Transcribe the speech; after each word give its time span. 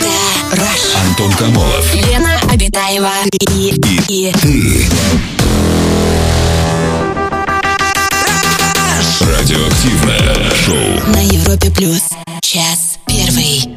Rush. 0.00 0.96
Антон 1.08 1.32
Камолов. 1.34 1.94
Лена 1.94 2.40
Обитаева 2.50 3.10
и, 3.52 3.74
и, 4.08 4.32
Ты. 4.32 4.86
Радиоактивное 9.20 10.50
шоу. 10.54 11.12
на 11.12 11.20
Европе 11.24 11.70
плюс. 11.70 12.02
Час 12.40 12.98
первый. 13.06 13.76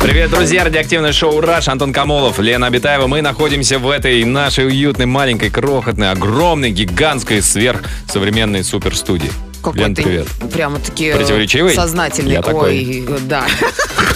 Привет, 0.00 0.30
друзья! 0.30 0.64
Радиоактивное 0.64 1.12
шоу 1.12 1.40
«Раш», 1.40 1.68
Антон 1.68 1.92
Камолов, 1.92 2.38
Лена 2.38 2.66
Абитаева. 2.68 3.06
Мы 3.06 3.22
находимся 3.22 3.78
в 3.78 3.88
этой 3.88 4.24
нашей 4.24 4.66
уютной, 4.66 5.06
маленькой, 5.06 5.50
крохотной, 5.50 6.10
огромной, 6.10 6.70
гигантской, 6.70 7.40
сверхсовременной 7.42 8.62
суперстудии. 8.64 9.30
Какой 9.62 9.78
Лен, 9.80 9.94
ты 9.94 10.02
привет. 10.02 10.26
прямо-таки 10.52 11.06
э, 11.06 11.16
Противоречивый? 11.16 11.74
сознательный. 11.74 12.32
Я 12.32 12.42
такой. 12.42 13.06
Ой, 13.08 13.18
да. 13.22 13.44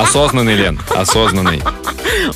Осознанный, 0.00 0.54
Лен, 0.56 0.78
осознанный. 0.94 1.62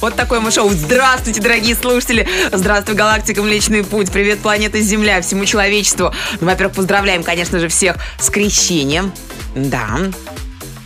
Вот 0.01 0.15
такое 0.15 0.41
мы 0.41 0.51
шоу. 0.51 0.71
Здравствуйте, 0.71 1.43
дорогие 1.43 1.75
слушатели. 1.75 2.27
Здравствуй, 2.51 2.95
галактика 2.95 3.43
Млечный 3.43 3.85
Путь. 3.85 4.11
Привет, 4.11 4.39
планета 4.39 4.81
Земля, 4.81 5.21
всему 5.21 5.45
человечеству. 5.45 6.15
Ну, 6.41 6.47
во-первых, 6.47 6.75
поздравляем, 6.77 7.23
конечно 7.23 7.59
же, 7.59 7.69
всех 7.69 7.97
с 8.19 8.31
крещением. 8.31 9.13
Да. 9.55 9.99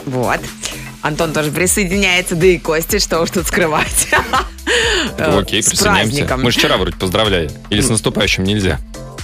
Вот. 0.05 0.41
Антон 1.01 1.33
тоже 1.33 1.53
присоединяется, 1.53 2.35
да 2.35 2.47
и 2.47 2.59
Костя, 2.59 2.99
что 2.99 3.21
уж 3.21 3.31
тут 3.31 3.47
скрывать. 3.47 4.09
Окей, 5.19 5.63
С 5.63 5.69
присоединяемся. 5.69 6.11
праздником. 6.17 6.43
Мы 6.43 6.51
же 6.51 6.59
вчера 6.59 6.77
вроде 6.77 6.97
поздравляли. 6.97 7.53
Или 7.71 7.83
с 7.83 7.89
наступающим 7.89 8.43
нельзя? 8.43 8.81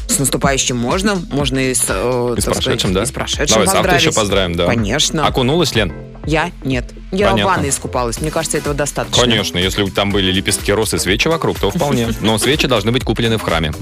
С 0.07 0.21
наступающим 0.21 0.77
можно, 0.77 1.17
можно 1.33 1.59
и 1.59 1.75
с, 1.75 1.85
э, 1.89 2.35
И 2.37 2.41
с 2.41 2.45
прошедшим, 2.45 2.79
сказать, 2.79 2.95
да? 2.95 3.03
и 3.03 3.07
с 3.07 3.11
прошедшим 3.11 3.65
Давай, 3.65 3.67
завтра 3.67 3.95
еще 3.97 4.13
поздравим, 4.13 4.55
да. 4.55 4.67
Конечно. 4.67 5.27
Окунулась, 5.27 5.75
Лен? 5.75 5.93
Я? 6.27 6.53
Нет. 6.65 6.85
Я 7.13 7.31
Понятно. 7.31 7.43
в 7.53 7.55
ванной 7.57 7.69
искупалась. 7.71 8.21
Мне 8.21 8.31
кажется, 8.31 8.59
этого 8.59 8.75
достаточно. 8.75 9.21
Конечно, 9.23 9.59
если 9.59 9.85
там 9.87 10.11
были 10.11 10.31
лепестки 10.31 10.73
роз 10.73 10.95
и 10.95 10.99
свечи 10.99 11.27
вокруг, 11.29 11.59
то 11.59 11.71
вполне. 11.71 12.09
Но 12.21 12.39
свечи 12.39 12.67
должны 12.69 12.93
быть 12.93 13.03
куплены 13.05 13.37
в 13.37 13.43
храме. 13.43 13.73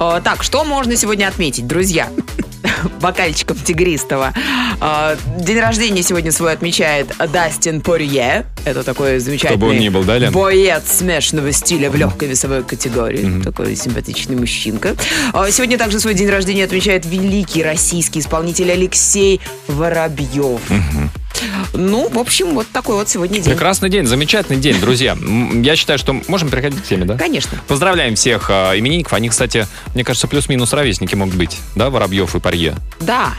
Э, 0.00 0.20
Так, 0.24 0.42
что 0.42 0.64
можно 0.64 0.96
сегодня 0.96 1.28
отметить, 1.28 1.66
друзья? 1.66 2.08
Бокальчиком 3.00 3.56
тигристого. 3.56 4.32
Э, 4.80 5.16
День 5.38 5.60
рождения 5.60 6.02
сегодня 6.02 6.32
свой 6.32 6.52
отмечает 6.52 7.12
Дастин 7.32 7.80
Порье. 7.80 8.46
Это 8.64 8.82
такой 8.82 9.18
замечательный 9.20 9.56
Кто 9.56 9.66
бы 9.66 9.72
он 9.72 9.78
ни 9.78 9.88
был, 9.88 10.02
да, 10.04 10.18
Лен? 10.18 10.32
боец 10.32 10.82
смешанного 10.86 11.52
стиля 11.52 11.90
в 11.90 11.94
легкой 11.96 12.28
весовой 12.28 12.62
категории. 12.64 13.42
Такой 13.42 13.76
симпатичный 13.76 14.36
мужчинка. 14.36 14.96
Э, 15.32 15.46
Сегодня 15.50 15.78
также 15.78 16.00
свой 16.00 16.14
день 16.14 16.28
рождения 16.28 16.64
отмечает 16.64 17.06
великий 17.06 17.62
российский 17.62 18.18
исполнитель 18.20 18.70
Алексей 18.72 19.40
Воробьев. 19.68 20.60
Ну, 21.74 22.08
в 22.08 22.18
общем, 22.18 22.54
вот 22.54 22.66
такой 22.72 22.96
вот 22.96 23.08
сегодня 23.08 23.36
день. 23.36 23.52
Прекрасный 23.52 23.88
день, 23.88 24.06
замечательный 24.06 24.58
день, 24.58 24.80
друзья. 24.80 25.16
Я 25.62 25.76
считаю, 25.76 25.98
что 25.98 26.20
можем 26.28 26.50
переходить 26.50 26.82
к 26.82 26.86
теме, 26.86 27.04
да? 27.04 27.16
Конечно. 27.16 27.58
Поздравляем 27.68 28.14
всех 28.14 28.50
э, 28.50 28.78
именинников. 28.78 29.12
Они, 29.14 29.28
кстати, 29.28 29.66
мне 29.94 30.04
кажется, 30.04 30.28
плюс-минус 30.28 30.72
ровесники 30.72 31.14
могут 31.14 31.34
быть, 31.34 31.58
да, 31.74 31.90
Воробьев 31.90 32.34
и 32.34 32.40
Парье. 32.40 32.74
Да. 33.00 33.32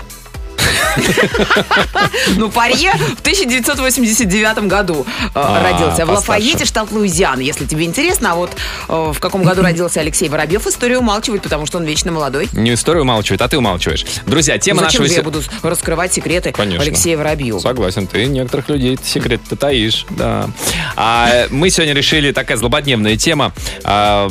Ну, 2.35 2.49
Парье 2.49 2.91
в 2.93 3.21
1989 3.21 4.67
году 4.67 5.05
э, 5.07 5.29
А, 5.33 5.63
родился. 5.63 6.05
В. 6.05 6.09
Лафайете, 6.09 6.65
штат 6.65 6.91
Луизиана, 6.91 7.41
если 7.41 7.65
тебе 7.65 7.85
интересно. 7.85 8.31
А 8.31 8.35
вот 8.35 8.51
э, 8.87 9.11
в 9.13 9.19
каком 9.19 9.43
году 9.43 9.61
родился 9.61 9.99
Алексей 9.99 10.29
Воробьев, 10.29 10.65
историю 10.67 10.99
умалчивает, 10.99 11.41
потому 11.41 11.65
что 11.65 11.77
он 11.77 11.85
вечно 11.85 12.11
молодой. 12.11 12.49
Не 12.53 12.73
историю 12.73 13.03
умалчивает, 13.03 13.41
а 13.41 13.47
ты 13.47 13.57
умалчиваешь. 13.57 14.05
Друзья, 14.25 14.57
тема 14.57 14.81
нашего... 14.83 15.05
я 15.05 15.21
буду 15.23 15.41
раскрывать 15.61 16.13
секреты. 16.13 16.53
Алексея 16.57 17.17
Воробьева? 17.17 17.59
Согласен, 17.59 18.07
ты 18.07 18.25
некоторых 18.25 18.69
людей 18.69 18.97
секрет 19.03 19.41
ты 19.47 19.55
таишь, 19.55 20.05
да. 20.09 20.49
А, 20.95 21.47
мы 21.49 21.69
сегодня 21.69 21.93
решили, 21.93 22.31
такая 22.31 22.57
злободневная 22.57 23.17
тема, 23.17 23.53
а, 23.83 24.29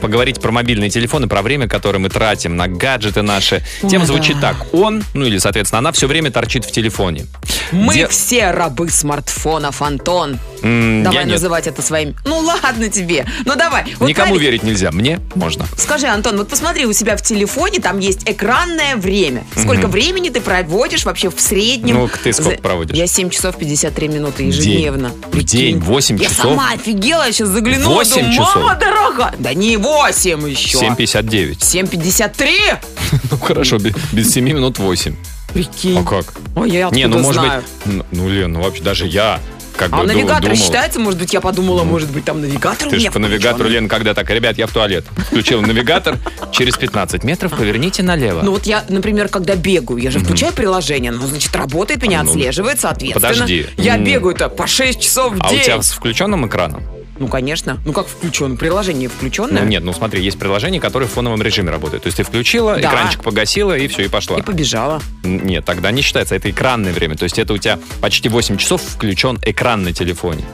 поговорить 0.00 0.40
про 0.40 0.52
мобильные 0.52 0.90
телефоны, 0.90 1.28
про 1.28 1.42
время, 1.42 1.68
которое 1.68 1.98
мы 1.98 2.08
тратим 2.08 2.56
на 2.56 2.68
гаджеты 2.68 3.22
наши. 3.22 3.64
Тема 3.88 4.06
звучит 4.06 4.40
так. 4.40 4.56
Он, 4.72 5.02
ну 5.14 5.26
или, 5.26 5.38
соответственно, 5.38 5.78
она 5.78 5.92
все 5.98 6.06
время 6.06 6.30
торчит 6.30 6.64
в 6.64 6.70
телефоне. 6.70 7.26
Мы 7.72 7.92
Де- 7.92 8.06
все 8.08 8.52
рабы 8.52 8.88
смартфонов, 8.88 9.82
Антон. 9.82 10.38
М, 10.62 11.02
Давай 11.02 11.18
я 11.18 11.24
нет. 11.24 11.32
называть 11.32 11.66
это 11.66 11.82
своим. 11.82 12.14
Ну 12.24 12.38
ладно 12.38 12.88
тебе. 12.88 13.26
Ну 13.44 13.56
давай. 13.56 13.94
Вот 13.98 14.08
Никому 14.08 14.26
правильно- 14.28 14.42
верить 14.42 14.62
нельзя, 14.62 14.90
мне 14.92 15.20
можно. 15.34 15.66
Скажи, 15.76 16.06
Антон, 16.06 16.36
вот 16.38 16.48
посмотри, 16.48 16.86
у 16.86 16.92
себя 16.92 17.16
в 17.16 17.22
телефоне 17.22 17.80
там 17.80 17.98
есть 17.98 18.20
экранное 18.26 18.94
время. 18.96 19.44
Сколько 19.56 19.88
времени 19.88 20.28
ты 20.30 20.40
проводишь 20.40 21.04
вообще 21.04 21.30
в 21.30 21.40
среднем? 21.40 21.96
Ну, 21.96 22.08
ты 22.22 22.32
сколько 22.32 22.52
За- 22.52 22.62
проводишь? 22.62 22.96
Я 22.96 23.08
7 23.08 23.28
часов 23.30 23.56
53 23.56 24.06
минуты 24.08 24.44
день? 24.44 24.48
ежедневно. 24.52 25.10
В 25.32 25.42
день? 25.42 25.80
8 25.80 26.16
я 26.16 26.28
часов? 26.28 26.44
сама 26.52 26.72
офигела, 26.74 27.26
я 27.26 27.32
сейчас 27.32 27.48
заглянула. 27.48 27.94
8 27.94 28.14
думаю, 28.20 28.32
часов? 28.34 28.54
Мама 28.56 28.74
дорогая. 28.76 29.34
Да 29.40 29.52
не 29.52 29.76
8 29.76 30.48
еще. 30.48 30.78
7.59. 30.78 31.58
7.53? 31.58 32.78
Ну 33.30 33.38
хорошо, 33.38 33.78
бе- 33.78 33.94
без 34.12 34.30
7 34.32 34.44
минут 34.44 34.78
8. 34.78 35.16
Прикинь. 35.52 35.98
А 35.98 36.04
как? 36.04 36.26
Ой, 36.56 36.70
я 36.70 36.86
откуда 36.86 37.00
Не, 37.00 37.06
ну 37.08 37.18
может 37.20 37.42
знаю? 37.42 37.62
быть... 37.84 37.94
Ну, 37.94 38.04
Ну, 38.12 38.28
Лен, 38.28 38.52
ну 38.52 38.62
вообще 38.62 38.82
даже 38.82 39.06
я 39.06 39.40
как 39.76 39.92
А 39.92 39.98
бы 39.98 40.02
ду- 40.02 40.08
навигатор 40.08 40.42
думал... 40.42 40.56
считается? 40.56 40.98
Может 40.98 41.20
быть, 41.20 41.32
я 41.32 41.40
подумала, 41.40 41.84
может 41.84 42.10
быть, 42.10 42.24
там 42.24 42.40
навигатор 42.40 42.88
у 42.88 42.90
Ты 42.90 42.96
меня 42.96 43.06
же 43.06 43.12
по 43.12 43.18
навигатору. 43.20 43.68
Лен, 43.68 43.88
когда 43.88 44.12
так, 44.12 44.28
ребят, 44.28 44.58
я 44.58 44.66
в 44.66 44.72
туалет. 44.72 45.04
Включил 45.28 45.62
навигатор, 45.62 46.16
через 46.52 46.76
15 46.76 47.22
метров 47.22 47.52
поверните 47.56 48.02
налево. 48.02 48.42
Ну 48.42 48.50
вот 48.50 48.66
я, 48.66 48.84
например, 48.88 49.28
когда 49.28 49.54
бегаю, 49.54 50.00
я 50.02 50.10
же 50.10 50.18
включаю 50.18 50.52
приложение, 50.52 51.12
ну, 51.12 51.26
значит, 51.28 51.54
работает, 51.54 52.02
меня 52.02 52.22
Ну, 52.24 52.28
отслеживает, 52.30 52.80
соответственно. 52.80 53.28
подожди. 53.32 53.66
Я 53.76 53.96
бегаю-то 53.98 54.48
по 54.48 54.66
6 54.66 55.00
часов 55.00 55.34
в 55.34 55.40
а 55.44 55.48
день. 55.50 55.60
у 55.60 55.62
тебя 55.62 55.80
с 55.82 55.92
включенным 55.92 56.46
экраном? 56.48 56.82
Ну, 57.18 57.28
конечно. 57.28 57.78
Ну, 57.84 57.92
как 57.92 58.06
включен? 58.06 58.56
Приложение 58.56 59.08
включенное? 59.08 59.62
Ну, 59.62 59.68
нет, 59.68 59.82
ну 59.82 59.92
смотри, 59.92 60.22
есть 60.22 60.38
приложение, 60.38 60.80
которое 60.80 61.06
в 61.06 61.10
фоновом 61.12 61.42
режиме 61.42 61.70
работает. 61.70 62.02
То 62.04 62.06
есть 62.08 62.16
ты 62.16 62.22
включила, 62.24 62.74
Да. 62.76 62.88
экранчик 62.88 63.22
погасила, 63.22 63.76
и 63.76 63.88
все, 63.88 64.04
и 64.04 64.08
пошла. 64.08 64.38
И 64.38 64.42
побежала. 64.42 65.00
Нет, 65.24 65.64
тогда 65.64 65.90
не 65.90 66.02
считается, 66.02 66.34
это 66.36 66.50
экранное 66.50 66.92
время. 66.92 67.16
То 67.16 67.24
есть 67.24 67.38
это 67.38 67.52
у 67.52 67.58
тебя 67.58 67.78
почти 68.00 68.28
8 68.28 68.56
часов 68.56 68.82
включен 68.82 69.38
экран 69.42 69.82
на 69.82 69.92
телефоне. 69.92 70.44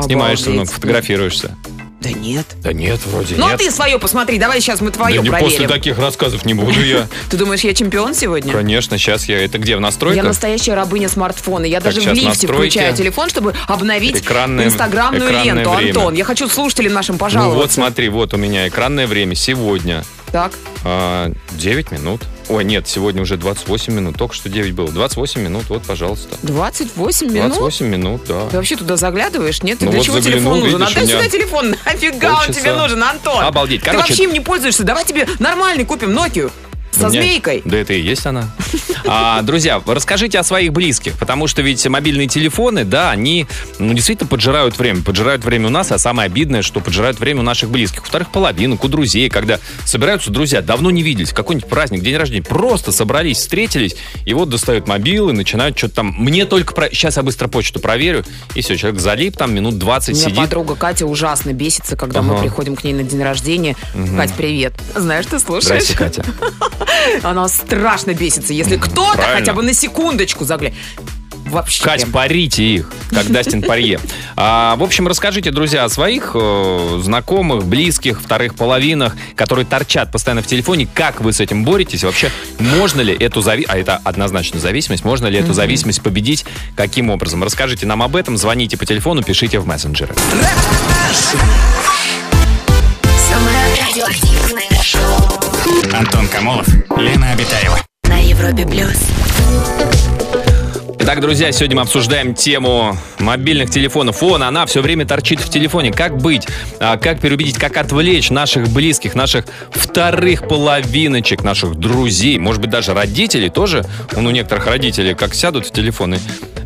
Снимаешься, 0.00 0.48
ну, 0.48 0.54
Обалдеть. 0.56 0.74
фотографируешься. 0.74 1.56
Да 2.04 2.10
нет. 2.12 2.46
Да 2.62 2.72
нет, 2.74 3.00
вроде 3.06 3.34
Ну, 3.36 3.46
а 3.46 3.50
нет. 3.52 3.58
ты 3.60 3.70
свое 3.70 3.98
посмотри, 3.98 4.38
давай 4.38 4.60
сейчас 4.60 4.80
мы 4.82 4.90
твое 4.90 5.16
да 5.16 5.22
не 5.22 5.30
проверим. 5.30 5.50
после 5.50 5.68
таких 5.68 5.98
рассказов 5.98 6.44
не 6.44 6.52
буду 6.52 6.78
я. 6.84 7.08
Ты 7.30 7.36
думаешь, 7.38 7.60
я 7.60 7.72
чемпион 7.72 8.14
сегодня? 8.14 8.52
Конечно, 8.52 8.98
сейчас 8.98 9.24
я... 9.26 9.42
Это 9.42 9.56
где, 9.58 9.74
в 9.74 9.78
Я 9.78 9.80
настройках? 9.80 10.24
настоящая 10.24 10.74
рабыня 10.74 11.08
смартфона. 11.08 11.64
Я 11.64 11.80
даже 11.80 12.00
в 12.02 12.06
лифте 12.12 12.46
включаю 12.46 12.94
телефон, 12.94 13.30
чтобы 13.30 13.54
обновить 13.66 14.16
инстаграмную 14.18 15.30
ленту. 15.44 15.72
Антон, 15.72 16.14
я 16.14 16.24
хочу 16.24 16.48
слушателям 16.48 16.92
нашим 16.92 17.14
Ну 17.14 17.18
пожаловаться. 17.20 17.56
вот 17.58 17.72
смотри, 17.72 18.08
вот 18.10 18.34
у 18.34 18.36
меня 18.36 18.68
экранное 18.68 19.06
время 19.06 19.34
сегодня 19.34 20.04
Так. 20.30 20.52
а, 20.84 21.32
9 21.52 21.90
минут. 21.90 22.22
Ой, 22.48 22.64
нет, 22.64 22.86
сегодня 22.86 23.22
уже 23.22 23.36
28 23.36 23.92
минут. 23.92 24.16
Только 24.18 24.34
что 24.34 24.48
9 24.48 24.74
было. 24.74 24.88
28 24.88 25.40
минут, 25.40 25.64
вот, 25.68 25.82
пожалуйста. 25.84 26.36
28 26.42 27.26
минут? 27.32 27.54
28 27.56 27.86
минут, 27.86 28.22
да. 28.28 28.46
Ты 28.50 28.56
вообще 28.56 28.76
туда 28.76 28.96
заглядываешь? 28.96 29.62
Нет? 29.62 29.78
Ты 29.78 29.86
Ну 29.86 29.90
для 29.92 30.00
вот 30.00 30.06
чего 30.06 30.20
телефон 30.20 30.60
нужен? 30.60 30.78
видишь, 30.78 30.90
Отдай 30.90 31.04
меня 31.06 31.18
сюда 31.22 31.28
телефон. 31.30 31.70
Нафига 31.86 32.40
он 32.46 32.52
тебе 32.52 32.74
нужен, 32.74 33.02
Антон? 33.02 33.42
Обалдеть. 33.44 33.80
Ты 33.80 33.86
Короче- 33.90 34.08
вообще 34.08 34.24
им 34.24 34.32
не 34.32 34.40
пользуешься. 34.40 34.84
Давай 34.84 35.04
тебе 35.04 35.26
нормальный 35.38 35.84
купим 35.84 36.10
Nokia. 36.10 36.50
Со 36.94 37.08
меня- 37.08 37.22
змейкой. 37.22 37.62
Да 37.64 37.76
это 37.78 37.92
и 37.92 38.00
есть 38.00 38.24
она. 38.26 38.50
А, 39.06 39.42
друзья, 39.42 39.82
расскажите 39.86 40.38
о 40.38 40.42
своих 40.44 40.72
близких, 40.72 41.18
потому 41.18 41.46
что 41.46 41.60
ведь 41.62 41.86
мобильные 41.86 42.26
телефоны, 42.26 42.84
да, 42.84 43.10
они 43.10 43.46
ну, 43.78 43.92
действительно 43.92 44.28
поджирают 44.28 44.78
время. 44.78 45.02
Поджирают 45.02 45.44
время 45.44 45.66
у 45.66 45.70
нас, 45.70 45.92
а 45.92 45.98
самое 45.98 46.26
обидное, 46.26 46.62
что 46.62 46.80
поджирают 46.80 47.18
время 47.20 47.40
у 47.40 47.42
наших 47.42 47.68
близких. 47.70 48.02
У 48.02 48.06
вторых 48.06 48.30
половинок, 48.30 48.82
у 48.84 48.88
друзей, 48.88 49.28
когда 49.28 49.58
собираются 49.84 50.30
друзья, 50.30 50.62
давно 50.62 50.90
не 50.90 51.02
виделись, 51.02 51.32
какой-нибудь 51.32 51.68
праздник, 51.68 52.02
день 52.02 52.16
рождения, 52.16 52.42
просто 52.42 52.92
собрались, 52.92 53.38
встретились, 53.38 53.96
и 54.24 54.32
вот 54.32 54.48
достают 54.48 54.88
мобилы, 54.88 55.32
начинают 55.32 55.76
что-то 55.76 55.96
там... 55.96 56.14
Мне 56.16 56.46
только... 56.46 56.74
Про... 56.74 56.88
Сейчас 56.90 57.16
я 57.18 57.22
быстро 57.22 57.48
почту 57.48 57.80
проверю, 57.80 58.24
и 58.54 58.62
все, 58.62 58.76
человек 58.76 59.00
залип, 59.00 59.36
там 59.36 59.54
минут 59.54 59.78
20 59.78 60.08
У 60.08 60.12
меня 60.16 60.24
сидит. 60.24 60.36
подруга 60.36 60.74
Катя 60.76 61.06
ужасно 61.06 61.52
бесится, 61.52 61.96
когда 61.96 62.22
мы 62.22 62.34
Ага. 62.34 62.42
приходим 62.42 62.74
к 62.76 62.84
ней 62.84 62.94
на 62.94 63.02
день 63.02 63.22
рождения. 63.22 63.76
Кать, 64.16 64.32
привет. 64.34 64.72
Знаешь, 64.94 65.26
ты 65.26 65.38
слушаешь? 65.38 65.84
Здрасте, 65.84 65.96
Катя. 65.96 66.24
Она 67.22 67.48
страшно 67.48 68.14
бесится, 68.14 68.52
если 68.52 68.76
кто-то 68.76 69.22
хотя 69.22 69.52
бы 69.52 69.62
на 69.62 69.72
секундочку 69.72 70.44
заглянет. 70.44 70.76
Вообще. 71.46 71.84
Кать, 71.84 72.10
парите 72.10 72.64
их, 72.64 72.90
как 73.10 73.30
Дастин 73.30 73.62
Парье. 73.62 74.00
А, 74.36 74.74
в 74.74 74.82
общем, 74.82 75.06
расскажите, 75.06 75.52
друзья, 75.52 75.84
о 75.84 75.88
своих 75.88 76.32
э, 76.34 77.00
знакомых, 77.04 77.66
близких, 77.66 78.20
вторых 78.20 78.56
половинах, 78.56 79.16
которые 79.36 79.64
торчат 79.64 80.10
постоянно 80.10 80.42
в 80.42 80.46
телефоне. 80.48 80.88
Как 80.92 81.20
вы 81.20 81.32
с 81.32 81.38
этим 81.38 81.64
боретесь? 81.64 82.02
Вообще, 82.02 82.32
можно 82.58 83.00
ли 83.00 83.14
эту 83.14 83.42
зависимость, 83.42 83.72
а 83.72 83.78
это 83.78 84.00
однозначно 84.02 84.58
зависимость, 84.58 85.04
можно 85.04 85.28
ли 85.28 85.38
эту 85.38 85.52
зависимость 85.52 86.02
победить? 86.02 86.44
Каким 86.74 87.10
образом? 87.10 87.44
Расскажите 87.44 87.86
нам 87.86 88.02
об 88.02 88.16
этом, 88.16 88.36
звоните 88.36 88.76
по 88.76 88.86
телефону, 88.86 89.22
пишите 89.22 89.60
в 89.60 89.68
мессенджеры. 89.68 90.16
Антон 95.92 96.28
Камолов, 96.28 96.66
Лена 96.96 97.32
Обитаева. 97.32 97.78
на 98.04 98.18
Европе 98.18 98.66
плюс. 98.66 98.98
Итак, 101.00 101.20
друзья, 101.20 101.52
сегодня 101.52 101.76
мы 101.76 101.82
обсуждаем 101.82 102.34
тему 102.34 102.96
мобильных 103.18 103.70
телефонов. 103.70 104.20
Вон, 104.22 104.42
она 104.42 104.66
все 104.66 104.80
время 104.82 105.06
торчит 105.06 105.40
в 105.40 105.48
телефоне. 105.50 105.90
Как 105.92 106.16
быть? 106.18 106.46
А, 106.80 106.96
Как 106.98 107.20
переубедить? 107.20 107.56
Как 107.58 107.76
отвлечь 107.76 108.30
наших 108.30 108.68
близких, 108.68 109.14
наших 109.14 109.46
вторых 109.70 110.48
половиночек, 110.48 111.42
наших 111.42 111.76
друзей, 111.76 112.38
может 112.38 112.60
быть, 112.60 112.70
даже 112.70 112.92
родителей 112.94 113.48
тоже? 113.50 113.84
Вон 114.12 114.26
у 114.26 114.30
некоторых 114.30 114.66
родителей 114.66 115.14
как 115.14 115.34
сядут 115.34 115.66
в 115.66 115.72
телефоны, 115.72 116.18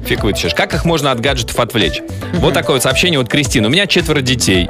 фиг 0.07 0.23
вытащишь. 0.25 0.55
Как 0.55 0.75
их 0.75 0.85
можно 0.85 1.11
от 1.13 1.21
гаджетов 1.21 1.59
отвлечь? 1.59 2.01
Вот 2.35 2.55
такое 2.55 2.77
вот 2.77 2.83
сообщение 2.83 3.21
от 3.21 3.29
Кристины. 3.29 3.67
У 3.69 3.71
меня 3.71 3.87
четверо 3.87 4.21
детей. 4.21 4.69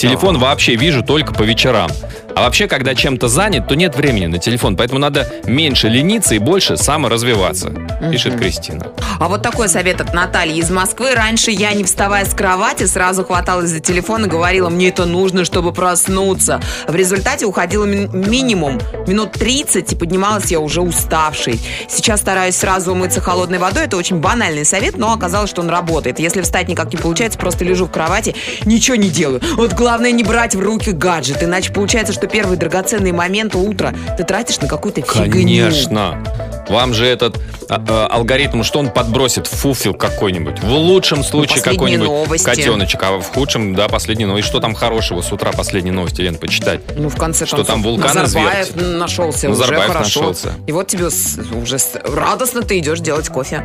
Телефон 0.00 0.38
вообще 0.38 0.76
вижу 0.76 1.02
только 1.02 1.34
по 1.34 1.42
вечерам. 1.42 1.90
А 2.34 2.42
вообще, 2.42 2.68
когда 2.68 2.94
чем-то 2.94 3.28
занят, 3.28 3.68
то 3.68 3.74
нет 3.74 3.96
времени 3.96 4.26
на 4.26 4.38
телефон. 4.38 4.76
Поэтому 4.76 5.00
надо 5.00 5.30
меньше 5.44 5.88
лениться 5.88 6.34
и 6.36 6.38
больше 6.38 6.76
саморазвиваться, 6.76 7.70
пишет 8.10 8.38
Кристина. 8.38 8.86
А 9.18 9.28
вот 9.28 9.42
такой 9.42 9.68
совет 9.68 10.00
от 10.00 10.14
Натальи 10.14 10.56
из 10.58 10.70
Москвы. 10.70 11.14
Раньше 11.14 11.50
я, 11.50 11.72
не 11.74 11.84
вставая 11.84 12.24
с 12.24 12.32
кровати, 12.32 12.86
сразу 12.86 13.24
хваталась 13.24 13.68
за 13.70 13.80
телефон 13.80 14.24
и 14.24 14.28
говорила, 14.28 14.70
мне 14.70 14.88
это 14.88 15.04
нужно, 15.06 15.44
чтобы 15.44 15.72
проснуться. 15.72 16.60
В 16.86 16.94
результате 16.94 17.46
уходила 17.46 17.84
ми- 17.84 18.06
минимум 18.12 18.80
минут 19.06 19.32
30, 19.32 19.92
и 19.92 19.96
поднималась 19.96 20.50
я 20.50 20.60
уже 20.60 20.80
уставшей. 20.80 21.60
Сейчас 21.88 22.20
стараюсь 22.20 22.56
сразу 22.56 22.92
умыться 22.92 23.20
холодной 23.20 23.58
водой. 23.58 23.84
Это 23.84 23.96
очень 23.96 24.16
банальный 24.16 24.64
совет, 24.64 24.96
но 24.96 25.12
оказалось, 25.12 25.50
что 25.50 25.60
он 25.62 25.68
работает. 25.68 26.20
Если 26.20 26.40
встать 26.42 26.68
никак 26.68 26.90
не 26.92 26.96
получается, 26.96 27.38
просто 27.38 27.64
лежу 27.64 27.86
в 27.86 27.90
кровати, 27.90 28.34
ничего 28.64 28.96
не 28.96 29.10
делаю. 29.10 29.42
Вот 29.56 29.74
главное 29.90 30.12
не 30.12 30.22
брать 30.22 30.54
в 30.54 30.60
руки 30.60 30.92
гаджет, 30.92 31.42
иначе 31.42 31.72
получается, 31.72 32.12
что 32.12 32.28
первые 32.28 32.56
драгоценные 32.56 33.12
моменты 33.12 33.58
утра 33.58 33.92
ты 34.16 34.22
тратишь 34.22 34.60
на 34.60 34.68
какую-то 34.68 35.00
фигню. 35.00 35.32
Конечно. 35.32 36.24
Вам 36.68 36.94
же 36.94 37.04
этот 37.04 37.40
алгоритм, 37.70 38.62
что 38.62 38.80
он 38.80 38.90
подбросит? 38.90 39.46
Фуфел 39.46 39.94
какой-нибудь. 39.94 40.62
В 40.62 40.70
лучшем 40.72 41.22
случае 41.22 41.58
последние 41.58 41.78
какой-нибудь 41.78 42.06
новости. 42.06 42.44
котеночек, 42.44 43.02
а 43.02 43.18
в 43.18 43.28
худшем, 43.32 43.74
да, 43.74 43.88
последний 43.88 44.24
новость. 44.24 44.48
Что 44.48 44.60
там 44.60 44.74
хорошего 44.74 45.20
с 45.22 45.32
утра 45.32 45.52
последние 45.52 45.92
новости, 45.92 46.20
Лен, 46.20 46.36
почитать? 46.36 46.80
Ну, 46.96 47.08
в 47.08 47.16
конце 47.16 47.46
Что 47.46 47.56
концов, 47.56 47.74
там, 47.74 47.82
вулканы 47.82 48.22
Назарбаев 48.22 48.76
нашелся, 48.76 49.48
Назарбаев 49.48 49.84
уже 49.84 49.92
хорошо. 49.92 50.20
нашелся. 50.20 50.52
И 50.66 50.72
вот 50.72 50.88
тебе 50.88 51.06
уже 51.06 51.78
радостно 52.04 52.62
ты 52.62 52.78
идешь 52.78 53.00
делать 53.00 53.28
кофе. 53.28 53.64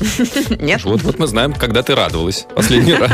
Нет? 0.60 0.84
Вот, 0.84 1.02
вот 1.02 1.18
мы 1.18 1.26
знаем, 1.26 1.52
когда 1.52 1.82
ты 1.82 1.94
радовалась 1.94 2.46
последний 2.54 2.94
раз. 2.94 3.10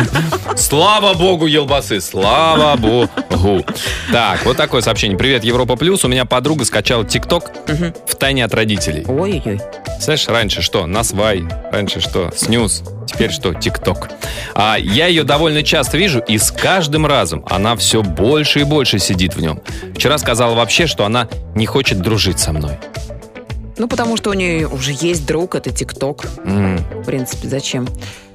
Слава 0.56 1.14
богу, 1.14 1.46
елбасы, 1.46 2.00
слава 2.00 2.76
богу. 2.76 3.64
Так, 4.10 4.44
вот 4.44 4.56
такое 4.56 4.82
сообщение. 4.82 5.16
Привет, 5.18 5.44
Европа 5.44 5.76
Плюс. 5.76 6.04
У 6.04 6.08
меня 6.08 6.24
подруга 6.24 6.64
скачала 6.64 7.04
ТикТок 7.04 7.50
в 8.06 8.14
тайне 8.16 8.44
от 8.44 8.54
родителей. 8.54 9.04
Ой-ой-ой. 9.06 9.60
Знаешь, 10.12 10.28
раньше 10.28 10.60
что? 10.60 10.84
Насвай. 10.84 11.42
Раньше 11.72 12.02
что? 12.02 12.30
Снюс. 12.36 12.82
Теперь 13.06 13.30
что? 13.30 13.54
ТикТок. 13.54 14.10
А 14.54 14.76
я 14.78 15.06
ее 15.06 15.24
довольно 15.24 15.62
часто 15.62 15.96
вижу, 15.96 16.20
и 16.20 16.36
с 16.36 16.50
каждым 16.50 17.06
разом 17.06 17.46
она 17.48 17.76
все 17.76 18.02
больше 18.02 18.60
и 18.60 18.64
больше 18.64 18.98
сидит 18.98 19.34
в 19.36 19.40
нем. 19.40 19.62
Вчера 19.94 20.18
сказала 20.18 20.54
вообще, 20.54 20.86
что 20.86 21.06
она 21.06 21.28
не 21.54 21.64
хочет 21.64 22.02
дружить 22.02 22.38
со 22.38 22.52
мной. 22.52 22.78
Ну, 23.78 23.88
потому 23.88 24.16
что 24.16 24.30
у 24.30 24.34
нее 24.34 24.68
уже 24.68 24.92
есть 24.92 25.26
друг, 25.26 25.54
это 25.54 25.70
ТикТок. 25.70 26.24
М. 26.44 26.78
В 27.02 27.04
принципе, 27.04 27.48
зачем? 27.48 27.88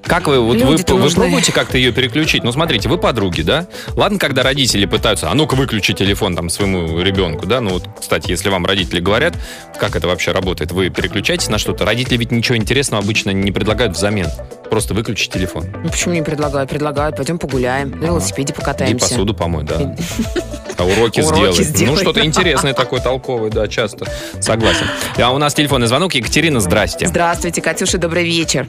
Как 0.04 0.28
вы, 0.28 0.40
вот 0.40 0.56
вы, 0.62 0.72
Люди-то 0.72 0.96
вы 0.96 1.02
нужны. 1.02 1.24
пробуете 1.24 1.52
как-то 1.52 1.78
ее 1.78 1.92
переключить? 1.92 2.42
Ну, 2.44 2.54
смотрите, 2.54 2.88
вы 2.88 2.98
подруги, 2.98 3.42
да? 3.42 3.68
Ладно, 3.96 4.18
когда 4.18 4.42
родители 4.42 4.86
пытаются, 4.86 5.30
а 5.30 5.34
ну-ка 5.34 5.56
выключи 5.56 5.94
телефон 5.94 6.34
там 6.34 6.50
своему 6.50 7.02
ребенку, 7.02 7.46
да? 7.46 7.60
Ну, 7.60 7.72
вот, 7.72 7.90
кстати, 8.00 8.32
если 8.32 8.50
вам 8.50 8.66
родители 8.66 9.02
говорят, 9.02 9.36
как 9.78 9.98
это 9.98 10.08
вообще 10.08 10.32
работает, 10.32 10.72
вы 10.72 10.90
переключаетесь 10.90 11.50
на 11.50 11.58
что-то, 11.58 11.84
родители 11.84 12.16
ведь 12.18 12.32
ничего 12.32 12.58
интересного 12.58 13.04
обычно 13.04 13.32
не 13.32 13.52
предлагают 13.52 13.98
взамен. 13.98 14.28
Просто 14.70 14.94
выключи 14.94 15.30
телефон. 15.30 15.66
Ну, 15.84 15.90
почему 15.90 16.14
не 16.14 16.22
предлагают? 16.22 16.70
Предлагают, 16.70 17.18
пойдем 17.18 17.38
погуляем, 17.38 17.92
на 17.92 18.06
велосипеде 18.06 18.54
И 18.54 18.56
покатаемся. 18.56 19.10
посуду 19.10 19.34
помой, 19.34 19.66
да. 19.66 19.94
А 20.78 20.84
уроки, 20.84 21.22
Уроки 21.22 21.22
сделай. 21.22 21.64
сделай. 21.64 21.92
Ну, 21.92 21.98
что-то 21.98 22.24
интересное 22.26 22.74
такое, 22.76 23.00
толковое, 23.02 23.50
да, 23.50 23.68
часто. 23.68 24.06
Согласен. 24.40 24.86
А 25.22 25.32
у 25.34 25.38
нас 25.38 25.54
телефонный 25.54 25.88
звонок. 25.88 26.14
Екатерина, 26.14 26.60
здрасте. 26.60 27.08
Здравствуйте, 27.08 27.62
Катюша, 27.62 27.98
добрый 27.98 28.24
вечер. 28.26 28.68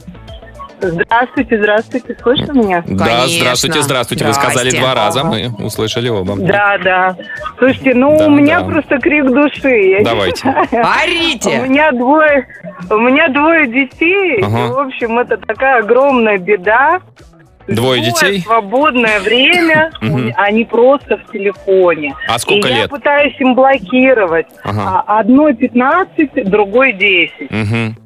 Здравствуйте, 0.81 1.58
здравствуйте, 1.58 2.16
слышно 2.22 2.52
меня? 2.52 2.84
Да, 2.87 3.05
Конечно. 3.05 3.38
здравствуйте, 3.40 3.82
здравствуйте. 3.82 4.25
Вы 4.26 4.32
сказали 4.32 4.70
два 4.70 4.94
раза, 4.94 5.25
мы 5.25 5.52
услышали 5.58 6.08
оба. 6.08 6.37
Да, 6.37 6.78
да. 6.78 7.16
Слушайте, 7.58 7.94
ну 7.94 8.16
Да, 8.16 8.26
у 8.26 8.31
меня 8.31 8.61
да. 8.61 8.66
просто 8.66 8.99
крик 9.00 9.26
души. 9.26 9.99
Давайте. 10.04 10.40
знаю. 10.43 10.69
У 10.70 10.76
Орите! 11.02 11.58
меня 11.62 11.90
двое, 11.90 12.46
у 12.90 12.99
меня 12.99 13.28
двое 13.28 13.66
детей. 13.66 14.40
Ага. 14.40 14.66
И, 14.66 14.70
в 14.70 14.78
общем, 14.78 15.19
это 15.19 15.37
такая 15.37 15.82
огромная 15.82 16.38
беда. 16.38 17.00
Двое 17.69 18.03
детей? 18.03 18.41
свободное 18.41 19.20
время, 19.20 19.91
Мгм. 20.00 20.32
они 20.37 20.65
просто 20.65 21.19
в 21.19 21.31
телефоне. 21.32 22.15
А 22.29 22.38
сколько 22.38 22.69
и 22.69 22.73
лет? 22.73 22.82
я 22.82 22.88
пытаюсь 22.88 23.35
им 23.41 23.55
блокировать. 23.55 24.47
Ага. 24.65 25.05
А 25.06 25.19
Одной 25.20 25.55
15, 25.55 26.44
другой 26.44 26.93
10. 26.93 27.50
Мгм. 27.50 27.97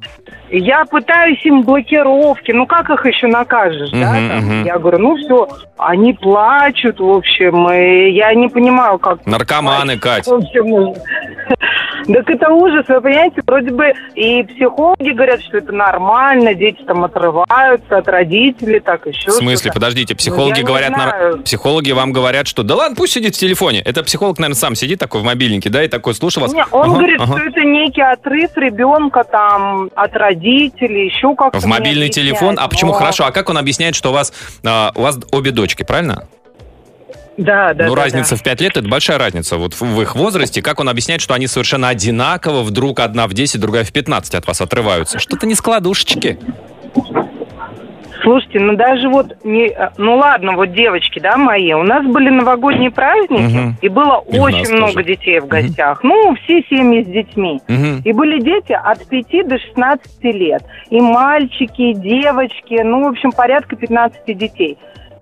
Я 0.55 0.85
пытаюсь 0.85 1.43
им 1.45 1.63
блокировки, 1.63 2.51
ну 2.51 2.65
как 2.67 2.89
их 2.89 3.05
еще 3.05 3.27
накажешь, 3.27 3.89
да? 3.91 4.13
Там? 4.13 4.63
Я 4.63 4.77
говорю, 4.77 4.99
ну 4.99 5.15
все, 5.17 5.47
они 5.77 6.13
плачут, 6.13 6.99
в 6.99 7.09
общем, 7.09 7.69
и 7.71 8.11
я 8.11 8.33
не 8.35 8.47
понимаю, 8.49 8.99
как... 8.99 9.25
Наркоманы, 9.25 9.97
Кать. 9.97 10.27
В 10.27 10.33
общем, 10.33 10.93
так 12.13 12.29
это 12.29 12.49
ужас, 12.49 12.85
вы 12.87 13.01
понимаете, 13.01 13.41
вроде 13.47 13.71
бы 13.71 13.93
и 14.15 14.43
психологи 14.43 15.09
говорят, 15.09 15.41
что 15.41 15.57
это 15.57 15.71
нормально, 15.71 16.53
дети 16.53 16.83
там 16.83 17.03
отрываются 17.03 17.97
от 17.97 18.07
родителей, 18.07 18.79
так 18.79 19.07
еще 19.07 19.31
В 19.31 19.33
смысле, 19.33 19.57
что-то. 19.57 19.73
подождите, 19.73 20.13
Ну, 20.13 20.17
психологи 20.17 20.59
не 20.59 20.63
говорят, 20.63 20.91
нар- 20.91 21.37
психологи 21.43 21.91
вам 21.91 22.11
говорят, 22.13 22.47
что 22.47 22.61
да 22.63 22.75
ладно, 22.75 22.95
пусть 22.95 23.13
сидит 23.13 23.35
в 23.35 23.39
телефоне. 23.39 23.81
Это 23.81 24.03
психолог, 24.03 24.37
наверное, 24.37 24.55
сам 24.59 24.75
сидит 24.75 24.99
такой 24.99 25.21
в 25.21 25.23
мобильнике, 25.23 25.69
да, 25.69 25.83
и 25.83 25.87
такой 25.87 26.13
слушал 26.13 26.43
вас. 26.43 26.53
Не, 26.53 26.63
он 26.71 26.83
Ага, 26.91 26.93
говорит, 26.99 27.19
ага. 27.21 27.37
что 27.39 27.47
это 27.49 27.61
некий 27.61 28.01
отрыв 28.01 28.51
ребенка 28.55 29.23
там 29.23 29.89
от 29.95 30.15
родителей, 30.15 30.42
еще 30.49 31.35
как-то. 31.35 31.59
В 31.59 31.65
мобильный 31.65 32.09
телефон. 32.09 32.57
А 32.59 32.67
почему 32.67 32.91
Но- 32.91 32.97
хорошо? 32.97 33.25
А 33.25 33.31
как 33.31 33.49
он 33.49 33.57
объясняет, 33.57 33.95
что 33.95 34.09
у 34.09 34.13
вас, 34.13 34.33
а, 34.65 34.91
у 34.95 35.01
вас 35.01 35.19
обе 35.31 35.51
дочки, 35.51 35.83
правильно? 35.83 36.27
Да, 37.37 37.73
да, 37.73 37.87
ну, 37.87 37.95
да, 37.95 38.03
разница 38.03 38.35
в 38.35 38.43
5 38.43 38.61
лет 38.61 38.77
это 38.77 38.87
большая 38.87 39.17
разница. 39.17 39.57
Вот 39.57 39.73
в, 39.73 39.81
в 39.81 40.01
их 40.01 40.15
возрасте, 40.15 40.61
как 40.61 40.79
он 40.79 40.87
объясняет, 40.87 41.19
что 41.19 41.33
они 41.33 41.47
совершенно 41.47 41.89
одинаково, 41.89 42.61
вдруг 42.61 42.99
одна 42.99 43.27
в 43.27 43.33
10, 43.33 43.59
другая 43.59 43.83
в 43.83 43.91
15 43.91 44.35
от 44.35 44.45
вас 44.45 44.61
отрываются? 44.61 45.17
Что-то 45.17 45.47
не 45.47 45.55
складушечки. 45.55 46.37
Слушайте, 48.23 48.59
ну 48.61 48.75
даже 48.77 49.09
вот 49.09 49.43
не, 49.43 49.67
э, 49.67 49.89
ну 49.97 50.15
ладно, 50.15 50.53
вот 50.53 50.71
девочки, 50.71 51.19
да, 51.19 51.35
мои, 51.35 51.73
у 51.73 51.83
нас 51.83 52.05
были 52.05 52.29
новогодние 52.29 52.89
праздники, 52.89 53.41
Мгм. 53.57 53.75
и 53.81 53.89
было 53.89 54.23
И 54.31 54.39
очень 54.39 54.73
много 54.75 54.93
тоже. 54.93 55.05
детей 55.05 55.39
в 55.41 55.47
гостях. 55.47 56.01
Ну, 56.03 56.33
все 56.35 56.61
семьи 56.69 57.03
с 57.03 57.07
детьми. 57.07 57.59
Мгм. 57.67 58.01
И 58.05 58.13
были 58.13 58.39
дети 58.39 58.71
от 58.71 59.05
5 59.09 59.43
до 59.43 59.59
16 59.59 60.31
лет. 60.31 60.63
И 60.89 61.01
мальчики, 61.01 61.81
и 61.81 61.93
девочки, 61.93 62.81
ну, 62.81 63.03
в 63.03 63.07
общем, 63.09 63.31
порядка 63.33 63.75
15 63.75 64.33
детей. 64.33 64.77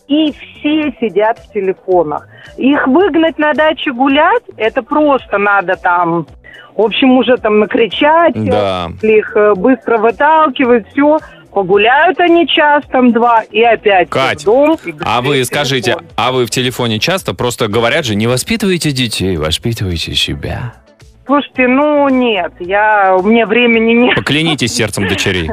И 0.08 0.31
все 0.34 0.93
сидят 1.00 1.39
в 1.39 1.51
телефонах. 1.53 2.27
Их 2.58 2.86
выгнать 2.88 3.39
на 3.39 3.53
даче 3.53 3.93
гулять, 3.93 4.43
это 4.58 4.84
просто 4.84 5.38
надо 5.39 5.75
там, 5.75 6.27
в 6.75 6.81
общем, 6.81 7.12
уже 7.17 7.38
там 7.38 7.60
накричать, 7.60 8.34
Да. 8.36 8.89
их 9.01 9.36
э, 9.36 9.53
быстро 9.55 9.98
выталкивают, 9.98 10.86
все. 10.89 11.17
Погуляют 11.53 12.20
они 12.20 12.48
час, 12.48 12.84
там 12.91 13.12
два, 13.12 13.43
и 13.43 13.62
опять 13.62 14.10
Кать, 14.10 14.41
в 14.41 14.46
дом. 14.46 14.77
и 14.86 14.93
А 15.01 15.22
вы 15.22 15.41
в 15.41 15.46
скажите, 15.46 15.91
телефон. 15.91 16.08
а 16.15 16.31
вы 16.31 16.46
в 16.46 16.50
телефоне 16.50 16.98
часто 17.00 17.34
просто 17.34 17.67
говорят 17.67 18.05
же, 18.05 18.15
не 18.15 18.27
воспитывайте 18.27 18.91
детей, 18.91 19.36
воспитывайте 19.36 20.15
себя. 20.15 20.74
Слушайте, 21.25 21.68
ну 21.68 22.10
нет, 22.10 22.51
я, 22.60 23.16
у 23.18 23.22
меня 23.24 23.46
времени 23.46 23.94
нет. 23.94 24.16
Поклянитесь 24.16 24.74
сердцем 24.74 25.08
дочерей. 25.08 25.50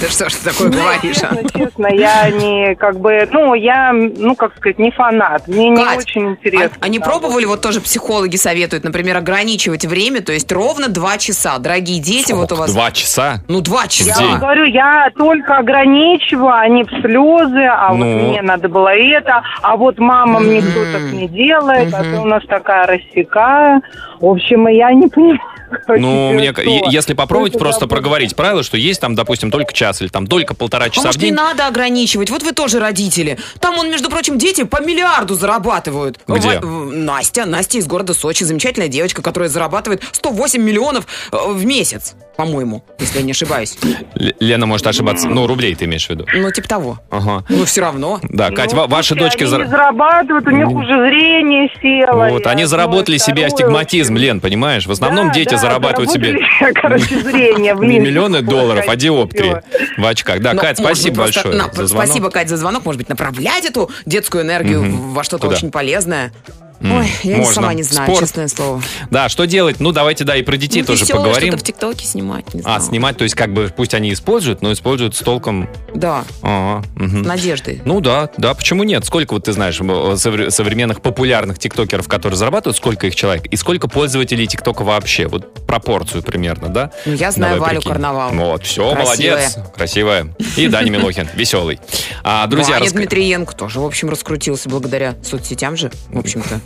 Да 0.00 0.08
что 0.08 0.28
ж 0.28 0.34
ты 0.34 0.50
такое 0.50 0.68
говоришь, 0.70 1.16
а? 1.22 1.34
Честно, 1.34 1.50
честно, 1.58 1.86
я 1.88 2.30
не, 2.30 2.74
как 2.76 3.00
бы, 3.00 3.26
ну, 3.32 3.54
я, 3.54 3.92
ну, 3.92 4.36
как 4.36 4.54
сказать, 4.56 4.78
не 4.78 4.90
фанат. 4.90 5.48
Мне 5.48 5.70
не 5.70 5.80
очень 5.82 6.26
А, 6.26 6.30
интересно. 6.32 6.76
а 6.80 6.88
не 6.88 6.98
да, 6.98 7.06
пробовали, 7.06 7.46
вот 7.46 7.62
тоже 7.62 7.80
психологи 7.80 8.36
советуют, 8.36 8.84
например, 8.84 9.16
ограничивать 9.16 9.84
время, 9.86 10.20
то 10.20 10.32
есть 10.32 10.50
ровно 10.52 10.88
два 10.88 11.16
часа. 11.18 11.58
Дорогие 11.58 12.00
дети, 12.00 12.32
вот 12.32 12.52
у 12.52 12.56
вас... 12.56 12.72
Два 12.72 12.90
часа? 12.90 13.38
Ну, 13.48 13.60
два 13.62 13.82
Я 13.82 13.88
часа. 13.88 14.22
вам 14.22 14.38
говорю, 14.40 14.64
я 14.64 15.10
только 15.16 15.56
ограничиваю, 15.56 16.52
а 16.52 16.68
не 16.68 16.84
в 16.84 16.90
слезы, 17.00 17.64
а 17.64 17.92
Ну. 17.94 17.96
вот 18.04 18.28
мне 18.30 18.42
надо 18.42 18.68
было 18.68 18.88
это, 18.94 19.42
а 19.62 19.76
вот 19.76 19.98
мама 19.98 20.40
мне 20.40 20.60
кто 20.60 20.84
так 20.92 21.02
не 21.12 21.26
делает, 21.26 21.92
а 21.94 22.02
ты 22.02 22.18
у 22.18 22.26
нас 22.26 22.44
такая 22.46 22.86
рассекая. 22.86 23.80
В 24.20 24.26
общем, 24.26 24.57
видимо, 24.58 24.70
я 24.70 24.92
не 24.92 25.08
понимаю. 25.08 25.57
Ну, 25.88 26.32
мне, 26.32 26.52
если 26.90 27.14
попробовать 27.14 27.52
Сколько 27.52 27.64
просто 27.64 27.86
проговорить 27.86 28.36
правила, 28.36 28.62
что 28.62 28.76
есть 28.76 29.00
там, 29.00 29.14
допустим, 29.14 29.50
только 29.50 29.72
час 29.72 30.00
или 30.02 30.08
там 30.08 30.26
только 30.26 30.54
полтора 30.54 30.86
А 30.86 30.90
часа 30.90 31.02
в 31.02 31.04
может, 31.06 31.20
не 31.22 31.28
день. 31.28 31.34
надо 31.34 31.66
ограничивать? 31.66 32.30
Вот 32.30 32.42
вы 32.42 32.52
тоже 32.52 32.78
родители. 32.80 33.38
Там, 33.60 33.78
он, 33.78 33.90
между 33.90 34.10
прочим, 34.10 34.38
дети 34.38 34.64
по 34.64 34.80
миллиарду 34.82 35.34
зарабатывают. 35.34 36.18
Где? 36.28 36.60
Настя. 36.60 37.46
Настя 37.46 37.78
из 37.78 37.86
города 37.86 38.14
Сочи. 38.14 38.44
Замечательная 38.44 38.88
девочка, 38.88 39.22
которая 39.22 39.48
зарабатывает 39.48 40.02
108 40.12 40.60
миллионов 40.62 41.06
э, 41.32 41.36
в 41.48 41.64
месяц, 41.64 42.14
по-моему, 42.36 42.84
если 42.98 43.18
я 43.18 43.24
не 43.24 43.32
ошибаюсь. 43.32 43.76
Л- 43.82 44.32
Лена 44.40 44.66
может 44.66 44.86
ошибаться. 44.86 45.28
Ну, 45.28 45.46
рублей 45.46 45.74
ты 45.74 45.86
имеешь 45.86 46.06
в 46.06 46.10
виду. 46.10 46.26
Ну, 46.34 46.50
типа 46.50 46.68
того. 46.68 46.98
Ага. 47.10 47.44
Но 47.48 47.64
все 47.64 47.80
равно. 47.80 48.20
Да, 48.22 48.50
Кать, 48.50 48.72
Ну, 48.72 48.80
ва- 48.82 48.86
ваши 48.86 49.14
дочки... 49.14 49.42
Они 49.44 49.52
зар- 49.52 49.64
не 49.64 49.70
зарабатывают, 49.70 50.46
у 50.46 50.50
них 50.50 50.68
уже 50.68 51.08
зрение 51.08 51.68
село. 51.80 52.28
Вот, 52.30 52.46
они 52.46 52.64
заработали 52.64 53.16
себе 53.18 53.46
астигматизм. 53.46 54.16
Лен, 54.16 54.40
понимаешь? 54.40 54.86
В 54.86 54.90
основном 54.92 55.32
дети 55.32 55.54
да, 55.62 55.68
зарабатывают 55.68 56.10
себе 56.10 56.32
заработали, 56.32 56.72
короче, 56.80 57.20
зрение, 57.20 57.74
не 57.74 57.74
блин. 57.74 58.02
миллионы 58.02 58.42
долларов, 58.42 58.84
а 58.88 58.96
диоптрии 58.96 59.56
в 59.96 60.06
очках. 60.06 60.40
Да, 60.40 60.54
Но, 60.54 60.60
Кать, 60.60 60.78
спасибо 60.78 61.16
просто- 61.22 61.40
большое 61.42 61.62
на- 61.62 61.72
за 61.72 61.86
звонок. 61.86 62.06
Спасибо, 62.06 62.30
Кать, 62.30 62.48
за 62.48 62.56
звонок. 62.56 62.84
Может 62.84 62.98
быть, 62.98 63.08
направлять 63.08 63.64
эту 63.64 63.90
детскую 64.06 64.44
энергию 64.44 64.82
во 65.12 65.24
что-то 65.24 65.48
очень 65.48 65.70
полезное. 65.70 66.32
Ой, 66.80 67.08
я 67.24 67.36
можно. 67.38 67.52
сама 67.54 67.74
не 67.74 67.82
знаю, 67.82 68.06
Спорт. 68.08 68.20
честное 68.20 68.48
слово. 68.48 68.80
Да, 69.10 69.28
что 69.28 69.46
делать? 69.46 69.80
Ну, 69.80 69.90
давайте, 69.92 70.24
да, 70.24 70.36
и 70.36 70.42
про 70.42 70.56
детей 70.56 70.80
Ну, 70.80 70.86
тоже 70.86 71.04
весёлое 71.04 71.24
поговорим. 71.24 71.48
что-то 71.52 71.64
в 71.64 71.66
ТикТоке 71.66 72.06
снимать, 72.06 72.54
не 72.54 72.60
А, 72.60 72.62
знаю. 72.62 72.80
снимать, 72.82 73.16
то 73.16 73.24
есть 73.24 73.34
как 73.34 73.52
бы 73.52 73.72
пусть 73.76 73.94
они 73.94 74.12
используют, 74.12 74.62
но 74.62 74.72
используют 74.72 75.16
с 75.16 75.20
толком. 75.20 75.68
Да, 75.94 76.24
Ага, 76.42 76.84
мгм. 76.94 77.22
надежды. 77.22 77.82
Ну 77.84 78.00
да, 78.00 78.30
да, 78.36 78.54
почему 78.54 78.84
нет? 78.84 79.04
Сколько 79.04 79.34
вот 79.34 79.44
ты 79.44 79.52
знаешь 79.52 79.80
совре- 79.80 80.50
современных 80.50 81.02
популярных 81.02 81.58
тиктокеров, 81.58 82.06
которые 82.06 82.36
зарабатывают, 82.36 82.76
сколько 82.76 83.06
их 83.08 83.14
человек, 83.16 83.46
и 83.46 83.56
сколько 83.56 83.88
пользователей 83.88 84.46
тиктока 84.46 84.82
вообще? 84.84 85.26
Вот 85.26 85.66
пропорцию 85.66 86.22
примерно, 86.22 86.68
да? 86.68 86.92
Ну, 87.06 87.14
я 87.14 87.30
знаю 87.32 87.54
Давай 87.56 87.70
Валю 87.70 87.80
прикинь. 87.80 87.92
Карнавал. 87.92 88.30
Вот, 88.32 88.64
все, 88.64 88.90
Красивая. 88.92 89.04
молодец, 89.04 89.58
красивая. 89.74 90.34
И 90.56 90.68
Даня 90.68 90.90
Милохин, 90.90 91.28
веселый. 91.34 91.80
А, 92.22 92.46
друзья, 92.46 92.74
Ваня 92.78 92.86
раска- 92.86 92.94
Дмитриенко 92.94 93.54
тоже, 93.56 93.80
в 93.80 93.84
общем, 93.84 94.08
раскрутился 94.10 94.68
благодаря 94.68 95.16
соцсетям 95.22 95.76
же, 95.76 95.90
в 96.10 96.18
общем-то. 96.18 96.60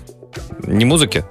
Не 0.67 0.85
музыки? 0.85 1.25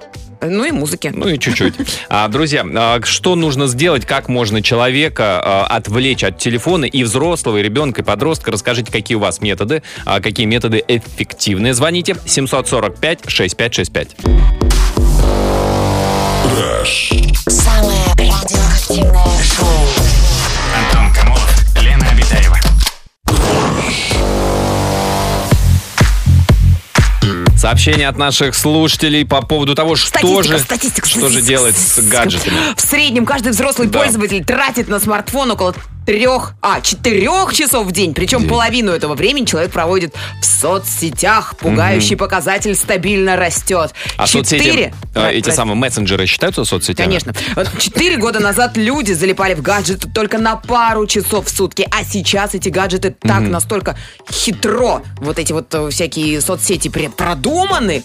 Ну 0.44 0.64
и 0.64 0.72
музыке. 0.72 1.12
Ну 1.14 1.28
и 1.28 1.38
чуть-чуть. 1.38 1.74
А, 2.08 2.26
друзья, 2.28 2.66
а, 2.74 3.00
что 3.04 3.36
нужно 3.36 3.68
сделать, 3.68 4.04
как 4.04 4.28
можно 4.28 4.60
человека 4.60 5.40
а, 5.42 5.66
отвлечь 5.66 6.24
от 6.24 6.38
телефона 6.38 6.84
и 6.84 7.04
взрослого, 7.04 7.58
и 7.58 7.62
ребенка, 7.62 8.02
и 8.02 8.04
подростка? 8.04 8.50
Расскажите, 8.50 8.90
какие 8.90 9.16
у 9.16 9.20
вас 9.20 9.40
методы, 9.40 9.84
а, 10.04 10.20
какие 10.20 10.46
методы 10.46 10.82
эффективные. 10.88 11.74
Звоните 11.74 12.16
745-6565. 12.26 14.08
Самое 17.48 18.04
радиоактивное 18.18 19.31
Сообщение 27.72 28.06
от 28.06 28.18
наших 28.18 28.54
слушателей 28.54 29.24
по 29.24 29.40
поводу 29.40 29.74
того, 29.74 29.96
что 29.96 30.08
Статистика, 30.08 30.42
же, 30.42 30.58
статистика, 30.58 31.08
что 31.08 31.30
же 31.30 31.40
делать 31.40 31.74
с 31.74 32.00
гаджетами. 32.06 32.54
В 32.76 32.80
среднем 32.82 33.24
каждый 33.24 33.52
взрослый 33.52 33.88
Да. 33.88 34.00
пользователь 34.00 34.44
тратит 34.44 34.88
на 34.88 35.00
смартфон 35.00 35.52
около 35.52 35.74
трех, 36.06 36.54
а, 36.60 36.80
четырех 36.80 37.54
часов 37.54 37.86
в 37.86 37.92
день. 37.92 38.14
Причем 38.14 38.40
День. 38.40 38.48
половину 38.48 38.92
этого 38.92 39.14
времени 39.14 39.44
человек 39.44 39.70
проводит 39.72 40.14
в 40.40 40.44
соцсетях. 40.44 41.54
Пугающий 41.58 42.16
показатель 42.16 42.74
стабильно 42.74 43.36
растет. 43.36 43.92
А 44.16 44.26
соцсети, 44.26 44.64
Четыре- 44.64 44.94
а, 45.14 45.30
эти 45.30 45.44
Прости. 45.44 45.56
самые 45.56 45.76
мессенджеры 45.76 46.26
считаются 46.26 46.64
соцсетями? 46.64 47.06
Конечно. 47.06 47.34
Четыре 47.78 48.16
года 48.16 48.40
назад 48.40 48.76
люди 48.76 49.12
залипали 49.12 49.54
в 49.54 49.62
гаджеты 49.62 50.08
только 50.08 50.38
на 50.38 50.56
пару 50.56 51.06
часов 51.06 51.46
в 51.46 51.50
сутки, 51.50 51.86
а 51.90 52.04
сейчас 52.04 52.54
эти 52.54 52.68
гаджеты 52.68 53.14
так 53.20 53.42
настолько 53.42 53.96
хитро, 54.30 55.02
вот 55.18 55.38
эти 55.38 55.52
вот 55.52 55.72
э, 55.74 55.90
всякие 55.90 56.40
соцсети 56.40 56.88
продуманы, 56.88 58.02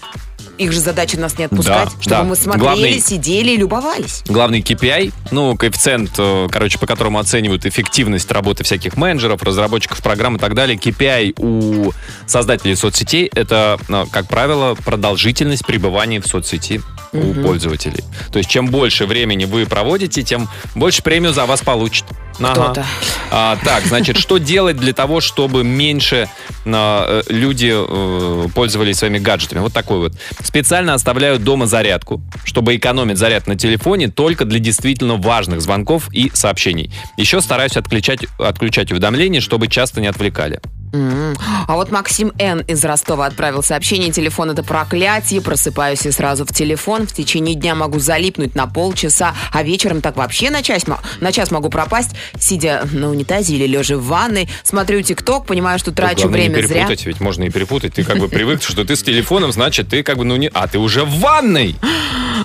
их 0.58 0.72
же 0.72 0.80
задача 0.80 1.20
нас 1.20 1.38
не 1.38 1.46
отпускать, 1.46 1.86
Да, 1.86 2.02
чтобы 2.02 2.10
да. 2.10 2.24
мы 2.24 2.36
смотрели, 2.36 2.64
Главный- 2.64 3.00
сидели 3.00 3.52
и 3.52 3.58
любовались. 3.58 4.24
Главный 4.28 4.62
KPI, 4.62 5.14
ну, 5.32 5.56
коэффициент, 5.56 6.12
э, 6.18 6.48
короче, 6.52 6.78
по 6.80 6.86
которому 6.88 7.20
оценивают 7.20 7.66
эффективность 7.66 8.32
работы 8.32 8.64
всяких 8.64 8.98
менеджеров, 8.98 9.44
разработчиков 9.44 10.02
программ 10.02 10.38
и 10.38 10.40
так 10.40 10.54
далее. 10.56 10.78
KPI 10.78 11.34
у 11.38 11.92
создателей 12.26 12.76
соцсетей— 12.76 13.30
это, 13.34 13.80
э, 13.88 14.06
как 14.12 14.28
правило, 14.28 14.76
продолжительность 14.76 15.66
пребывания 15.66 16.20
в 16.22 16.28
соцсети 16.28 16.82
у 17.14 17.34
пользователей. 17.34 18.04
То 18.32 18.38
есть, 18.40 18.50
чем 18.50 18.68
больше 18.68 19.06
времени 19.06 19.46
вы 19.46 19.66
проводите, 19.66 20.24
тем 20.24 20.50
больше 20.76 21.02
премию 21.02 21.34
за 21.34 21.46
вас 21.46 21.62
получит. 21.62 22.06
Кто-то. 22.38 22.86
А, 23.32 23.58
так, 23.64 23.86
значит, 23.86 24.18
что 24.18 24.38
делать 24.38 24.78
для 24.78 24.94
того, 24.94 25.22
чтобы 25.22 25.64
меньше 25.64 26.30
а, 26.66 27.22
э, 27.28 27.34
люди 27.34 27.74
э, 27.74 28.48
пользовались 28.54 28.98
своими 28.98 29.18
гаджетами? 29.18 29.60
Вот 29.60 29.74
такой 29.74 30.00
вот. 30.00 30.14
Специально 30.44 30.94
оставляю 30.94 31.40
дома 31.40 31.66
зарядку, 31.66 32.22
чтобы 32.46 32.76
экономить 32.76 33.18
заряд 33.18 33.48
на 33.48 33.56
телефоне 33.56 34.10
только 34.10 34.46
для 34.46 34.60
действительно 34.60 35.16
важных 35.16 35.62
звонков 35.62 36.10
и 36.14 36.32
сообщений. 36.34 36.92
Еще 37.18 37.42
стараюсь 37.42 37.76
отключать, 37.78 38.26
отключать 38.40 38.92
уведомления, 38.92 39.42
чтобы 39.42 39.68
часто 39.68 40.02
не 40.02 40.08
отвлекали. 40.08 40.62
М. 40.98 41.36
А 41.68 41.76
вот 41.76 41.92
Максим 41.92 42.32
Н. 42.40 42.62
из 42.62 42.84
Ростова 42.84 43.26
отправил 43.26 43.64
сообщение. 43.64 44.12
Телефон 44.12 44.52
это 44.52 44.64
проклятие. 44.64 45.42
Просыпаюсь 45.42 46.06
и 46.06 46.12
сразу 46.12 46.46
в 46.46 46.54
телефон. 46.54 47.08
В 47.08 47.14
течение 47.14 47.56
дня 47.56 47.76
могу 47.76 48.00
залипнуть 48.00 48.56
на 48.56 48.68
полчаса, 48.68 49.34
а 49.52 49.64
вечером 49.64 50.02
так 50.02 50.18
вообще 50.18 50.50
на 50.50 50.64
час, 50.64 50.84
на 51.20 51.32
час 51.32 51.52
могу 51.52 51.70
пропасть, 51.70 52.12
сидя 52.40 52.88
на 52.92 53.10
унитазе 53.10 53.56
или 53.56 53.68
лежа 53.68 53.98
в 53.98 54.04
ванной. 54.06 54.50
Смотрю 54.64 55.02
ТикТок, 55.02 55.46
понимаю, 55.46 55.80
что 55.80 55.92
трачу 55.92 56.24
Главное 56.24 56.42
время 56.50 56.56
не 56.62 56.68
зря. 56.68 56.76
перепутать, 56.86 57.06
ведь 57.06 57.20
можно 57.20 57.44
и 57.44 57.50
перепутать. 57.50 57.94
Ты 57.94 58.04
как 58.04 58.18
бы 58.20 58.28
привык, 58.28 58.62
что 58.64 58.84
ты 58.86 58.96
с 58.96 59.04
телефоном, 59.04 59.52
значит, 59.52 59.90
ты 59.90 60.04
как 60.04 60.18
бы, 60.18 60.24
ну 60.26 60.36
не... 60.36 60.50
А, 60.54 60.68
ты 60.68 60.80
уже 60.80 61.04
в 61.04 61.20
ванной! 61.20 61.76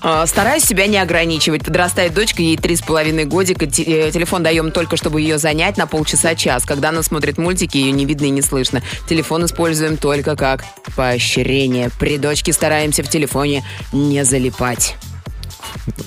А, 0.02 0.26
Стараюсь 0.26 0.64
себя 0.64 0.86
не 0.86 0.98
ограничивать. 0.98 1.64
Подрастает 1.64 2.14
дочка, 2.14 2.42
ей 2.42 2.56
три 2.56 2.76
с 2.76 2.82
половиной 2.82 3.24
годика. 3.24 3.64
Э, 3.66 3.68
Телефон 4.12 4.42
даем 4.42 4.70
только, 4.72 4.96
чтобы 4.96 5.20
ее 5.20 5.38
занять 5.38 5.76
на 5.76 5.86
полчаса-час. 5.86 6.64
Когда 6.64 6.88
она 6.90 7.02
смотрит 7.02 7.38
мультики, 7.38 7.76
ее 7.76 7.92
не 7.92 8.04
видно 8.04 8.26
и 8.26 8.30
не 8.30 8.41
слышно. 8.42 8.82
Телефон 9.08 9.44
используем 9.44 9.96
только 9.96 10.36
как 10.36 10.64
поощрение. 10.96 11.90
При 11.98 12.18
дочке 12.18 12.52
стараемся 12.52 13.02
в 13.02 13.08
телефоне 13.08 13.64
не 13.92 14.24
залипать. 14.24 14.96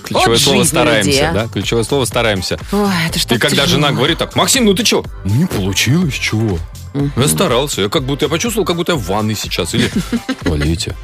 Ключевое 0.03 0.27
Вот 0.29 0.39
слово 0.39 0.63
«стараемся», 0.63 1.09
людей, 1.09 1.27
а. 1.27 1.33
да? 1.33 1.47
Ключевое 1.47 1.83
слово 1.83 2.05
«стараемся». 2.05 2.59
Ой, 2.71 2.89
это 3.09 3.19
что 3.19 3.35
И 3.35 3.37
когда 3.37 3.65
жена 3.65 3.91
говорит 3.91 4.17
так, 4.17 4.35
Максим, 4.35 4.65
ну 4.65 4.73
ты 4.73 4.85
что? 4.85 5.03
Не 5.23 5.45
получилось, 5.45 6.13
чего? 6.13 6.59
Я 7.17 7.27
старался. 7.27 7.81
Я 7.81 7.89
как 7.89 8.03
будто 8.03 8.25
я 8.25 8.29
почувствовал, 8.29 8.65
как 8.65 8.77
будто 8.77 8.93
я 8.93 8.97
в 8.97 9.01
ванной 9.03 9.35
сейчас 9.35 9.73
или 9.73 9.89
в 9.89 10.43
туалете. 10.45 10.95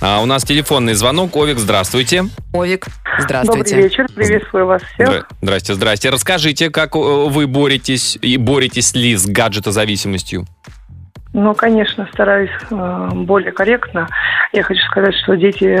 А 0.00 0.20
у 0.20 0.26
нас 0.26 0.44
телефонный 0.44 0.94
звонок. 0.94 1.34
Овик, 1.34 1.58
здравствуйте. 1.58 2.26
Овик, 2.52 2.86
здравствуйте. 3.18 3.70
Добрый 3.70 3.82
вечер, 3.88 4.06
приветствую 4.14 4.66
вас 4.66 4.82
всех. 4.94 5.08
Здра- 5.08 5.24
Здрасте, 5.42 5.74
здрасте. 5.74 6.10
Расскажите, 6.10 6.70
как 6.70 6.94
э, 6.94 6.98
вы 6.98 7.48
боретесь 7.48 8.16
и 8.22 8.36
боретесь 8.36 8.94
ли 8.94 9.16
с 9.16 9.26
гаджетозависимостью? 9.26 10.46
Ну, 11.32 11.54
конечно, 11.54 12.08
стараюсь 12.12 12.50
э, 12.70 13.08
более 13.12 13.52
корректно. 13.52 14.08
Я 14.52 14.62
хочу 14.64 14.80
сказать, 14.82 15.14
что 15.22 15.36
дети 15.36 15.78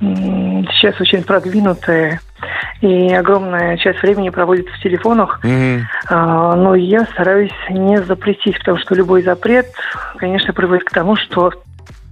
сейчас 0.00 0.98
очень 1.00 1.22
продвинутые, 1.22 2.20
и 2.80 3.12
огромная 3.14 3.76
часть 3.76 4.00
времени 4.02 4.30
проводят 4.30 4.66
в 4.68 4.80
телефонах. 4.82 5.40
А, 6.08 6.56
Но 6.56 6.74
я 6.74 7.04
стараюсь 7.06 7.52
не 7.68 8.00
запретить, 8.02 8.58
потому 8.58 8.78
что 8.78 8.94
любой 8.94 9.22
запрет, 9.22 9.66
конечно, 10.16 10.52
приводит 10.54 10.84
к 10.84 10.90
тому, 10.90 11.16
что 11.16 11.52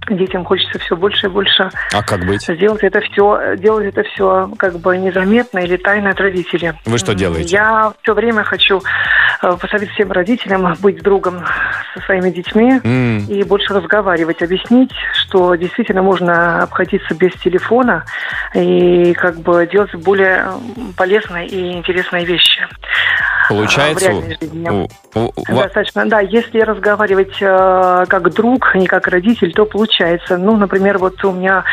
детям 0.09 0.45
хочется 0.45 0.77
все 0.79 0.95
больше 0.95 1.25
и 1.25 1.29
больше 1.29 1.69
А 1.93 2.03
как 2.03 2.25
быть? 2.25 2.43
сделать 2.43 2.83
это 2.83 3.01
все, 3.01 3.55
делать 3.57 3.87
это 3.87 4.03
все 4.03 4.51
как 4.57 4.77
бы 4.79 4.97
незаметно 4.97 5.59
или 5.59 5.77
тайно 5.77 6.11
от 6.11 6.19
родителей. 6.21 6.73
Вы 6.85 6.97
что 6.99 7.15
делаете? 7.15 7.49
Я 7.55 7.91
все 8.03 8.13
время 8.13 8.43
хочу 8.43 8.81
э, 9.53 9.57
посоветовать 9.59 9.93
всем 9.93 10.11
родителям 10.11 10.75
быть 10.81 11.01
другом 11.01 11.43
со 11.93 11.99
своими 12.01 12.29
детьми 12.29 12.79
М, 12.83 13.25
и 13.27 13.43
больше 13.43 13.73
разговаривать, 13.73 14.41
объяснить, 14.41 14.91
что 15.13 15.55
действительно 15.55 16.01
можно 16.01 16.63
обходиться 16.63 17.13
без 17.15 17.33
телефона 17.33 18.05
и 18.53 19.13
как 19.13 19.37
бы 19.39 19.67
делать 19.71 19.93
более 19.95 20.45
полезные 20.97 21.47
и 21.47 21.73
интересные 21.73 22.25
вещи. 22.25 22.67
Получается, 23.49 24.05
в 24.05 24.09
реальной 24.09 24.37
жизни. 24.41 24.69
у- 24.69 25.19
у- 25.19 25.33
у- 25.35 25.55
Достаточно, 25.55 26.05
да. 26.07 26.19
Если 26.19 26.59
разговаривать 26.61 27.35
э, 27.41 28.05
как 28.07 28.33
друг, 28.33 28.73
не 28.75 28.87
как 28.87 29.07
родитель, 29.07 29.53
то 29.53 29.65
получается. 29.65 30.37
Ну, 30.37 30.55
например, 30.57 30.97
вот 30.97 31.23
у 31.23 31.31
меня 31.31 31.63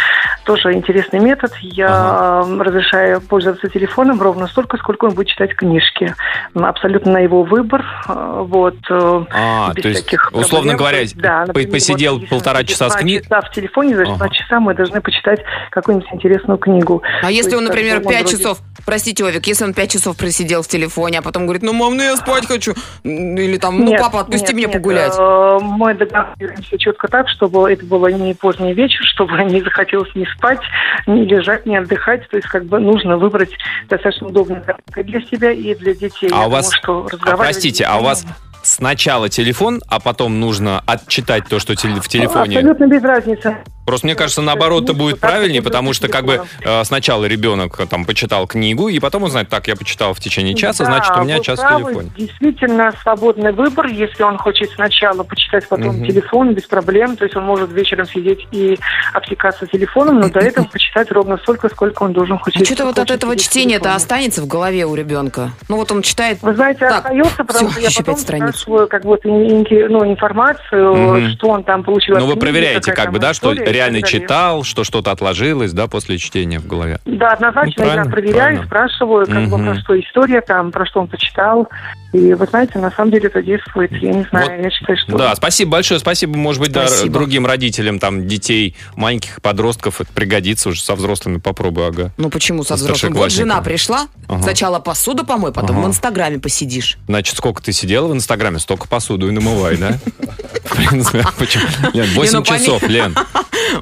тоже 0.45 0.73
интересный 0.73 1.21
метод. 1.21 1.53
Я 1.61 2.43
э, 2.47 2.59
разрешаю 2.63 3.21
пользоваться 3.21 3.69
телефоном 3.69 4.21
ровно 4.21 4.47
столько, 4.47 4.77
сколько 4.77 5.07
он 5.07 5.15
будет 5.15 5.29
читать 5.29 5.55
книжки. 5.55 6.15
Абсолютно 6.55 7.13
на 7.13 7.19
его 7.19 7.43
выбор. 7.43 7.85
э, 8.09 8.39
Вот, 8.43 8.77
э, 8.91 9.25
А, 9.31 9.73
без 9.75 9.83
то 9.83 9.89
есть, 9.89 10.01
всяких 10.03 10.31
условно 10.33 10.73
проблем. 10.73 10.77
говоря, 10.77 10.99
да, 11.15 11.45
например, 11.47 11.71
посидел 11.71 12.13
вот 12.15 12.23
если 12.23 12.35
полтора 12.35 12.65
часа 12.65 12.89
с 12.91 12.93
два 12.93 13.03
кни- 13.03 13.21
часа 13.23 13.41
в 13.41 13.51
телефоне, 13.53 13.97
за 13.97 14.03
Ага. 14.03 14.17
два 14.17 14.29
часа 14.29 14.61
мы 14.61 14.75
должны 14.75 15.01
почитать 15.01 15.41
какую-нибудь 15.71 16.09
интересную 16.13 16.59
книгу. 16.59 17.03
А 17.23 17.31
если 17.31 17.51
То 17.51 17.57
он, 17.59 17.63
есть, 17.65 17.75
например, 17.75 17.97
он 17.99 18.03
5 18.05 18.23
вроде- 18.23 18.37
часов, 18.37 18.59
простите, 18.85 19.25
Овик, 19.25 19.47
если 19.47 19.65
он 19.65 19.75
5 19.75 19.91
часов 19.93 20.17
просидел 20.17 20.63
в 20.63 20.69
телефоне, 20.69 21.19
а 21.21 21.23
потом 21.23 21.45
говорит, 21.45 21.62
ну, 21.63 21.73
мам, 21.73 21.97
ну 21.97 22.03
я 22.03 22.17
спать 22.17 22.47
хочу, 22.47 22.75
или 23.05 23.57
там, 23.57 23.79
ну, 23.79 23.87
Нет, 23.87 24.01
папа, 24.01 24.21
отпусти 24.21 24.49
нет, 24.49 24.55
меня 24.55 24.67
нет, 24.67 24.77
погулять. 24.77 25.15
э, 25.17 25.59
Мы 25.63 25.95
договариваемся 25.95 26.79
четко 26.79 27.09
так, 27.09 27.29
чтобы 27.29 27.71
это 27.73 27.85
было 27.87 28.09
не 28.09 28.35
поздний 28.35 28.75
вечер, 28.75 29.03
чтобы 29.05 29.43
не 29.45 29.63
захотелось 29.63 30.15
ни 30.15 30.25
спать, 30.37 30.61
ни 31.07 31.23
лежать, 31.23 31.67
ни 31.67 31.77
отдыхать. 31.77 32.29
То 32.29 32.37
есть 32.37 32.49
как 32.49 32.65
бы 32.65 32.79
нужно 32.79 33.17
выбрать 33.17 33.51
достаточно 33.89 34.29
удобное 34.29 34.61
картинка 34.61 35.05
для 35.05 35.21
себя 35.23 35.53
и 35.53 35.75
для 35.75 35.95
детей. 35.95 36.31
А 36.33 36.43
Я 36.43 36.47
у 36.47 36.51
вас, 36.51 36.67
думаю, 36.67 36.83
что 36.83 36.99
а, 36.99 37.09
разговаривать 37.11 37.47
простите, 37.47 37.85
а 37.85 37.99
у 37.99 38.03
вас 38.03 38.27
сначала 38.63 39.29
телефон, 39.29 39.81
а 39.89 40.01
потом 40.01 40.41
нужно 40.41 40.83
отчитать 40.87 41.49
то, 41.49 41.59
что 41.59 41.75
в 41.75 42.09
телефоне? 42.09 42.59
Абсолютно 42.59 42.87
без 42.87 43.03
разницы. 43.03 43.57
Просто 43.85 44.07
мне 44.07 44.15
кажется, 44.15 44.43
наоборот, 44.43 44.85
это 44.85 44.95
будет 44.95 45.21
правильнее, 45.21 45.63
потому 45.63 45.93
что 45.93 46.09
как 46.09 46.25
бы 46.25 46.43
э, 46.65 46.85
сначала 46.85 47.25
ребенок 47.25 47.81
э, 47.81 47.87
там 47.87 48.05
почитал 48.05 48.47
книгу, 48.47 48.89
и 48.89 48.99
потом 48.99 49.25
он 49.25 49.31
знает, 49.31 49.49
так, 49.49 49.69
я 49.69 49.77
почитал 49.77 50.15
в 50.15 50.21
течение 50.21 50.55
часа, 50.55 50.85
Да, 50.85 50.93
значит, 50.93 51.17
у 51.17 51.23
меня 51.23 51.41
час 51.41 51.59
в 51.59 51.63
правы, 51.63 51.85
телефоне. 51.85 52.11
Действительно, 52.17 52.93
свободный 53.03 53.53
выбор. 53.53 53.87
Если 53.87 54.23
он 54.23 54.39
хочет 54.39 54.71
сначала 54.71 55.23
почитать, 55.23 55.69
потом 55.69 56.05
телефон, 56.05 56.55
без 56.55 56.65
проблем. 56.65 57.17
То 57.17 57.25
есть 57.25 57.37
он 57.37 57.45
может 57.45 57.73
вечером 57.73 58.07
сидеть 58.07 58.47
и 58.53 58.79
обтекаться 59.13 59.67
телефоном, 59.67 60.21
но 60.21 60.29
до 60.29 60.41
этого 60.41 60.67
почитать 60.67 61.11
ровно 61.11 61.37
столько, 61.39 61.69
сколько 61.69 62.05
он 62.05 62.13
должен 62.13 62.39
хоть. 62.39 62.57
А 62.57 62.65
что-то 62.65 62.85
вот 62.85 62.99
от 62.99 63.09
хочет 63.09 63.17
этого 63.17 63.33
в 63.33 63.37
чтения-то 63.37 63.95
останется 63.95 64.43
в 64.43 64.47
голове 64.47 64.87
у 64.87 64.95
ребенка. 64.95 65.51
Ну, 65.69 65.77
вот 65.77 65.91
он 65.93 66.03
читает, 66.03 66.39
Вы 66.43 66.55
знаете, 66.55 66.81
Так, 66.81 67.05
остается, 67.07 67.45
потому 67.45 67.71
что 67.71 67.81
я 67.81 67.89
потом 67.97 68.17
спрашиваю 68.17 68.89
как 68.89 69.05
вот 69.05 69.25
ну, 69.25 70.05
информацию, 70.05 71.31
что 71.33 71.49
он 71.49 71.65
там 71.65 71.83
получил. 71.83 72.17
Ну, 72.17 72.25
от 72.25 72.35
вы 72.35 72.37
проверяете, 72.37 72.93
как 72.93 73.13
бы, 73.13 73.19
да, 73.19 73.35
что 73.35 73.55
реально 73.73 74.03
читал, 74.03 74.63
что 74.65 74.85
что-то 74.85 75.11
отложилось, 75.11 75.73
да, 75.73 75.87
после 75.87 76.19
чтения 76.19 76.59
в 76.59 76.67
голове. 76.67 76.99
Да, 77.05 77.31
однозначно 77.33 77.85
Ну, 77.85 77.93
я 77.95 78.05
проверяю, 78.05 78.35
правильно. 78.35 78.65
спрашиваю, 78.67 79.27
как 79.27 79.49
бы 79.49 79.59
Мгм. 79.59 79.65
про 79.67 79.81
что 79.81 80.01
история 80.01 80.41
там, 80.41 80.71
про 80.73 80.87
что 80.87 81.01
он 81.01 81.09
почитал. 81.09 81.69
И 82.13 82.35
вы 82.35 82.45
знаете, 82.47 82.79
на 82.79 82.91
самом 82.91 83.11
деле 83.11 83.29
это 83.29 83.43
действует. 83.43 83.91
Я 83.93 84.13
не 84.13 84.25
знаю, 84.25 84.51
Вот, 84.59 84.65
я 84.65 84.71
считаю, 84.71 84.99
что... 84.99 85.17
Да, 85.17 85.35
спасибо 85.35 85.71
большое, 85.73 85.99
спасибо, 85.99 86.37
может 86.37 86.61
быть, 86.61 86.71
да, 86.71 86.87
Спасибо. 86.87 87.15
другим 87.15 87.47
родителям, 87.47 87.99
там, 87.99 88.27
детей, 88.29 88.77
маленьких 88.97 89.41
подростков, 89.41 90.01
это 90.03 90.13
пригодится 90.13 90.69
уже 90.69 90.83
со 90.83 90.95
взрослыми, 90.95 91.39
попробуй, 91.39 91.89
ага. 91.89 92.13
ну 92.19 92.29
почему 92.29 92.65
со 92.65 92.77
Со 92.77 92.85
взрослым? 92.85 93.15
Вот 93.15 93.33
жена 93.33 93.63
пришла, 93.63 94.09
Ага. 94.29 94.43
сначала 94.43 94.79
посуду 94.79 95.25
помой, 95.25 95.53
потом 95.55 95.79
Ага. 95.79 95.87
в 95.87 95.89
Инстаграме 95.89 96.39
посидишь. 96.39 96.99
Значит, 97.07 97.35
сколько 97.37 97.63
ты 97.63 97.73
сидела 97.73 98.07
в 98.09 98.13
Инстаграме, 98.13 98.59
столько 98.59 98.87
посуду 98.89 99.29
и 99.29 99.31
намывай, 99.31 99.79
да? 99.79 99.93
В 100.65 100.77
принципе, 100.77 101.25
почему? 101.39 101.65
Лен, 101.95 102.07
8 102.15 102.39
ну, 102.39 102.45
часов, 102.45 102.83
Лен. 102.89 103.15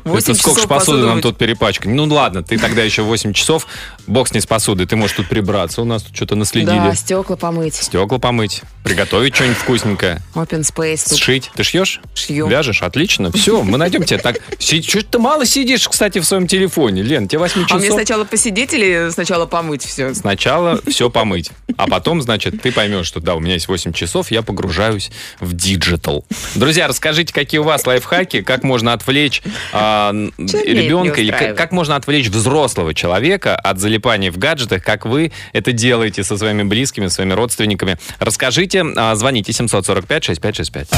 8 0.04 0.32
Это 0.32 0.34
сколько 0.40 0.60
ж 0.60 0.62
часов 0.62 0.68
посуды 0.68 1.06
нам 1.06 1.20
тут 1.20 1.36
перепачкать? 1.38 1.90
Ну 1.92 2.04
ладно, 2.04 2.42
ты 2.42 2.58
тогда 2.58 2.82
еще 2.82 3.02
8 3.02 3.32
часов, 3.32 3.66
бог 4.06 4.28
с 4.28 4.32
ней 4.32 4.40
с 4.40 4.46
посудой, 4.46 4.86
ты 4.86 4.96
можешь 4.96 5.16
тут 5.16 5.28
прибраться, 5.28 5.82
у 5.82 5.84
нас 5.84 6.02
тут 6.02 6.14
что-то 6.14 6.34
наследили. 6.36 6.76
Да, 6.76 6.94
стекла 6.94 7.36
помыть. 7.36 7.74
Стекла 7.74 8.18
помыть, 8.18 8.62
приготовить 8.84 9.34
что-нибудь 9.34 9.58
вкусненькое, 9.58 10.20
Open 10.34 10.60
space 10.62 11.16
сшить. 11.16 11.50
Ты 11.54 11.64
шьешь? 11.64 12.00
шью. 12.14 12.46
Вяжешь? 12.48 12.82
Отлично. 12.82 13.30
Все, 13.32 13.62
мы 13.62 13.78
найдем 13.78 14.04
тебя 14.04 14.18
так. 14.18 14.36
Что 14.58 15.02
ты 15.02 15.18
мало 15.18 15.46
сидишь, 15.46 15.88
кстати, 15.88 16.18
в 16.18 16.24
своем 16.24 16.46
телефоне, 16.46 17.02
Лен? 17.02 17.28
Тебе 17.28 17.38
8 17.40 17.66
А 17.70 17.74
мне 17.74 17.84
часов. 17.84 17.94
сначала 17.94 18.24
посидеть 18.24 18.72
или 18.74 19.10
сначала 19.10 19.46
помыть 19.46 19.84
все? 19.84 20.14
Сначала 20.14 20.80
все 20.88 21.10
помыть, 21.10 21.50
а 21.76 21.86
потом, 21.86 22.22
значит, 22.22 22.60
ты 22.62 22.72
поймешь, 22.72 23.06
что 23.06 23.20
да, 23.20 23.34
у 23.34 23.40
меня 23.40 23.54
есть 23.54 23.68
8 23.68 23.92
часов, 23.92 24.30
я 24.30 24.42
погружаюсь 24.42 25.10
в 25.40 25.52
digital. 25.54 26.24
Друзья, 26.54 26.88
расскажите, 26.88 27.32
какие 27.32 27.60
у 27.60 27.64
вас 27.64 27.86
лайфхаки, 27.86 28.42
как 28.42 28.62
можно 28.62 28.92
отвлечь 28.92 29.42
а, 29.72 30.12
ребенка 30.38 31.20
или 31.20 31.30
как, 31.30 31.72
можно 31.72 31.96
отвлечь 31.96 32.28
взрослого 32.28 32.94
человека 32.94 33.56
от 33.56 33.78
залипания 33.78 34.32
в 34.32 34.38
гаджетах, 34.38 34.82
как 34.82 35.06
вы 35.06 35.32
это 35.52 35.72
делаете 35.72 36.24
со 36.24 36.36
своими 36.36 36.62
близкими, 36.62 37.08
своими 37.08 37.32
родственниками. 37.32 37.98
Расскажите, 38.18 38.84
а, 38.96 39.14
звоните 39.14 39.52
745-6565. 39.52 40.88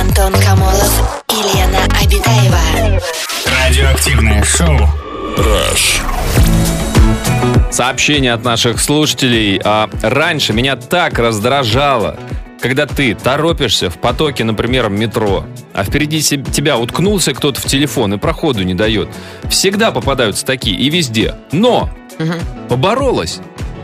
Антон 0.00 0.32
Камолов 0.40 1.22
и 1.30 1.56
Лена 1.56 1.84
Обитаева. 2.02 3.00
Радиоактивное 3.46 4.42
шоу. 4.44 4.88
Сообщение 7.70 8.32
от 8.32 8.44
наших 8.44 8.80
слушателей. 8.80 9.60
А, 9.62 9.90
раньше 10.02 10.52
меня 10.52 10.76
так 10.76 11.18
раздражало, 11.18 12.18
когда 12.60 12.86
ты 12.86 13.14
торопишься 13.14 13.90
в 13.90 13.98
потоке, 13.98 14.44
например, 14.44 14.88
метро, 14.88 15.44
а 15.74 15.84
впереди 15.84 16.20
тебя 16.20 16.78
уткнулся 16.78 17.34
кто-то 17.34 17.60
в 17.60 17.66
телефон 17.66 18.14
и 18.14 18.18
проходу 18.18 18.62
не 18.62 18.74
дает. 18.74 19.08
Всегда 19.50 19.90
попадаются 19.90 20.46
такие 20.46 20.76
и 20.76 20.88
везде. 20.88 21.34
Но 21.52 21.90
поборолась. 22.68 23.40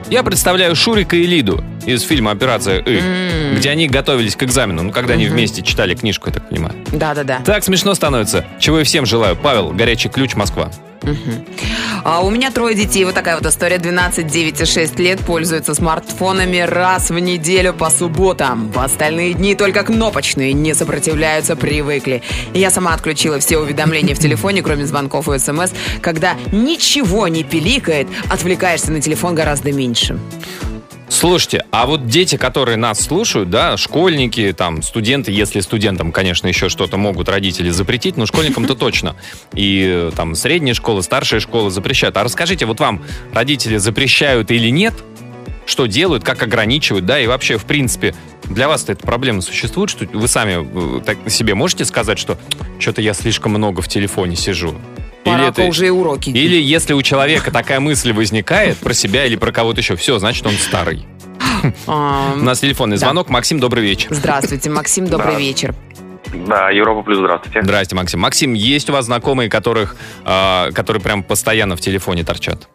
Я 0.08 0.22
представляю 0.22 0.76
Шурика 0.76 1.16
и 1.16 1.26
Лиду 1.26 1.64
из 1.86 2.02
фильма 2.02 2.32
«Операция 2.32 2.80
И», 2.80 3.56
где 3.56 3.70
они 3.70 3.88
готовились 3.88 4.36
к 4.36 4.42
экзамену, 4.42 4.82
ну, 4.82 4.92
когда 4.92 5.14
они 5.14 5.26
вместе 5.26 5.62
читали 5.62 5.94
книжку, 5.94 6.28
я 6.28 6.34
так 6.34 6.48
понимаю. 6.48 6.74
Да-да-да. 6.92 7.40
Так 7.44 7.64
смешно 7.64 7.94
становится. 7.94 8.44
Чего 8.58 8.80
и 8.80 8.84
всем 8.84 9.06
желаю. 9.06 9.36
Павел, 9.36 9.70
горячий 9.70 10.08
ключ, 10.08 10.34
Москва. 10.34 10.70
А 12.04 12.24
у 12.24 12.30
меня 12.30 12.50
трое 12.50 12.74
детей. 12.74 13.04
Вот 13.04 13.14
такая 13.14 13.36
вот 13.36 13.46
история. 13.46 13.78
12, 13.78 14.26
9 14.26 14.60
и 14.60 14.64
6 14.64 14.98
лет 14.98 15.20
пользуются 15.20 15.74
смартфонами 15.74 16.58
раз 16.58 17.10
в 17.10 17.18
неделю 17.18 17.74
по 17.74 17.90
субботам. 17.90 18.70
В 18.72 18.78
остальные 18.78 19.34
дни 19.34 19.54
только 19.54 19.84
кнопочные, 19.84 20.52
не 20.52 20.74
сопротивляются, 20.74 21.54
привыкли. 21.56 22.22
Я 22.54 22.70
сама 22.70 22.94
отключила 22.94 23.38
все 23.38 23.58
уведомления 23.58 24.14
в 24.14 24.18
телефоне, 24.18 24.62
кроме 24.62 24.86
звонков 24.86 25.28
и 25.28 25.38
смс. 25.38 25.70
Когда 26.00 26.36
ничего 26.50 27.28
не 27.28 27.44
пиликает, 27.44 28.08
отвлекаешься 28.28 28.90
на 28.90 29.00
телефон 29.00 29.34
гораздо 29.34 29.72
меньше. 29.72 30.18
Слушайте, 31.12 31.66
а 31.70 31.84
вот 31.84 32.06
дети, 32.06 32.36
которые 32.36 32.78
нас 32.78 32.98
слушают, 32.98 33.50
да, 33.50 33.76
школьники, 33.76 34.54
там, 34.56 34.80
студенты, 34.80 35.30
если 35.30 35.60
студентам, 35.60 36.10
конечно, 36.10 36.46
еще 36.46 36.70
что-то 36.70 36.96
могут 36.96 37.28
родители 37.28 37.68
запретить, 37.68 38.16
но 38.16 38.24
школьникам-то 38.24 38.74
точно. 38.74 39.14
И 39.52 40.10
там 40.16 40.34
средняя 40.34 40.74
школа, 40.74 41.02
старшая 41.02 41.40
школа 41.40 41.70
запрещают. 41.70 42.16
А 42.16 42.24
расскажите, 42.24 42.64
вот 42.64 42.80
вам 42.80 43.02
родители 43.34 43.76
запрещают 43.76 44.50
или 44.50 44.70
нет? 44.70 44.94
Что 45.66 45.84
делают, 45.84 46.24
как 46.24 46.42
ограничивают, 46.42 47.04
да, 47.04 47.20
и 47.20 47.26
вообще, 47.26 47.58
в 47.58 47.66
принципе, 47.66 48.14
для 48.44 48.66
вас 48.66 48.88
эта 48.88 49.06
проблема 49.06 49.42
существует, 49.42 49.90
что 49.90 50.06
вы 50.06 50.26
сами 50.28 50.66
э, 50.98 51.02
так 51.04 51.18
себе 51.28 51.54
можете 51.54 51.84
сказать, 51.84 52.18
что 52.18 52.38
что-то 52.78 53.02
я 53.02 53.12
слишком 53.12 53.52
много 53.52 53.82
в 53.82 53.86
телефоне 53.86 54.34
сижу? 54.34 54.74
Пора 55.24 55.48
это- 55.48 55.62
уже 55.64 55.86
и 55.86 55.90
уроки. 55.90 56.30
или 56.30 56.56
если 56.60 56.94
у 56.94 57.02
человека 57.02 57.50
такая 57.50 57.80
мысль 57.80 58.12
возникает 58.12 58.76
про 58.78 58.92
себя 58.94 59.26
или 59.26 59.36
про 59.36 59.52
кого-то 59.52 59.80
еще, 59.80 59.96
все, 59.96 60.18
значит, 60.18 60.46
он 60.46 60.54
старый. 60.54 61.06
А, 61.86 62.32
У 62.36 62.42
нас 62.42 62.60
телефонный 62.60 62.96
звонок. 62.96 63.28
Максим, 63.28 63.60
добрый 63.60 63.82
вечер. 63.84 64.08
Здравствуйте, 64.12 64.70
Максим, 64.70 65.06
добрый 65.06 65.36
вечер. 65.36 65.74
Да, 66.46 66.70
Европа 66.70 67.02
плюс, 67.02 67.18
здравствуйте. 67.18 67.62
Здрасте, 67.62 67.94
Максим. 67.94 68.20
Максим, 68.20 68.54
есть 68.54 68.88
у 68.88 68.92
вас 68.94 69.04
знакомые, 69.04 69.50
которых, 69.50 69.96
а, 70.24 70.70
которые 70.72 71.02
прям 71.02 71.22
постоянно 71.22 71.76
в 71.76 71.80
телефоне 71.80 72.24
торчат? 72.24 72.68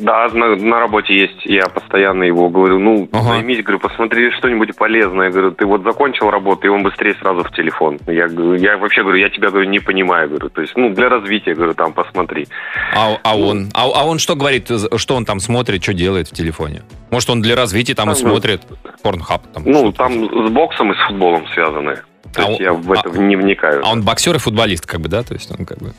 Да, 0.00 0.28
на, 0.32 0.56
на 0.56 0.80
работе 0.80 1.14
есть, 1.14 1.44
я 1.44 1.64
постоянно 1.68 2.24
его 2.24 2.48
говорю, 2.48 2.78
ну, 2.78 3.08
Ага. 3.12 3.34
займись, 3.34 3.62
говорю, 3.62 3.80
посмотри 3.80 4.30
что-нибудь 4.32 4.76
полезное. 4.76 5.26
Я 5.26 5.32
говорю, 5.32 5.50
ты 5.52 5.66
вот 5.66 5.82
закончил 5.82 6.30
работу, 6.30 6.66
и 6.66 6.70
он 6.70 6.82
быстрее 6.82 7.14
сразу 7.14 7.44
в 7.44 7.52
телефон. 7.52 7.98
Я, 8.06 8.28
говорю, 8.28 8.54
я 8.54 8.76
вообще 8.76 9.02
говорю, 9.02 9.18
я 9.18 9.30
тебя, 9.30 9.50
говорю, 9.50 9.68
не 9.68 9.80
понимаю, 9.80 10.28
говорю, 10.28 10.48
то 10.50 10.60
есть, 10.60 10.74
ну, 10.76 10.90
для 10.90 11.08
развития, 11.08 11.54
говорю, 11.54 11.74
там, 11.74 11.92
посмотри. 11.92 12.46
А, 12.94 13.16
а 13.22 13.36
он? 13.36 13.70
А, 13.74 13.84
а 13.84 14.04
он 14.04 14.18
что 14.18 14.34
говорит, 14.34 14.70
что 14.96 15.14
он 15.16 15.24
там 15.24 15.40
смотрит, 15.40 15.82
что 15.82 15.94
делает 15.94 16.28
в 16.28 16.32
телефоне? 16.32 16.82
Может, 17.10 17.30
он 17.30 17.42
для 17.42 17.56
развития 17.56 17.94
там 17.94 18.08
и 18.08 18.12
А, 18.12 18.14
ну, 18.14 18.20
смотрит 18.20 18.62
порнхаб? 19.02 19.42
Там, 19.52 19.62
Ну, 19.66 19.92
там 19.92 20.12
с 20.12 20.50
боксом 20.50 20.92
и 20.92 20.94
с 20.94 20.98
футболом 21.06 21.46
связаны. 21.48 21.98
То 22.34 22.42
А 22.44 22.48
есть 22.50 22.60
он- 22.60 22.64
я 22.66 22.72
в 22.72 22.90
это 22.92 23.08
не 23.10 23.36
вникаю. 23.36 23.84
А 23.84 23.90
он 23.92 24.02
боксер 24.02 24.34
и 24.34 24.38
футболист, 24.38 24.86
как 24.86 25.00
бы, 25.00 25.08
да? 25.08 25.22
То 25.22 25.34
есть 25.34 25.50
он 25.56 25.64
как 25.66 25.78
бы... 25.78 25.92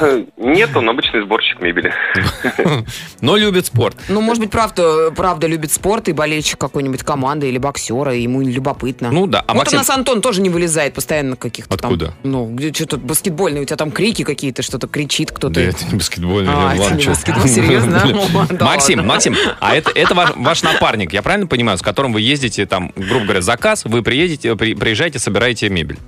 Нет, 0.36 0.76
он 0.76 0.88
обычный 0.88 1.22
сборщик 1.22 1.60
мебели. 1.60 1.92
Но 3.20 3.36
любит 3.36 3.66
спорт. 3.66 3.96
Ну, 4.08 4.20
может 4.20 4.42
быть, 4.42 4.50
правда, 4.50 5.10
правда 5.10 5.46
любит 5.46 5.72
спорт 5.72 6.08
и 6.08 6.12
болельщик 6.12 6.58
какой-нибудь 6.58 7.02
команды 7.02 7.48
или 7.48 7.58
боксера, 7.58 8.14
и 8.14 8.22
ему 8.22 8.40
любопытно. 8.42 9.10
Ну 9.10 9.26
да. 9.26 9.40
А 9.46 9.52
вот 9.54 9.60
Максим, 9.60 9.78
у 9.78 9.80
нас 9.80 9.90
Антон 9.90 10.20
тоже 10.20 10.40
не 10.40 10.50
вылезает 10.50 10.94
постоянно 10.94 11.36
каких-то 11.36 11.74
Откуда? 11.74 12.06
там. 12.06 12.14
Ну, 12.22 12.46
где 12.54 12.72
что-то 12.72 12.96
баскетбольные, 12.96 13.62
у 13.62 13.64
тебя 13.64 13.76
там 13.76 13.90
крики 13.90 14.22
какие-то, 14.24 14.62
что-то 14.62 14.88
кричит 14.88 15.30
кто-то. 15.30 15.54
Да 15.54 15.60
это 15.62 15.84
не 15.86 15.94
баскетбольный. 15.96 16.52
А, 16.52 16.56
Ладно, 16.76 16.82
это 16.82 16.94
не 16.94 17.04
баскетбол, 17.06 17.46
серьезно? 17.46 18.02
Ну, 18.08 18.64
Максим. 18.64 19.06
Максим, 19.06 19.36
а 19.60 19.76
это, 19.76 19.90
это 19.94 20.14
ваш, 20.14 20.30
ваш 20.36 20.62
напарник, 20.62 21.12
я 21.12 21.22
правильно 21.22 21.46
понимаю, 21.46 21.78
с 21.78 21.82
которым 21.82 22.12
вы 22.12 22.20
ездите, 22.20 22.66
там, 22.66 22.92
грубо 22.96 23.24
говоря, 23.24 23.42
заказ, 23.42 23.84
вы 23.84 24.02
приедете, 24.02 24.56
при- 24.56 24.74
приезжаете, 24.74 25.18
собираете 25.18 25.67
мебель. 25.70 25.98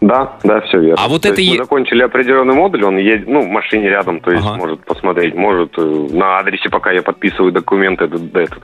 Да, 0.00 0.38
да, 0.44 0.60
все 0.60 0.78
верно. 0.80 1.04
А 1.04 1.08
вот 1.08 1.22
То 1.22 1.28
это 1.30 1.40
есть 1.40 1.52
е- 1.54 1.58
мы 1.58 1.64
закончили 1.64 2.02
определенный 2.02 2.54
модуль, 2.54 2.84
он 2.84 2.98
едет, 2.98 3.26
ну, 3.26 3.42
в 3.42 3.48
машине 3.48 3.88
рядом, 3.88 4.20
то 4.20 4.30
есть 4.30 4.44
Ага. 4.46 4.56
может 4.56 4.84
посмотреть, 4.84 5.34
может 5.34 5.72
э, 5.76 5.82
на 6.12 6.38
адресе, 6.38 6.68
пока 6.70 6.92
я 6.92 7.02
подписываю 7.02 7.50
документы, 7.50 8.04
этот, 8.04 8.34
этот. 8.36 8.62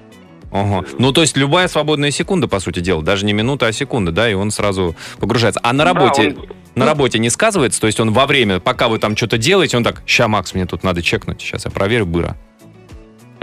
Ага. 0.53 0.85
Ну, 1.01 1.11
то 1.13 1.23
есть 1.23 1.37
любая 1.37 1.67
свободная 1.67 2.13
секунда, 2.13 2.47
по 2.47 2.61
сути 2.61 2.79
дела, 2.79 3.03
даже 3.03 3.27
не 3.27 3.33
минута, 3.33 3.67
а 3.67 3.73
секунда, 3.73 4.13
да, 4.13 4.31
и 4.31 4.35
он 4.35 4.53
сразу 4.53 4.95
погружается. 5.19 5.59
А 5.65 5.73
на 5.73 5.83
Да, 5.85 5.93
работе, 5.93 6.37
он- 6.39 6.47
на 6.77 6.87
работе 6.87 7.19
не 7.19 7.31
сказывается, 7.31 7.81
то 7.81 7.89
есть 7.89 7.99
он 7.99 8.13
во 8.13 8.27
время, 8.27 8.61
пока 8.61 8.87
вы 8.87 9.01
там 9.01 9.17
что-то 9.17 9.37
делаете, 9.37 9.77
он 9.77 9.83
так, 9.83 10.03
ща, 10.07 10.29
Макс, 10.29 10.55
мне 10.55 10.67
тут 10.67 10.85
надо 10.85 11.03
чекнуть, 11.03 11.41
сейчас 11.41 11.65
я 11.65 11.73
проверю, 11.73 12.07
быра. 12.07 12.37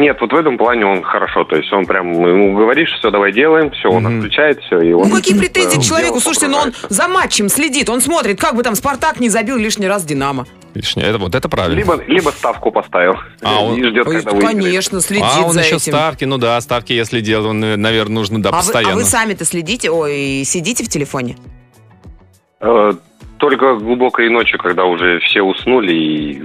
Нет, 0.01 0.17
вот 0.19 0.33
в 0.33 0.35
этом 0.35 0.57
плане 0.57 0.85
он 0.85 1.03
хорошо, 1.03 1.43
то 1.43 1.55
есть 1.55 1.71
он 1.71 1.85
прям, 1.85 2.11
ему 2.11 2.55
говоришь, 2.57 2.89
все, 2.97 3.11
давай 3.11 3.31
делаем, 3.31 3.69
все, 3.69 3.87
он 3.89 4.03
Мгм. 4.03 4.17
отключает 4.17 4.59
все, 4.63 4.79
и 4.79 4.93
он... 4.93 5.09
Ну, 5.09 5.15
какие 5.15 5.37
претензии 5.37 5.77
к 5.77 5.83
человеку? 5.83 6.19
Слушайте, 6.19 6.47
ну 6.47 6.57
он 6.57 6.73
за 6.89 7.07
матчем 7.07 7.49
следит, 7.49 7.87
он 7.87 8.01
смотрит, 8.01 8.39
как 8.39 8.55
бы 8.55 8.63
там 8.63 8.73
Спартак 8.73 9.19
не 9.19 9.29
забил 9.29 9.57
лишний 9.57 9.87
раз 9.87 10.03
Динамо. 10.03 10.47
Лишнее. 10.73 11.05
Это, 11.07 11.19
вот 11.19 11.35
это 11.35 11.47
правильно. 11.49 11.77
Либо, 11.77 12.01
либо 12.07 12.29
ставку 12.29 12.71
поставил 12.71 13.15
А, 13.43 13.63
он- 13.63 13.77
и 13.77 13.83
ждет, 13.83 14.05
когда 14.05 14.31
выиграет. 14.31 14.55
Конечно, 14.57 15.01
следит 15.01 15.25
а 15.27 15.41
он 15.45 15.51
за 15.51 15.59
еще 15.59 15.75
этим. 15.75 15.91
ставки, 15.93 16.23
ну 16.25 16.37
да, 16.39 16.59
ставки, 16.61 16.93
если 16.93 17.19
делать, 17.21 17.45
он, 17.47 17.59
наверное, 17.59 18.15
нужно, 18.15 18.41
да, 18.41 18.49
А 18.49 18.51
вы, 18.53 18.57
а 18.57 18.61
постоянно. 18.61 18.95
вы 18.95 19.03
сами-то 19.03 19.45
следите, 19.45 19.91
ой, 19.91 20.41
сидите 20.45 20.83
в 20.83 20.89
телефоне? 20.89 21.37
Э, 22.59 22.93
Только 23.37 23.75
глубокой 23.75 24.29
ночью, 24.29 24.57
когда 24.59 24.85
уже 24.85 25.19
все 25.19 25.41
уснули 25.41 25.93
и... 25.93 26.43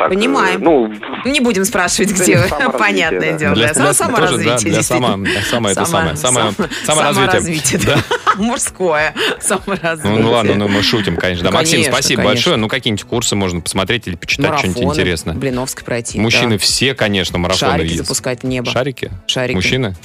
Так, 0.00 0.10
э, 0.10 0.14
Понимаем. 0.14 0.60
Ну, 0.62 0.92
Не 1.26 1.40
будем 1.40 1.64
спрашивать, 1.64 2.12
где 2.12 2.38
вы, 2.38 2.48
понятное 2.78 3.32
да. 3.32 3.38
дело. 3.38 3.54
Для, 3.54 3.72
для- 3.72 3.74
Само- 3.74 3.86
тоже, 3.86 3.98
саморазвитие, 3.98 4.54
да, 4.54 4.58
для 4.58 4.82
само, 4.82 5.06
само 5.50 5.68
это 5.68 5.84
Само- 5.84 5.86
самое, 5.86 6.16
самое, 6.16 6.52
сам- 6.56 6.68
саморазвитие. 6.84 7.60
саморазвитие, 7.70 7.80
Да. 7.84 7.98
Мужское 8.36 9.14
саморазвитие. 9.40 10.14
Ну, 10.16 10.22
ну 10.22 10.30
ладно, 10.30 10.54
ну 10.54 10.68
мы 10.68 10.82
шутим, 10.82 11.16
конечно. 11.16 11.44
Да, 11.44 11.50
Ну, 11.50 11.56
Максим, 11.58 11.72
конечно, 11.78 11.92
спасибо 11.92 12.16
конечно. 12.22 12.34
большое. 12.34 12.56
Ну 12.56 12.68
какие-нибудь 12.68 13.04
курсы 13.04 13.36
можно 13.36 13.60
посмотреть 13.60 14.06
или 14.08 14.16
почитать 14.16 14.58
что-нибудь 14.58 14.76
Марафоны 14.82 14.92
интересное. 15.00 15.34
Блиновской 15.34 15.84
пройти. 15.84 16.18
Мужчины 16.18 16.52
да. 16.52 16.58
все, 16.58 16.94
конечно, 16.94 17.38
марафоны 17.38 17.72
Шарики 17.72 17.88
ездят. 17.90 18.06
запускать 18.06 18.42
в 18.42 18.46
небо. 18.46 18.70
Шарики? 18.70 19.10
Шарики. 19.26 19.56
Мужчины? 19.56 19.94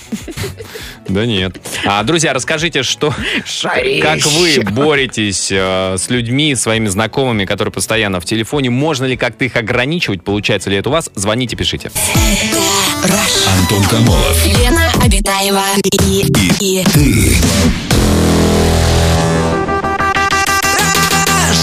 Да 1.07 1.25
нет. 1.27 1.57
А, 1.85 2.01
друзья, 2.03 2.33
расскажите, 2.33 2.81
что, 2.81 3.13
Шарищи. 3.45 4.01
как 4.01 4.25
вы 4.25 4.63
боретесь 4.71 5.49
э, 5.51 5.97
с 5.99 6.09
людьми, 6.09 6.55
своими 6.55 6.87
знакомыми, 6.87 7.45
которые 7.45 7.71
постоянно 7.71 8.19
в 8.19 8.25
телефоне? 8.25 8.71
Можно 8.71 9.05
ли 9.05 9.15
как-то 9.15 9.45
их 9.45 9.55
ограничивать? 9.85 10.23
Получается 10.23 10.69
ли 10.69 10.77
это 10.77 10.89
у 10.89 10.91
вас? 10.91 11.09
Звоните, 11.15 11.55
пишите. 11.55 11.91
Антон 13.59 13.83
Камолов. 13.83 14.45
Лена 14.45 14.91
Обитаева 15.03 15.61
и, 16.07 16.25
и 16.59 16.83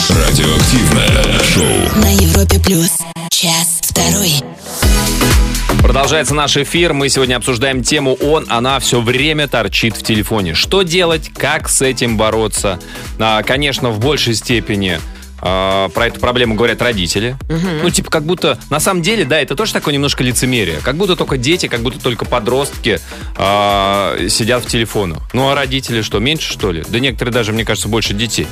Радиоактивное 0.08 1.42
шоу. 1.42 2.00
на 2.00 2.12
Европе 2.14 2.60
плюс. 2.60 2.90
Час 3.30 3.80
второй. 3.82 4.34
Продолжается 5.82 6.34
наш 6.34 6.56
эфир. 6.56 6.92
Мы 6.92 7.08
сегодня 7.08 7.36
обсуждаем 7.36 7.82
тему 7.82 8.14
«Он, 8.22 8.46
она 8.48 8.78
все 8.78 9.00
время 9.00 9.48
торчит 9.48 9.96
в 9.96 10.02
телефоне». 10.04 10.54
Что 10.54 10.82
делать? 10.82 11.30
Как 11.36 11.68
с 11.68 11.82
этим 11.82 12.16
бороться? 12.16 12.78
А, 13.18 13.42
конечно, 13.42 13.90
в 13.90 13.98
большей 13.98 14.34
степени 14.34 15.00
а, 15.42 15.88
про 15.88 16.06
эту 16.06 16.20
проблему 16.20 16.54
говорят 16.54 16.80
родители. 16.80 17.36
Ну, 17.82 17.90
типа, 17.90 18.10
как 18.10 18.24
будто, 18.24 18.58
на 18.70 18.78
самом 18.80 19.02
деле, 19.02 19.24
да, 19.24 19.40
это 19.40 19.56
тоже 19.56 19.72
такое 19.72 19.92
немножко 19.92 20.22
лицемерие. 20.22 20.78
Как 20.82 20.96
будто 20.96 21.16
только 21.16 21.36
дети, 21.36 21.66
как 21.66 21.80
будто 21.80 22.00
только 22.00 22.24
подростки 22.24 23.00
а, 23.36 24.16
сидят 24.28 24.64
в 24.64 24.68
телефонах. 24.68 25.18
Ну, 25.32 25.48
а 25.50 25.54
родители 25.54 26.02
что, 26.02 26.20
меньше, 26.20 26.52
что 26.52 26.70
ли? 26.70 26.84
Да 26.88 26.98
некоторые 27.00 27.32
даже, 27.32 27.52
мне 27.52 27.64
кажется, 27.64 27.88
больше 27.88 28.14
детей. 28.14 28.46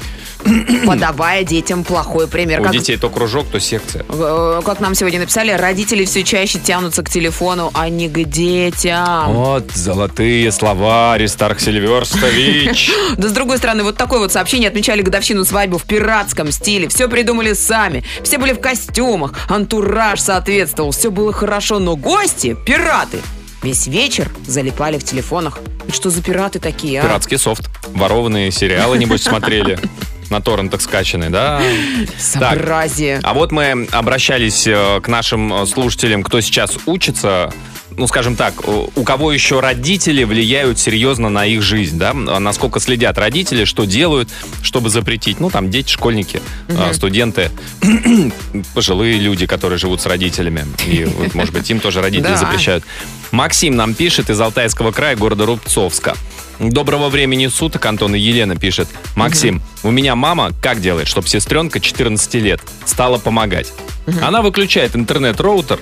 Подавая 0.87 1.45
детям 1.45 1.85
плохой 1.85 2.27
пример. 2.27 2.61
У 2.61 2.65
Как, 2.65 2.73
детей 2.73 2.97
то 2.97 3.09
кружок, 3.11 3.47
то 3.51 3.61
секция. 3.61 4.05
э, 4.09 4.63
как 4.65 4.81
нам 4.81 4.95
сегодня 4.95 5.21
написали, 5.21 5.53
родители 5.53 6.05
все 6.05 6.25
чаще 6.25 6.59
тянутся 6.59 7.03
к 7.03 7.11
телефону, 7.11 7.71
а 7.75 7.89
не 7.89 8.09
к 8.09 8.25
детям. 8.25 9.33
Вот 9.33 9.71
золотые 9.73 10.51
слова, 10.51 11.13
Аристарх 11.15 11.61
Сильверстович. 11.61 12.91
Да 13.17 13.29
с 13.29 13.33
другой 13.33 13.59
стороны, 13.59 13.83
вот 13.83 13.97
такое 13.97 14.19
вот 14.19 14.33
сообщение 14.33 14.69
отмечали 14.69 15.03
годовщину 15.03 15.45
свадьбы 15.45 15.79
в 15.79 15.85
пиратском 15.85 16.51
стиле. 16.53 16.80
Все 16.87 17.09
придумали 17.09 17.53
сами. 17.53 18.05
Все 18.23 18.39
были 18.39 18.53
в 18.53 18.61
костюмах. 18.61 19.35
Антураж 19.49 20.21
соответствовал. 20.21 20.91
Все 20.93 21.11
было 21.11 21.33
хорошо. 21.33 21.79
Но 21.79 21.97
гости, 21.97 22.57
пираты, 22.67 23.19
весь 23.63 23.87
вечер 23.87 24.31
залипали 24.47 24.99
в 24.99 25.05
телефонах. 25.05 25.59
Что 25.93 26.11
за 26.11 26.23
пираты 26.23 26.59
такие, 26.59 27.01
а? 27.01 27.05
Пиратский 27.05 27.39
софт. 27.39 27.69
Ворованные 27.95 28.51
сериалы, 28.51 28.99
небось, 28.99 29.23
смотрели. 29.23 29.79
На 30.31 30.41
торрентах 30.41 30.81
скачанные, 30.81 31.29
да? 31.29 31.61
Так, 31.61 32.21
Сообразие. 32.21 33.21
а 33.23 33.35
вот 33.35 33.53
мы 33.53 33.89
обращались 33.91 34.67
э, 34.67 35.01
к 35.03 35.09
нашим 35.09 35.53
э, 35.53 35.67
слушателям, 35.67 36.23
кто 36.23 36.41
сейчас 36.41 36.79
учится, 36.87 37.53
ну, 37.97 38.07
скажем 38.07 38.37
так, 38.37 38.55
у 38.67 39.03
кого 39.03 39.33
еще 39.33 39.61
родители 39.61 40.23
влияют 40.25 40.79
серьезно 40.79 41.29
на 41.29 41.45
их 41.47 41.63
жизнь, 41.63 41.99
да? 41.99 42.11
А 42.11 42.39
Насколько 42.39 42.79
следят 42.81 43.19
родители, 43.19 43.65
что 43.65 43.85
делают, 43.85 44.29
чтобы 44.63 44.89
запретить. 44.89 45.41
Ну, 45.41 45.51
там, 45.51 45.71
дети, 45.71 45.91
школьники, 45.91 46.41
э, 46.69 46.93
студенты, 46.95 47.51
пожилые 48.75 49.19
люди, 49.19 49.47
которые 49.47 49.79
живут 49.79 50.01
с 50.01 50.07
родителями. 50.07 50.65
И, 50.87 51.05
вот, 51.05 51.35
может 51.35 51.53
быть, 51.53 51.69
им 51.71 51.81
тоже 51.81 52.01
родители 52.01 52.37
запрещают. 52.37 52.85
Максим 53.33 53.77
нам 53.77 53.95
пишет 53.95 54.31
из 54.31 54.41
Алтайского 54.41 54.93
края, 54.93 55.17
города 55.17 55.45
Рубцовска. 55.45 56.17
Доброго 56.61 57.09
времени 57.09 57.47
суток, 57.47 57.87
Антон 57.87 58.15
и 58.15 58.19
Елена 58.19 58.55
пишет. 58.55 58.87
Максим, 59.17 59.63
у 59.83 59.91
меня 59.91 60.15
мама 60.15 60.51
как 60.61 60.83
делает, 60.83 61.09
чтобы 61.09 61.27
сестренка 61.27 61.81
14 61.81 62.35
лет 62.35 62.61
стала 62.85 63.17
помогать? 63.17 63.73
Она 64.21 64.43
выключает 64.43 64.95
интернет-роутер 64.95 65.81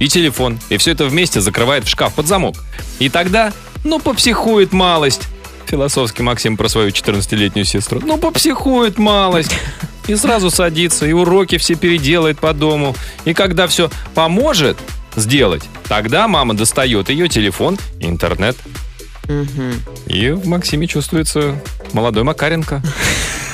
и 0.00 0.08
телефон, 0.08 0.58
и 0.70 0.76
все 0.76 0.90
это 0.90 1.06
вместе 1.06 1.40
закрывает 1.40 1.84
в 1.84 1.88
шкаф 1.88 2.14
под 2.14 2.26
замок. 2.26 2.56
И 2.98 3.08
тогда, 3.08 3.52
ну, 3.84 4.00
попсихует 4.00 4.72
малость. 4.72 5.28
Философский 5.66 6.24
Максим 6.24 6.56
про 6.56 6.68
свою 6.68 6.88
14-летнюю 6.88 7.64
сестру. 7.64 8.00
Ну, 8.04 8.18
попсихует 8.18 8.98
малость. 8.98 9.54
И 10.08 10.16
сразу 10.16 10.50
садится, 10.50 11.06
и 11.06 11.12
уроки 11.12 11.58
все 11.58 11.76
переделает 11.76 12.40
по 12.40 12.52
дому. 12.52 12.96
И 13.24 13.34
когда 13.34 13.68
все 13.68 13.88
поможет 14.14 14.78
сделать, 15.14 15.62
тогда 15.86 16.26
мама 16.26 16.54
достает 16.54 17.08
ее 17.08 17.28
телефон, 17.28 17.78
интернет. 18.00 18.56
И 20.06 20.30
в 20.30 20.46
Максиме 20.46 20.86
чувствуется 20.86 21.56
молодой 21.92 22.24
Макаренко. 22.24 22.82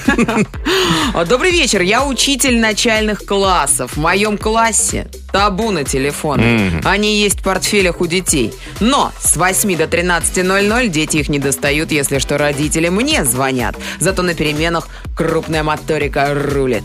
Добрый 1.28 1.50
вечер, 1.50 1.80
я 1.80 2.04
учитель 2.04 2.58
начальных 2.60 3.24
классов. 3.24 3.92
В 3.92 4.00
моем 4.00 4.38
классе 4.38 5.08
табу 5.32 5.70
на 5.70 5.84
телефоны. 5.84 6.42
Мгм. 6.42 6.80
Они 6.84 7.20
есть 7.20 7.40
в 7.40 7.42
портфелях 7.42 8.00
у 8.00 8.06
детей. 8.06 8.52
Но 8.80 9.12
с 9.18 9.36
8 9.36 9.76
до 9.76 9.84
13.00 9.84 10.88
дети 10.88 11.18
их 11.18 11.28
не 11.28 11.38
достают, 11.38 11.90
если 11.90 12.18
что 12.18 12.38
родители 12.38 12.88
мне 12.88 13.24
звонят. 13.24 13.76
Зато 13.98 14.22
на 14.22 14.34
переменах 14.34 14.88
крупная 15.16 15.62
моторика 15.62 16.34
рулит. 16.34 16.84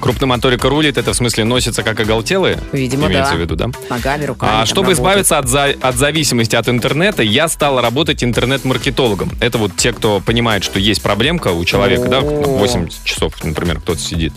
Крупномоторика 0.00 0.68
рулит, 0.68 0.96
это 0.96 1.12
в 1.12 1.16
смысле 1.16 1.44
носится 1.44 1.82
как 1.82 1.98
оголтелые? 1.98 2.58
Видимо, 2.72 3.06
Имеется 3.08 3.32
да. 3.32 3.36
в 3.36 3.40
виду, 3.40 3.56
да? 3.56 3.70
Ногами, 3.90 4.24
руками. 4.24 4.52
А 4.54 4.66
чтобы 4.66 4.92
работают. 4.92 4.98
избавиться 4.98 5.38
от, 5.38 5.48
за- 5.48 5.74
от 5.80 5.96
зависимости 5.96 6.54
от 6.56 6.68
интернета, 6.68 7.22
я 7.22 7.48
стал 7.48 7.80
работать 7.80 8.22
интернет-маркетологом. 8.22 9.32
Это 9.40 9.58
вот 9.58 9.76
те, 9.76 9.92
кто 9.92 10.20
понимает, 10.20 10.62
что 10.64 10.78
есть 10.78 11.02
проблемка 11.02 11.48
у 11.48 11.64
человека, 11.64 12.08
да, 12.08 12.18
О. 12.20 12.58
8 12.58 12.88
часов, 13.04 13.34
например, 13.44 13.80
кто-то 13.80 14.00
сидит 14.00 14.32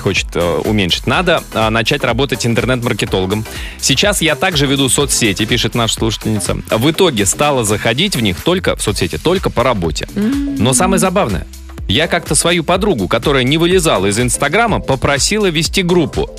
хочет 0.00 0.26
э, 0.34 0.60
уменьшить. 0.66 1.06
Надо 1.06 1.42
э, 1.54 1.70
начать 1.70 2.04
работать 2.04 2.44
интернет-маркетологом. 2.44 3.46
Сейчас 3.80 4.20
я 4.20 4.34
также 4.34 4.66
веду 4.66 4.90
соцсети, 4.90 5.46
пишет 5.46 5.74
наша 5.74 5.94
слушательница. 5.94 6.58
В 6.70 6.90
итоге 6.90 7.24
стала 7.24 7.64
заходить 7.64 8.14
в 8.14 8.20
них 8.20 8.38
только 8.42 8.76
в 8.76 8.82
соцсети, 8.82 9.16
только 9.16 9.48
по 9.48 9.62
работе. 9.62 10.06
Но 10.14 10.74
самое 10.74 10.98
забавное, 10.98 11.46
Я 11.88 12.06
как-то 12.06 12.34
свою 12.34 12.64
подругу, 12.64 13.08
которая 13.08 13.44
не 13.44 13.58
вылезала 13.58 14.06
из 14.06 14.18
Инстаграма, 14.18 14.80
попросила 14.80 15.46
вести 15.46 15.82
группу. 15.82 16.30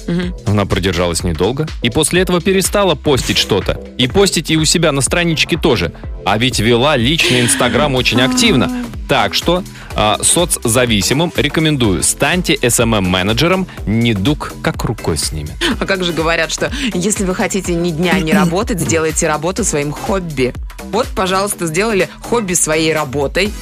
Она 0.46 0.66
продержалась 0.66 1.24
недолго 1.24 1.68
и 1.82 1.90
после 1.90 2.22
этого 2.22 2.42
перестала 2.42 2.96
постить 2.96 3.38
что-то. 3.38 3.80
И 3.98 4.08
постить 4.08 4.52
и 4.52 4.58
у 4.58 4.66
себя 4.66 4.92
на 4.92 5.02
страничке 5.02 5.58
тоже. 5.58 5.94
А 6.26 6.38
ведь 6.38 6.60
вела 6.60 6.98
личный 6.98 7.42
Инстаграм 7.42 7.94
очень 7.96 8.22
активно. 8.22 8.86
Так 9.08 9.36
что 9.36 9.64
а, 9.96 10.18
соцзависимым 10.22 11.32
рекомендую, 11.36 12.02
станьте 12.02 12.56
SMM-менеджером, 12.56 13.68
недуг 13.86 14.54
как 14.64 14.84
рукой 14.84 15.18
снимет. 15.18 15.54
А 15.80 15.86
как 15.86 16.04
же 16.04 16.12
говорят, 16.12 16.52
что 16.52 16.72
если 16.94 17.24
вы 17.24 17.36
хотите 17.36 17.76
ни 17.76 17.92
дня 17.92 18.20
не 18.20 18.34
работать, 18.34 18.80
сделайте 18.80 19.28
работу 19.28 19.64
своим 19.64 19.92
хобби. 19.92 20.54
Вот, 20.92 21.08
пожалуйста, 21.16 21.68
сделали 21.68 22.10
хобби 22.22 22.54
своей 22.54 22.94
работой. 22.94 23.54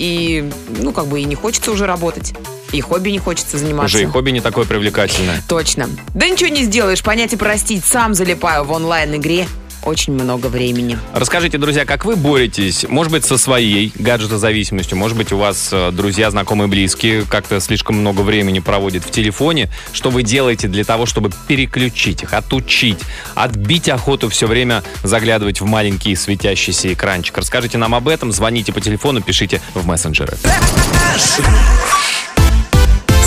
И, 0.00 0.50
ну, 0.78 0.92
как 0.92 1.08
бы 1.08 1.20
и 1.20 1.24
не 1.24 1.34
хочется 1.34 1.70
уже 1.70 1.84
работать. 1.84 2.32
И 2.72 2.80
хобби 2.80 3.10
не 3.10 3.18
хочется 3.18 3.58
заниматься. 3.58 3.98
Уже 3.98 4.06
и 4.06 4.06
хобби 4.06 4.30
не 4.30 4.40
такое 4.40 4.64
привлекательное. 4.64 5.42
Точно. 5.46 5.90
Да 6.14 6.26
ничего 6.26 6.48
не 6.48 6.64
сделаешь, 6.64 7.02
понять 7.02 7.34
и 7.34 7.36
простить. 7.36 7.84
Сам 7.84 8.14
залипаю 8.14 8.64
в 8.64 8.72
онлайн-игре. 8.72 9.46
Очень 9.84 10.12
много 10.12 10.46
времени. 10.48 10.98
Расскажите, 11.14 11.56
друзья, 11.58 11.84
как 11.84 12.04
вы 12.04 12.16
боретесь, 12.16 12.84
может 12.88 13.12
быть, 13.12 13.24
со 13.24 13.38
своей 13.38 13.92
гаджетозависимостью, 13.96 14.98
может 14.98 15.16
быть, 15.16 15.32
у 15.32 15.38
вас 15.38 15.70
э, 15.72 15.90
друзья, 15.92 16.30
знакомые, 16.30 16.68
близкие 16.68 17.24
как-то 17.24 17.60
слишком 17.60 17.96
много 17.96 18.20
времени 18.20 18.58
проводят 18.58 19.04
в 19.04 19.10
телефоне. 19.10 19.70
Что 19.92 20.10
вы 20.10 20.22
делаете 20.22 20.68
для 20.68 20.84
того, 20.84 21.06
чтобы 21.06 21.30
переключить 21.48 22.22
их, 22.22 22.34
отучить, 22.34 22.98
отбить 23.34 23.88
охоту 23.88 24.28
все 24.28 24.46
время 24.46 24.82
заглядывать 25.02 25.60
в 25.60 25.66
маленький 25.66 26.14
светящийся 26.14 26.92
экранчик? 26.92 27.36
Расскажите 27.38 27.78
нам 27.78 27.94
об 27.94 28.08
этом, 28.08 28.32
звоните 28.32 28.72
по 28.72 28.80
телефону, 28.80 29.22
пишите 29.22 29.62
в 29.74 29.86
мессенджеры. 29.86 30.36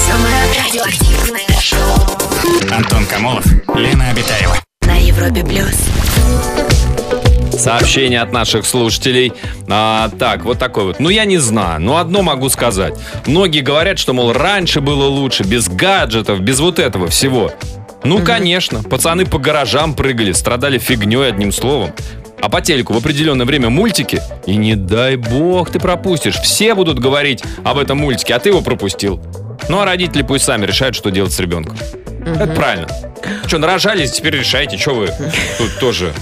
Самое 0.05 0.35
радиоактивное 0.65 1.59
шоу 1.59 2.71
Антон 2.71 3.05
Камолов, 3.05 3.45
Лена 3.75 4.09
Обитаева. 4.09 4.57
на 4.85 4.97
Европе 4.97 5.43
плюс. 5.43 6.02
Сообщение 7.51 8.19
от 8.21 8.33
наших 8.33 8.65
слушателей. 8.65 9.31
А, 9.69 10.09
так, 10.19 10.43
вот 10.43 10.59
такой 10.59 10.83
вот. 10.83 10.99
Ну, 10.99 11.09
я 11.09 11.23
не 11.23 11.37
знаю. 11.37 11.79
Но 11.79 11.97
одно 11.97 12.21
могу 12.21 12.49
сказать. 12.49 12.93
Многие 13.25 13.61
говорят, 13.61 13.99
что, 13.99 14.11
мол, 14.13 14.33
раньше 14.33 14.81
было 14.81 15.05
лучше, 15.05 15.43
без 15.43 15.69
гаджетов, 15.69 16.41
без 16.41 16.59
вот 16.59 16.79
этого 16.79 17.07
всего. 17.07 17.51
Ну, 18.03 18.19
конечно. 18.19 18.83
Пацаны 18.83 19.25
по 19.25 19.39
гаражам 19.39 19.93
прыгали, 19.93 20.33
страдали 20.33 20.77
фигней 20.77 21.29
одним 21.29 21.53
словом. 21.53 21.91
А 22.41 22.49
по 22.49 22.59
телеку 22.59 22.91
в 22.91 22.97
определенное 22.97 23.45
время 23.45 23.69
мультики, 23.69 24.21
и 24.45 24.57
не 24.57 24.75
дай 24.75 25.15
бог 25.15 25.69
ты 25.69 25.79
пропустишь. 25.79 26.35
Все 26.35 26.75
будут 26.75 26.99
говорить 26.99 27.41
об 27.63 27.77
этом 27.77 27.99
мультике, 27.99 28.35
а 28.35 28.39
ты 28.39 28.49
его 28.49 28.61
пропустил. 28.61 29.21
Ну, 29.69 29.79
а 29.79 29.85
родители 29.85 30.21
пусть 30.21 30.45
сами 30.45 30.65
решают, 30.65 30.95
что 30.95 31.09
делать 31.09 31.33
с 31.33 31.39
ребенком. 31.39 31.77
Это 32.25 32.47
правильно. 32.47 32.87
Что, 33.47 33.57
нарожались, 33.57 34.11
теперь 34.11 34.35
решайте, 34.35 34.77
что 34.77 34.93
вы 34.93 35.07
тут 35.57 35.79
тоже. 35.79 36.13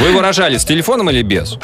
Вы 0.00 0.08
его 0.08 0.20
рожали 0.20 0.56
с 0.56 0.64
телефоном 0.64 1.10
или 1.10 1.22
без? 1.22 1.58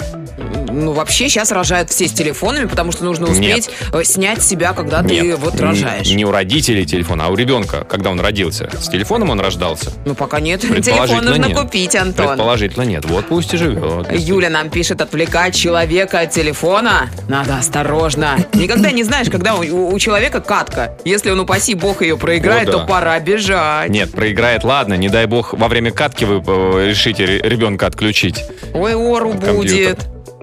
Ну, 0.69 0.93
вообще, 0.93 1.29
сейчас 1.29 1.51
рожают 1.53 1.91
все 1.91 2.07
с 2.09 2.13
телефонами, 2.13 2.67
потому 2.67 2.93
что 2.93 3.05
нужно 3.05 3.27
Нет. 3.27 3.59
успеть 3.59 3.71
э, 3.93 4.05
снять 4.05 4.43
себя, 4.43 4.73
когда 4.73 5.03
ты 5.03 5.21
Нет, 5.21 5.39
вот 5.39 5.55
н- 5.55 5.61
рожаешь. 5.61 6.09
Не 6.11 6.25
у 6.25 6.31
родителей 6.31 6.85
телефона, 6.87 7.27
а 7.27 7.29
у 7.29 7.35
ребенка, 7.35 7.85
когда 7.85 8.11
он 8.11 8.21
родился. 8.21 8.71
С 8.79 8.89
телефоном 8.89 9.31
он 9.31 9.41
рождался? 9.41 9.93
Ну, 10.05 10.15
пока 10.15 10.41
нет. 10.41 10.61
Телефон 10.89 11.25
нужно 11.25 11.47
нет. 11.47 11.57
купить, 11.59 11.95
Антон. 11.97 12.29
Предположительно 12.29 12.83
нет. 12.85 13.05
Вот 13.05 13.27
пусть 13.27 13.55
и 13.55 13.57
живет. 13.57 14.07
Юля 14.13 14.51
нам 14.51 14.71
пишет, 14.71 15.01
отвлекать 15.01 15.55
человека 15.55 16.21
от 16.21 16.31
телефона 16.31 17.11
надо 17.29 17.57
осторожно. 17.57 18.37
Никогда 18.55 18.91
не 18.91 19.05
знаешь, 19.05 19.29
когда 19.31 19.55
у, 19.55 19.93
у 19.93 19.99
человека 19.99 20.41
катка. 20.41 20.97
Если 21.05 21.31
он, 21.31 21.41
упаси 21.41 21.75
бог, 21.75 22.03
ее 22.03 22.17
проиграет, 22.17 22.69
О, 22.69 22.73
да. 22.73 22.79
то 22.79 22.87
пора 22.87 23.19
бежать. 23.21 23.91
Нет, 23.91 24.13
проиграет, 24.13 24.65
ладно, 24.65 24.95
не 24.95 25.09
дай 25.09 25.27
бог, 25.27 25.53
во 25.53 25.69
время 25.69 25.91
катки 25.91 26.25
вы 26.25 26.43
э, 26.47 26.89
решите 26.89 27.25
ре- 27.25 27.41
ребенка 27.43 27.87
отключить. 27.87 28.45
Ой, 28.75 28.95
ору 28.95 29.33
будет. 29.35 29.99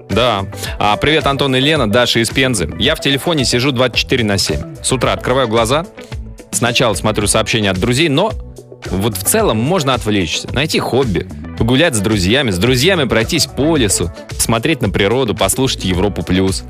Да. 0.08 0.46
А, 0.78 0.96
привет, 0.96 1.26
Антон 1.26 1.56
и 1.56 1.60
Лена, 1.60 1.90
Даша 1.90 2.20
из 2.20 2.30
Пензы. 2.30 2.68
Я 2.78 2.94
в 2.94 3.00
телефоне 3.00 3.44
сижу 3.44 3.72
24 3.72 4.24
на 4.24 4.38
7. 4.38 4.76
С 4.82 4.92
утра 4.92 5.12
открываю 5.12 5.48
глаза, 5.48 5.86
сначала 6.50 6.94
смотрю 6.94 7.26
сообщения 7.26 7.70
от 7.70 7.78
друзей, 7.78 8.08
но 8.08 8.32
вот 8.90 9.16
в 9.16 9.22
целом 9.22 9.58
можно 9.58 9.94
отвлечься, 9.94 10.48
найти 10.52 10.78
хобби, 10.78 11.26
погулять 11.58 11.94
с 11.94 12.00
друзьями, 12.00 12.50
с 12.50 12.58
друзьями 12.58 13.04
пройтись 13.04 13.46
по 13.46 13.76
лесу, 13.76 14.10
смотреть 14.38 14.82
на 14.82 14.90
природу, 14.90 15.34
послушать 15.34 15.84
Европу 15.84 16.22
плюс. 16.22 16.64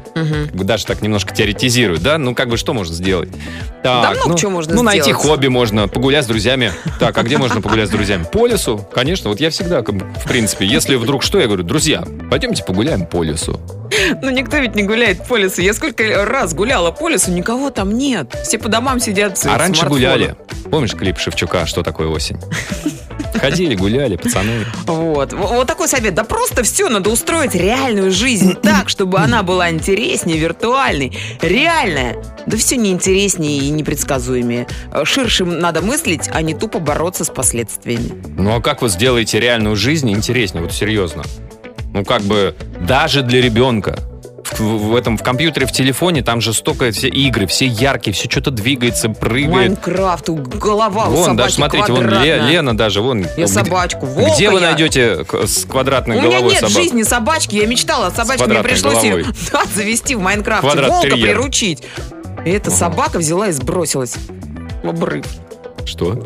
Даша 0.52 0.86
так 0.86 1.02
немножко 1.02 1.34
теоретизирует, 1.34 2.02
да? 2.02 2.18
Ну, 2.18 2.34
как 2.34 2.48
бы 2.48 2.56
что 2.56 2.74
можно 2.74 2.94
сделать? 2.94 3.28
Так, 3.82 4.16
много 4.16 4.30
ну, 4.30 4.38
чего 4.38 4.50
можно 4.50 4.74
Ну, 4.74 4.82
найти 4.82 5.10
сделать. 5.10 5.22
хобби 5.22 5.46
можно, 5.48 5.88
погулять 5.88 6.24
с 6.24 6.28
друзьями. 6.28 6.72
Так, 6.98 7.16
а 7.16 7.22
где 7.22 7.38
можно 7.38 7.60
погулять 7.60 7.88
с 7.88 7.92
друзьями? 7.92 8.24
По 8.30 8.46
лесу, 8.46 8.84
конечно. 8.92 9.30
Вот 9.30 9.40
я 9.40 9.50
всегда, 9.50 9.82
в 9.82 10.28
принципе, 10.28 10.66
если 10.66 10.96
вдруг 10.96 11.22
что, 11.22 11.38
я 11.38 11.46
говорю, 11.46 11.62
друзья, 11.62 12.04
пойдемте 12.30 12.64
погуляем 12.64 13.06
по 13.06 13.22
лесу. 13.22 13.60
Ну, 14.22 14.30
никто 14.30 14.58
ведь 14.58 14.74
не 14.74 14.82
гуляет 14.82 15.26
по 15.26 15.36
лесу. 15.36 15.62
Я 15.62 15.74
сколько 15.74 16.24
раз 16.24 16.54
гуляла 16.54 16.90
по 16.90 17.08
лесу, 17.08 17.30
никого 17.30 17.70
там 17.70 17.96
нет. 17.96 18.34
Все 18.44 18.58
по 18.58 18.68
домам 18.68 19.00
сидят. 19.00 19.38
А 19.44 19.58
раньше 19.58 19.86
гуляли. 19.86 20.36
Помнишь 20.70 20.92
клип 20.92 21.18
Шевчука 21.18 21.66
«Что 21.66 21.82
такое 21.82 22.08
осень»? 22.08 22.38
Ходили, 23.34 23.74
гуляли, 23.74 24.16
пацаны. 24.16 24.64
Вот. 24.86 25.32
Вот 25.32 25.66
такой 25.66 25.88
совет. 25.88 26.14
Да 26.14 26.24
просто 26.24 26.62
все 26.62 26.88
надо 26.88 27.10
устроить 27.10 27.54
реальную 27.54 28.10
жизнь 28.10 28.54
так, 28.62 28.88
чтобы 28.88 29.18
она 29.18 29.42
была 29.42 29.70
интереснее, 29.70 30.38
виртуальной, 30.38 31.16
реальная. 31.40 32.16
Да 32.46 32.56
все 32.56 32.76
неинтереснее 32.76 33.58
и 33.58 33.70
непредсказуемее. 33.70 34.66
Ширше 35.04 35.44
надо 35.44 35.82
мыслить, 35.82 36.28
а 36.32 36.42
не 36.42 36.54
тупо 36.54 36.78
бороться 36.78 37.24
с 37.24 37.30
последствиями. 37.30 38.12
Ну 38.38 38.54
а 38.54 38.60
как 38.60 38.82
вы 38.82 38.88
сделаете 38.88 39.40
реальную 39.40 39.76
жизнь 39.76 40.10
интереснее? 40.10 40.62
Вот 40.62 40.72
серьезно. 40.72 41.22
Ну 41.96 42.04
как 42.04 42.20
бы 42.22 42.54
даже 42.80 43.22
для 43.22 43.40
ребенка. 43.40 43.98
В, 44.58 44.60
в 44.90 44.94
этом 44.94 45.16
в 45.18 45.22
компьютере, 45.22 45.66
в 45.66 45.72
телефоне 45.72 46.22
там 46.22 46.40
же 46.42 46.52
столько 46.52 46.92
все 46.92 47.08
игры, 47.08 47.46
все 47.48 47.66
яркие, 47.66 48.14
все 48.14 48.28
что-то 48.30 48.50
двигается, 48.52 49.08
прыгает. 49.08 49.50
Майнкрафт, 49.70 50.28
у- 50.28 50.36
голова 50.36 51.06
у 51.06 51.12
Вон, 51.12 51.24
собаки 51.24 51.36
даже 51.38 51.54
смотрите, 51.54 51.92
вон 51.92 52.08
Ле-. 52.22 52.38
Лена 52.50 52.76
даже, 52.76 53.00
вон. 53.00 53.20
Я 53.22 53.26
где- 53.32 53.46
собачку. 53.48 54.04
Волка 54.06 54.34
Где 54.36 54.50
вы 54.50 54.60
я. 54.60 54.66
найдете 54.68 55.24
к- 55.24 55.46
с 55.48 55.64
квадратной 55.64 56.16
У 56.16 56.20
меня 56.20 56.28
головой 56.38 56.50
нет 56.52 56.60
собаку? 56.60 56.80
жизни 56.80 57.02
собачки. 57.02 57.56
Я 57.56 57.66
мечтала 57.66 58.06
о 58.06 58.10
собачке. 58.12 58.44
Мне 58.46 58.62
пришлось 58.62 59.02
ее 59.02 59.24
да, 59.52 59.62
завести 59.74 60.14
в 60.14 60.20
Майнкрафте. 60.20 60.66
Квадрат 60.66 60.90
Волка 60.90 61.08
терьер. 61.10 61.26
приручить. 61.28 61.82
И 62.44 62.50
эта 62.50 62.70
собака 62.70 63.18
взяла 63.18 63.48
и 63.48 63.52
сбросилась 63.52 64.14
в 64.84 64.88
обрыв. 64.90 65.24
Что? 65.86 66.22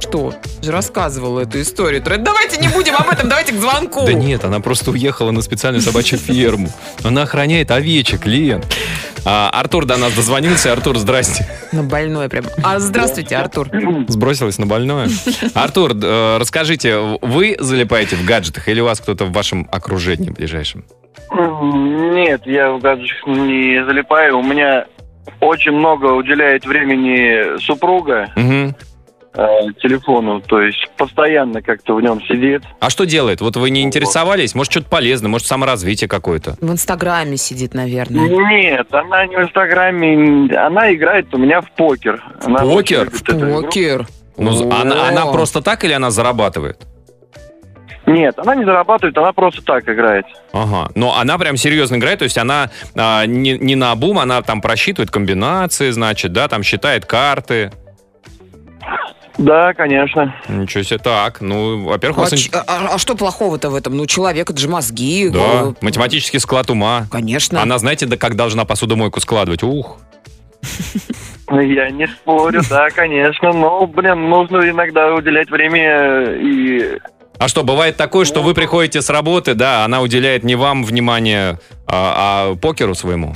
Что? 0.00 0.32
Же 0.62 0.72
рассказывала 0.72 1.40
эту 1.40 1.60
историю. 1.60 2.02
Давайте 2.02 2.60
не 2.60 2.68
будем 2.68 2.94
об 2.96 3.08
этом, 3.10 3.28
давайте 3.28 3.52
к 3.52 3.56
звонку. 3.56 4.06
Да 4.06 4.12
нет, 4.12 4.44
она 4.44 4.60
просто 4.60 4.90
уехала 4.90 5.30
на 5.30 5.42
специальную 5.42 5.82
собачью 5.82 6.18
ферму. 6.18 6.68
Она 7.02 7.22
охраняет 7.22 7.70
овечек, 7.70 8.26
Лен. 8.26 8.62
А, 9.24 9.50
Артур 9.50 9.84
до 9.84 9.96
нас 9.96 10.12
дозвонился. 10.14 10.72
Артур, 10.72 10.96
здрасте. 10.98 11.46
На 11.72 11.82
больное 11.82 12.28
прям. 12.28 12.44
А 12.62 12.78
здравствуйте, 12.78 13.36
Артур. 13.36 13.68
Сбросилась 14.08 14.58
на 14.58 14.66
больное. 14.66 15.08
Артур, 15.54 15.92
э, 16.00 16.38
расскажите, 16.38 16.96
вы 17.20 17.56
залипаете 17.58 18.16
в 18.16 18.24
гаджетах 18.24 18.68
или 18.68 18.80
у 18.80 18.84
вас 18.84 19.00
кто-то 19.00 19.26
в 19.26 19.32
вашем 19.32 19.68
окружении 19.70 20.30
ближайшем? 20.30 20.84
Нет, 21.32 22.42
я 22.46 22.70
в 22.70 22.80
гаджетах 22.80 23.26
не 23.26 23.84
залипаю. 23.84 24.38
У 24.38 24.42
меня 24.42 24.86
очень 25.40 25.72
много 25.72 26.06
уделяет 26.06 26.64
времени 26.64 27.58
супруга 27.60 28.30
Мгм. 28.34 28.74
Э, 29.38 29.72
телефону, 29.80 30.40
то 30.40 30.60
есть 30.60 30.90
постоянно 30.96 31.62
как-то 31.62 31.94
в 31.94 32.02
нем 32.02 32.20
сидит. 32.22 32.62
А 32.80 32.90
что 32.90 33.04
делает? 33.04 33.40
Вот 33.40 33.56
вы 33.56 33.70
не 33.70 33.82
интересовались? 33.82 34.54
Может, 34.54 34.72
что-то 34.72 34.88
полезное, 34.88 35.30
может, 35.30 35.46
саморазвитие 35.46 36.08
какое-то? 36.08 36.56
В 36.60 36.70
Инстаграме 36.70 37.36
сидит, 37.36 37.74
наверное. 37.74 38.28
Нет, 38.28 38.92
она 38.92 39.26
не 39.26 39.36
в 39.36 39.42
Инстаграме, 39.42 40.54
она 40.56 40.92
играет 40.92 41.32
у 41.32 41.38
меня 41.38 41.60
в 41.60 41.70
покер. 41.70 42.22
Она 42.42 42.58
покер? 42.58 43.08
игру. 43.08 43.62
Покер. 43.62 44.06
Ну, 44.36 44.70
она, 44.70 45.08
она 45.08 45.26
просто 45.26 45.62
так 45.62 45.84
или 45.84 45.92
она 45.92 46.10
зарабатывает? 46.10 46.86
Нет, 48.06 48.38
она 48.38 48.54
не 48.54 48.64
зарабатывает, 48.64 49.18
она 49.18 49.32
просто 49.32 49.62
так 49.62 49.86
играет. 49.86 50.24
Ага. 50.52 50.90
Но 50.94 51.18
она 51.18 51.36
прям 51.36 51.58
серьезно 51.58 51.96
играет, 51.96 52.20
то 52.20 52.22
есть 52.22 52.38
она 52.38 52.70
а, 52.96 53.26
не, 53.26 53.58
не 53.58 53.74
на 53.74 53.92
обум, 53.92 54.18
она 54.18 54.40
там 54.40 54.62
просчитывает 54.62 55.10
комбинации, 55.10 55.90
значит, 55.90 56.32
да, 56.32 56.48
там 56.48 56.62
считает 56.62 57.04
карты. 57.04 57.70
Да, 59.38 59.72
конечно. 59.72 60.34
Ничего 60.48 60.82
себе. 60.82 60.98
Так, 60.98 61.40
ну, 61.40 61.84
во-первых, 61.84 62.18
А, 62.18 62.20
вас... 62.22 62.34
ч- 62.34 62.50
а- 62.52 62.88
а 62.94 62.98
что 62.98 63.14
плохого-то 63.14 63.70
в 63.70 63.74
этом? 63.76 63.96
Ну, 63.96 64.04
человек, 64.06 64.50
это 64.50 64.58
же 64.60 64.68
мозги. 64.68 65.28
Да, 65.30 65.38
э, 65.38 65.72
математический 65.80 66.40
склад 66.40 66.70
ума. 66.70 67.06
Конечно. 67.10 67.62
Она, 67.62 67.78
знаете, 67.78 68.06
да 68.06 68.16
как 68.16 68.34
должна 68.34 68.64
посудомойку 68.64 69.20
складывать? 69.20 69.62
Ух. 69.62 69.98
Я 71.50 71.90
не 71.90 72.06
спорю, 72.08 72.62
да, 72.68 72.90
конечно. 72.90 73.52
Но, 73.52 73.86
блин, 73.86 74.28
нужно 74.28 74.68
иногда 74.68 75.14
уделять 75.14 75.50
время 75.50 76.32
и 76.34 76.98
А 77.38 77.46
что, 77.48 77.62
бывает 77.62 77.96
такое, 77.96 78.24
что 78.24 78.42
вы 78.42 78.54
приходите 78.54 79.00
с 79.00 79.08
работы, 79.08 79.54
да, 79.54 79.84
она 79.84 80.00
уделяет 80.02 80.42
не 80.42 80.56
вам 80.56 80.82
внимание, 80.84 81.58
а, 81.86 82.50
а 82.52 82.56
покеру 82.56 82.94
своему? 82.94 83.34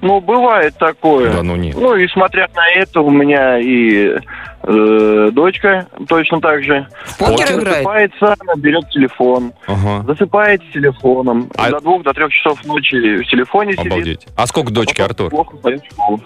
Ну, 0.00 0.20
бывает 0.20 0.74
такое. 0.78 1.32
Да 1.32 1.42
ну 1.42 1.56
нет. 1.56 1.74
Ну, 1.76 1.94
и 1.96 2.06
смотря 2.08 2.48
на 2.54 2.68
это, 2.70 3.00
у 3.00 3.10
меня 3.10 3.58
и 3.58 4.16
э, 4.62 5.28
дочка 5.32 5.88
точно 6.08 6.40
так 6.40 6.62
же. 6.62 6.86
В 7.04 7.18
покер 7.18 7.46
Она 7.52 7.60
играет? 7.62 7.84
Засыпается, 7.84 8.36
она 8.40 8.54
берет 8.56 8.88
телефон. 8.90 9.52
Ага. 9.66 10.04
Засыпает 10.06 10.62
с 10.68 10.72
телефоном. 10.72 11.50
А- 11.56 11.70
До 11.70 11.80
двух, 11.80 12.02
до 12.04 12.12
трех 12.12 12.32
часов 12.32 12.64
ночи 12.64 12.94
в 13.22 13.26
телефоне 13.28 13.72
сидит. 13.72 13.86
Обалдеть. 13.92 14.26
А 14.36 14.46
сколько 14.46 14.72
дочки, 14.72 15.00
Артур? 15.00 15.30
Плохо 15.30 15.56
пойдет 15.56 15.82
в 15.84 15.92
школу. 15.92 16.20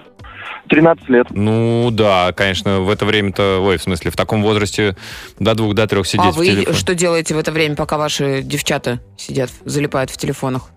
13 0.68 1.08
лет. 1.08 1.26
Ну 1.30 1.88
да, 1.92 2.32
конечно, 2.36 2.80
в 2.80 2.90
это 2.90 3.04
время-то, 3.04 3.58
ой, 3.62 3.78
в 3.78 3.82
смысле, 3.82 4.10
в 4.10 4.16
таком 4.16 4.42
возрасте 4.42 4.96
до 5.38 5.54
двух, 5.54 5.74
до 5.74 5.86
трех 5.86 6.06
сидеть 6.06 6.26
А 6.26 6.30
в 6.32 6.36
вы 6.36 6.46
телефоне. 6.46 6.76
что 6.76 6.94
делаете 6.94 7.34
в 7.34 7.38
это 7.38 7.52
время, 7.52 7.74
пока 7.74 7.98
ваши 7.98 8.42
девчата 8.42 9.00
сидят, 9.16 9.50
залипают 9.64 10.10
в 10.10 10.16
телефонах? 10.16 10.70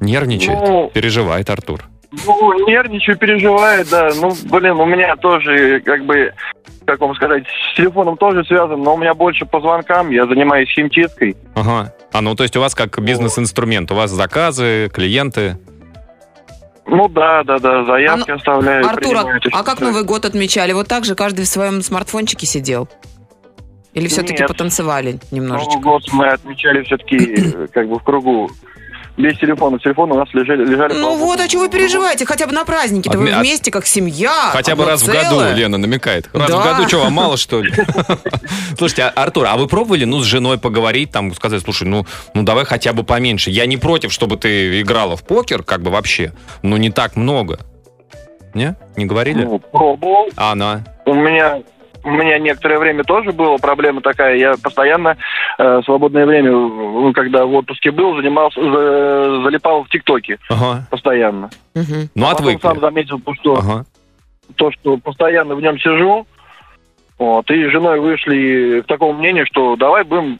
Нервничает, 0.00 0.58
Ну- 0.60 0.90
переживает 0.94 1.50
Артур. 1.50 1.82
Ну, 2.26 2.66
нервничаю, 2.68 3.16
переживаю, 3.16 3.84
да. 3.90 4.10
Ну, 4.16 4.32
блин, 4.50 4.72
у 4.72 4.84
меня 4.84 5.14
тоже, 5.16 5.80
как 5.80 6.04
бы, 6.04 6.32
как 6.84 7.00
вам 7.00 7.14
сказать, 7.14 7.44
с 7.72 7.76
телефоном 7.76 8.16
тоже 8.16 8.44
связан, 8.44 8.82
но 8.82 8.94
у 8.94 8.98
меня 8.98 9.14
больше 9.14 9.46
по 9.46 9.60
звонкам, 9.60 10.10
я 10.10 10.26
занимаюсь 10.26 10.68
химчисткой. 10.74 11.36
Ага. 11.54 11.94
А, 12.12 12.20
ну 12.20 12.34
то 12.34 12.42
есть 12.42 12.56
у 12.56 12.60
вас 12.60 12.74
как 12.74 12.98
бизнес-инструмент, 13.00 13.90
у 13.92 13.94
вас 13.94 14.10
заказы, 14.10 14.90
клиенты. 14.92 15.56
Ну 16.86 17.08
да, 17.08 17.44
да, 17.44 17.58
да, 17.60 17.84
заявки 17.84 18.32
оставляю. 18.32 18.84
Артур, 18.84 19.16
а- 19.16 19.38
а 19.52 19.62
как. 19.62 19.80
Новый 19.80 20.02
год 20.02 20.24
отмечали? 20.24 20.72
Вот 20.72 20.88
так 20.88 21.04
же 21.04 21.14
каждый 21.14 21.44
в 21.44 21.48
своем 21.48 21.82
смартфончике 21.82 22.46
сидел? 22.46 22.88
Или 23.94 24.08
все-таки 24.08 24.40
Нет. 24.40 24.48
потанцевали 24.48 25.20
немножечко? 25.30 25.74
Новый 25.74 25.84
год 25.84 26.02
мы 26.12 26.26
отмечали 26.28 26.82
все-таки, 26.82 27.66
как 27.72 27.88
бы, 27.88 27.98
в 27.98 28.02
кругу. 28.02 28.50
Без 29.20 29.36
телефона. 29.38 29.78
Телефоны 29.78 30.14
у 30.14 30.18
нас 30.18 30.28
лежали, 30.32 30.64
лежали 30.64 30.94
Ну 30.94 31.16
вот, 31.16 31.38
а 31.40 31.46
чего 31.48 31.62
вы 31.62 31.68
переживаете? 31.68 32.24
Хотя 32.24 32.46
бы 32.46 32.52
на 32.52 32.64
праздники-то 32.64 33.18
вы 33.18 33.28
Отме- 33.28 33.32
от- 33.34 33.40
вместе, 33.40 33.70
как 33.70 33.86
семья. 33.86 34.50
Хотя 34.52 34.74
бы 34.76 34.82
одно 34.82 34.92
раз 34.92 35.02
в 35.02 35.06
целое. 35.06 35.24
году, 35.50 35.56
Лена 35.56 35.78
намекает. 35.78 36.28
Раз 36.32 36.48
Да. 36.50 36.56
в 36.60 36.64
году, 36.64 36.88
что, 36.88 36.98
вам 37.00 37.12
мало, 37.12 37.36
что 37.36 37.60
ли? 37.62 37.72
Слушайте, 38.78 39.02
а, 39.04 39.22
Артур, 39.22 39.46
а 39.46 39.56
вы 39.56 39.66
пробовали, 39.66 40.04
ну, 40.04 40.20
с 40.20 40.24
женой 40.24 40.58
поговорить, 40.58 41.10
там, 41.10 41.34
сказать, 41.34 41.62
слушай, 41.62 41.86
ну, 41.86 42.06
ну, 42.34 42.42
давай 42.42 42.64
хотя 42.64 42.92
бы 42.92 43.04
поменьше. 43.04 43.50
Я 43.50 43.66
не 43.66 43.76
против, 43.76 44.12
чтобы 44.12 44.36
ты 44.36 44.80
играла 44.80 45.16
в 45.16 45.22
покер, 45.22 45.62
как 45.62 45.82
бы 45.82 45.90
вообще, 45.90 46.32
но 46.62 46.76
не 46.76 46.90
так 46.90 47.16
много. 47.16 47.60
Не? 48.54 48.76
Не 48.96 49.04
говорили? 49.06 49.44
Ну, 49.44 49.58
пробовал. 49.58 50.28
А 50.36 50.52
она? 50.52 50.84
У 51.06 51.14
меня, 51.14 51.58
у 52.04 52.10
меня 52.10 52.38
некоторое 52.38 52.78
время 52.78 53.04
тоже 53.04 53.32
была 53.32 53.58
проблема 53.58 54.00
такая. 54.00 54.36
Я 54.36 54.54
постоянно 54.62 55.16
э, 55.58 55.80
свободное 55.84 56.26
время, 56.26 57.12
когда 57.12 57.44
в 57.46 57.54
отпуске 57.54 57.90
был, 57.90 58.16
занимался, 58.16 58.60
за- 58.62 59.42
залипал 59.44 59.84
в 59.84 59.88
ТикТоке 59.88 60.38
Ага. 60.48 60.86
постоянно. 60.90 61.50
Мгм. 61.74 62.08
Ну, 62.14 62.26
А 62.26 62.32
отвыкли. 62.32 62.60
сам 62.62 62.80
заметил, 62.80 63.20
то, 63.20 63.34
что, 63.34 63.54
Ага. 63.58 63.84
то, 64.56 64.70
что 64.72 64.96
постоянно 64.96 65.54
в 65.54 65.60
нем 65.60 65.78
сижу. 65.78 66.26
Вот, 67.18 67.50
и 67.50 67.66
с 67.68 67.70
женой 67.70 68.00
вышли 68.00 68.80
к 68.80 68.86
такому 68.86 69.12
мнению, 69.12 69.44
что 69.44 69.76
давай 69.76 70.04
будем 70.04 70.38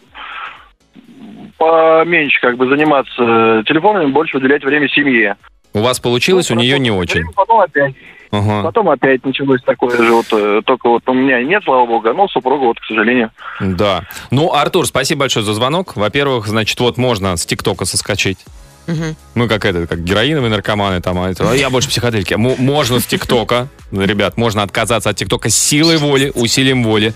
поменьше 1.58 2.40
как 2.40 2.56
бы 2.56 2.66
заниматься 2.68 3.62
телефонами, 3.66 4.06
больше 4.10 4.38
уделять 4.38 4.64
время 4.64 4.88
семье. 4.88 5.36
У 5.74 5.80
вас 5.80 6.00
получилось, 6.00 6.50
у 6.50 6.54
Ну, 6.54 6.62
нее 6.62 6.78
не 6.78 6.90
очень. 6.90 7.24
Потом 7.36 7.60
опять. 7.60 7.94
Ага. 8.30 8.62
Потом 8.62 8.88
опять 8.88 9.24
началось 9.24 9.60
такое 9.62 9.96
же, 9.96 10.12
вот, 10.12 10.26
э, 10.32 10.62
только 10.64 10.88
вот 10.88 11.02
у 11.08 11.12
меня 11.12 11.42
нет, 11.42 11.64
слава 11.64 11.86
богу, 11.86 12.12
но 12.12 12.28
супруга, 12.28 12.64
вот, 12.64 12.78
к 12.78 12.84
сожалению. 12.84 13.30
Да. 13.60 14.02
Ну, 14.30 14.52
Артур, 14.52 14.86
спасибо 14.86 15.20
большое 15.20 15.44
за 15.44 15.54
звонок. 15.54 15.96
Во-первых, 15.96 16.46
значит, 16.46 16.78
вот 16.80 16.96
можно 16.96 17.36
с 17.36 17.44
ТикТока 17.44 17.84
соскочить. 17.84 18.38
Мгм. 18.86 19.16
Мы 19.34 19.48
как 19.48 19.64
это, 19.64 19.86
как 19.86 20.02
героиновые 20.02 20.50
наркоманы 20.50 21.00
там, 21.00 21.18
а 21.20 21.30
это, 21.30 21.50
а 21.50 21.54
я 21.54 21.70
больше 21.70 21.88
психоделики. 21.88 22.34
М- 22.34 22.56
можно 22.58 22.98
с 23.00 23.06
ТикТока, 23.06 23.68
ребят, 23.92 24.36
можно 24.36 24.62
отказаться 24.62 25.10
от 25.10 25.16
ТикТока 25.16 25.48
силой 25.50 25.96
воли, 25.98 26.32
усилием 26.34 26.82
воли, 26.82 27.14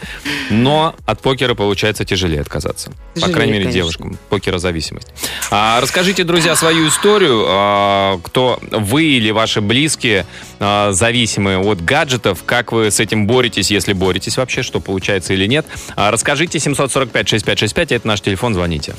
но 0.50 0.94
от 1.06 1.20
покера 1.20 1.54
получается 1.54 2.04
тяжелее 2.04 2.40
отказаться. 2.42 2.90
По 2.90 3.20
Тяжелее, 3.20 3.34
крайней 3.34 3.52
мере, 3.52 3.64
конечно. 3.64 3.80
девушкам. 3.80 4.18
Покерозависимость. 4.28 5.08
А, 5.50 5.80
расскажите, 5.80 6.24
друзья, 6.24 6.54
свою 6.56 6.88
историю, 6.88 7.44
а, 7.46 8.18
кто 8.22 8.60
вы 8.70 9.04
или 9.04 9.30
ваши 9.30 9.60
близкие 9.60 10.26
а, 10.60 10.92
зависимы 10.92 11.56
от 11.58 11.84
гаджетов, 11.84 12.44
как 12.44 12.72
вы 12.72 12.90
с 12.90 13.00
этим 13.00 13.26
боретесь, 13.26 13.70
если 13.70 13.92
боретесь 13.92 14.36
вообще, 14.36 14.62
что 14.62 14.80
получается 14.80 15.32
или 15.34 15.46
нет. 15.46 15.66
А, 15.96 16.10
расскажите 16.10 16.58
745-6565, 16.58 17.94
это 17.96 18.06
наш 18.06 18.20
телефон, 18.20 18.54
звоните. 18.54 18.94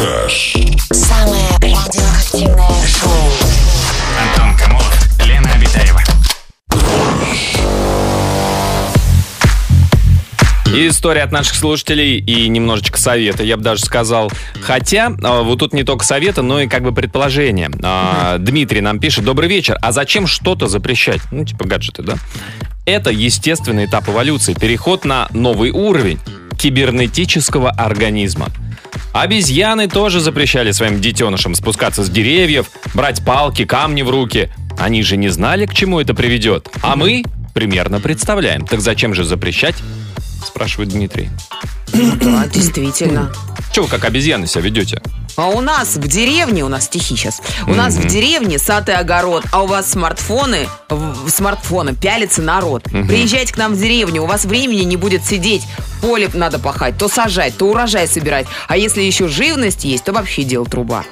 Самое 0.00 1.44
радиоактивное 1.60 2.86
шоу. 2.86 3.12
Антон 4.18 4.56
Камолов, 4.56 5.18
Лена 5.26 5.52
Обитаева. 5.52 6.00
И 10.74 10.88
история 10.88 11.20
от 11.20 11.32
наших 11.32 11.54
слушателей 11.54 12.16
и 12.16 12.48
немножечко 12.48 12.98
совета, 12.98 13.42
я 13.44 13.58
бы 13.58 13.62
даже 13.62 13.84
сказал. 13.84 14.32
Хотя, 14.62 15.12
а, 15.22 15.42
вот 15.42 15.58
тут 15.58 15.74
не 15.74 15.84
только 15.84 16.06
совета, 16.06 16.40
но 16.40 16.62
и 16.62 16.66
как 16.66 16.82
бы 16.82 16.92
предположение. 16.92 17.70
А, 17.82 18.38
Дмитрий 18.38 18.80
нам 18.80 19.00
пишет, 19.00 19.24
добрый 19.24 19.50
вечер, 19.50 19.76
а 19.82 19.92
зачем 19.92 20.26
что-то 20.26 20.66
запрещать? 20.66 21.20
Ну, 21.30 21.44
типа 21.44 21.66
гаджеты, 21.66 22.02
да? 22.02 22.14
Это 22.86 23.10
естественный 23.10 23.84
этап 23.84 24.08
эволюции, 24.08 24.54
переход 24.54 25.04
на 25.04 25.28
новый 25.34 25.72
уровень 25.72 26.18
кибернетического 26.58 27.70
организма. 27.70 28.48
Обезьяны 29.12 29.88
тоже 29.88 30.20
запрещали 30.20 30.70
своим 30.70 31.00
детенышам 31.00 31.54
спускаться 31.54 32.04
с 32.04 32.10
деревьев, 32.10 32.70
брать 32.94 33.24
палки, 33.24 33.64
камни 33.64 34.02
в 34.02 34.10
руки. 34.10 34.50
Они 34.78 35.02
же 35.02 35.16
не 35.16 35.28
знали, 35.28 35.66
к 35.66 35.74
чему 35.74 36.00
это 36.00 36.14
приведет. 36.14 36.68
А 36.82 36.96
мы 36.96 37.24
примерно 37.52 38.00
представляем. 38.00 38.66
Так 38.66 38.80
зачем 38.80 39.14
же 39.14 39.24
запрещать? 39.24 39.74
Спрашивает 40.44 40.90
Дмитрий. 40.90 41.28
Да, 41.92 42.46
действительно. 42.52 43.32
Чего 43.72 43.86
вы 43.86 43.90
как 43.90 44.04
обезьяны 44.04 44.46
себя 44.46 44.62
ведете? 44.62 45.02
А 45.36 45.46
у 45.48 45.60
нас 45.60 45.96
в 45.96 46.06
деревне, 46.06 46.64
у 46.64 46.68
нас 46.68 46.84
стихи 46.84 47.16
сейчас, 47.16 47.40
у 47.66 47.74
нас 47.74 47.94
в 47.94 48.06
деревне 48.06 48.58
сад 48.58 48.88
и 48.88 48.92
огород, 48.92 49.44
а 49.52 49.62
у 49.62 49.66
вас 49.66 49.90
смартфоны, 49.90 50.68
в- 50.88 51.28
смартфоны 51.30 51.94
пялится 51.94 52.42
народ. 52.42 52.84
Приезжайте 52.84 53.52
к 53.54 53.56
нам 53.56 53.74
в 53.74 53.78
деревню, 53.78 54.22
у 54.22 54.26
вас 54.26 54.44
времени 54.44 54.82
не 54.82 54.96
будет 54.96 55.24
сидеть, 55.24 55.62
поле 56.02 56.28
надо 56.34 56.58
пахать, 56.58 56.98
то 56.98 57.08
сажать, 57.08 57.56
то 57.56 57.66
урожай 57.70 58.06
собирать. 58.06 58.46
А 58.68 58.76
если 58.76 59.02
еще 59.02 59.28
живность 59.28 59.84
есть, 59.84 60.04
то 60.04 60.12
вообще 60.12 60.42
дело 60.42 60.66
труба. 60.66 61.04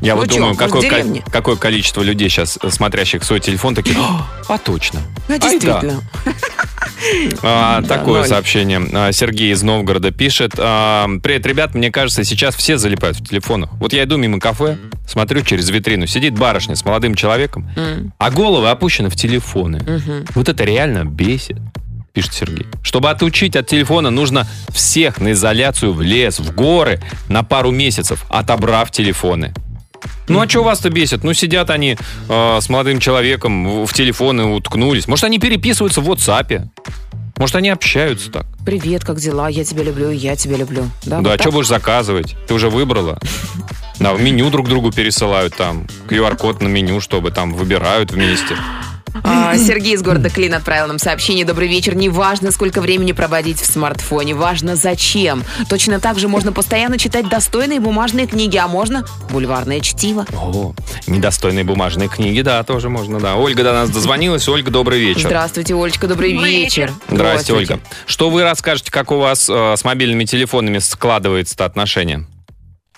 Я 0.00 0.14
Ну 0.14 0.20
вот 0.20 0.28
чё, 0.30 0.38
думаю, 0.38 0.54
какое, 0.56 0.88
ко- 0.88 1.30
какое 1.30 1.56
количество 1.56 2.02
людей 2.02 2.28
сейчас, 2.28 2.56
э, 2.62 2.70
смотрящих 2.70 3.24
свой 3.24 3.40
телефон, 3.40 3.74
такие, 3.74 3.96
«А, 3.98 4.26
а 4.46 4.58
точно. 4.58 5.00
Ну, 5.26 5.34
Ай 5.42 5.58
да». 5.58 5.82
А, 7.42 7.82
такое 7.82 8.20
ноль. 8.20 8.28
сообщение. 8.28 8.80
А, 8.92 9.12
Сергей 9.12 9.52
из 9.52 9.62
Новгорода 9.62 10.10
пишет. 10.10 10.52
а, 10.58 11.08
Привет, 11.22 11.46
ребят, 11.46 11.74
мне 11.74 11.90
кажется, 11.90 12.24
сейчас 12.24 12.54
все 12.56 12.78
залипают 12.78 13.18
в 13.18 13.26
телефонах. 13.26 13.70
Вот 13.74 13.92
я 13.92 14.04
иду 14.04 14.16
мимо 14.16 14.40
кафе, 14.40 14.78
смотрю 15.06 15.42
через 15.42 15.68
витрину, 15.70 16.06
сидит 16.06 16.38
барышня 16.38 16.74
с 16.76 16.84
молодым 16.84 17.14
человеком, 17.14 17.70
а 18.18 18.30
головы 18.30 18.70
опущены 18.70 19.08
в 19.10 19.16
телефоны. 19.16 19.80
Вот 20.34 20.48
это 20.48 20.64
реально 20.64 21.04
бесит, 21.04 21.58
пишет 22.12 22.34
Сергей. 22.34 22.66
Чтобы 22.82 23.10
отучить 23.10 23.54
от 23.56 23.66
телефона, 23.66 24.10
нужно 24.10 24.46
всех 24.70 25.20
на 25.20 25.32
изоляцию 25.32 25.92
в 25.92 26.02
лес, 26.02 26.40
в 26.40 26.54
горы 26.54 27.00
на 27.28 27.42
пару 27.44 27.70
месяцев, 27.70 28.24
отобрав 28.28 28.90
телефоны. 28.90 29.54
Ну 30.28 30.40
а 30.40 30.48
что 30.48 30.62
вас-то 30.62 30.90
бесит? 30.90 31.24
Ну 31.24 31.32
сидят 31.32 31.70
они 31.70 31.96
э, 32.28 32.58
с 32.60 32.68
молодым 32.68 33.00
человеком 33.00 33.84
в, 33.84 33.92
телефоны 33.92 34.44
уткнулись. 34.44 35.08
Может 35.08 35.24
они 35.24 35.38
переписываются 35.38 36.00
в 36.00 36.10
WhatsApp? 36.10 36.68
Может 37.36 37.56
они 37.56 37.70
общаются 37.70 38.30
так? 38.30 38.46
Привет, 38.66 39.04
как 39.04 39.18
дела? 39.18 39.48
Я 39.48 39.64
тебя 39.64 39.84
люблю, 39.84 40.10
я 40.10 40.36
тебя 40.36 40.56
люблю. 40.56 40.90
Да, 41.04 41.20
Да, 41.20 41.30
вот 41.30 41.40
а 41.40 41.42
что 41.42 41.52
будешь 41.52 41.68
заказывать? 41.68 42.36
Ты 42.46 42.54
уже 42.54 42.68
выбрала? 42.70 43.18
Да, 44.00 44.14
в 44.14 44.20
меню 44.20 44.48
друг 44.50 44.68
другу 44.68 44.92
пересылают 44.92 45.56
там. 45.56 45.88
QR-код 46.08 46.62
на 46.62 46.68
меню, 46.68 47.00
чтобы 47.00 47.32
там 47.32 47.52
выбирают 47.52 48.12
вместе. 48.12 48.56
А, 49.24 49.56
Сергей 49.58 49.94
из 49.94 50.02
города 50.02 50.30
Клин 50.30 50.54
отправил 50.54 50.88
нам 50.88 50.98
сообщение. 50.98 51.44
Добрый 51.44 51.68
вечер. 51.68 51.94
Не 51.94 52.08
важно, 52.08 52.50
сколько 52.50 52.80
времени 52.80 53.12
проводить 53.12 53.60
в 53.60 53.66
смартфоне, 53.66 54.34
важно 54.34 54.76
зачем. 54.76 55.44
Точно 55.68 56.00
так 56.00 56.18
же 56.18 56.28
можно 56.28 56.52
постоянно 56.52 56.98
читать 56.98 57.28
достойные 57.28 57.80
бумажные 57.80 58.26
книги, 58.26 58.56
а 58.56 58.68
можно 58.68 59.04
бульварное 59.30 59.80
чтиво. 59.80 60.26
О, 60.32 60.74
недостойные 61.06 61.64
бумажные 61.64 62.08
книги, 62.08 62.40
да, 62.42 62.62
тоже 62.62 62.88
можно, 62.88 63.18
да. 63.20 63.36
Ольга 63.36 63.62
до 63.62 63.72
нас 63.72 63.90
дозвонилась. 63.90 64.48
Ольга, 64.48 64.70
добрый 64.70 65.00
вечер. 65.00 65.26
Здравствуйте, 65.26 65.74
Олечка, 65.74 66.06
добрый, 66.06 66.32
вечер. 66.32 66.92
Здрасте, 67.08 67.52
Ольга. 67.52 67.80
Что 68.06 68.30
вы 68.30 68.42
расскажете, 68.42 68.90
как 68.90 69.10
у 69.10 69.18
вас 69.18 69.48
э, 69.48 69.74
с 69.76 69.84
мобильными 69.84 70.24
телефонами 70.24 70.78
складывается 70.78 71.64
отношение? 71.64 72.26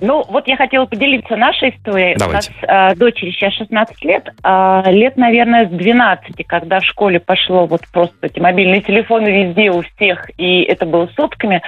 Ну, 0.00 0.24
вот 0.28 0.46
я 0.48 0.56
хотела 0.56 0.86
поделиться 0.86 1.36
нашей 1.36 1.70
историей. 1.70 2.16
Давайте. 2.18 2.52
У 2.62 2.66
нас 2.66 2.92
э, 2.92 2.96
дочери 2.96 3.30
сейчас 3.30 3.54
16 3.54 4.04
лет. 4.04 4.28
а 4.42 4.82
лет, 4.90 5.16
наверное, 5.16 5.66
с 5.66 5.70
12, 5.70 6.46
когда 6.46 6.80
в 6.80 6.84
школе 6.84 7.20
пошло 7.20 7.66
вот 7.66 7.82
просто 7.92 8.14
эти 8.22 8.40
мобильные 8.40 8.80
телефоны 8.80 9.28
везде 9.28 9.70
у 9.70 9.82
всех, 9.82 10.30
и 10.38 10.62
это 10.62 10.86
было 10.86 11.08
сотками, 11.16 11.62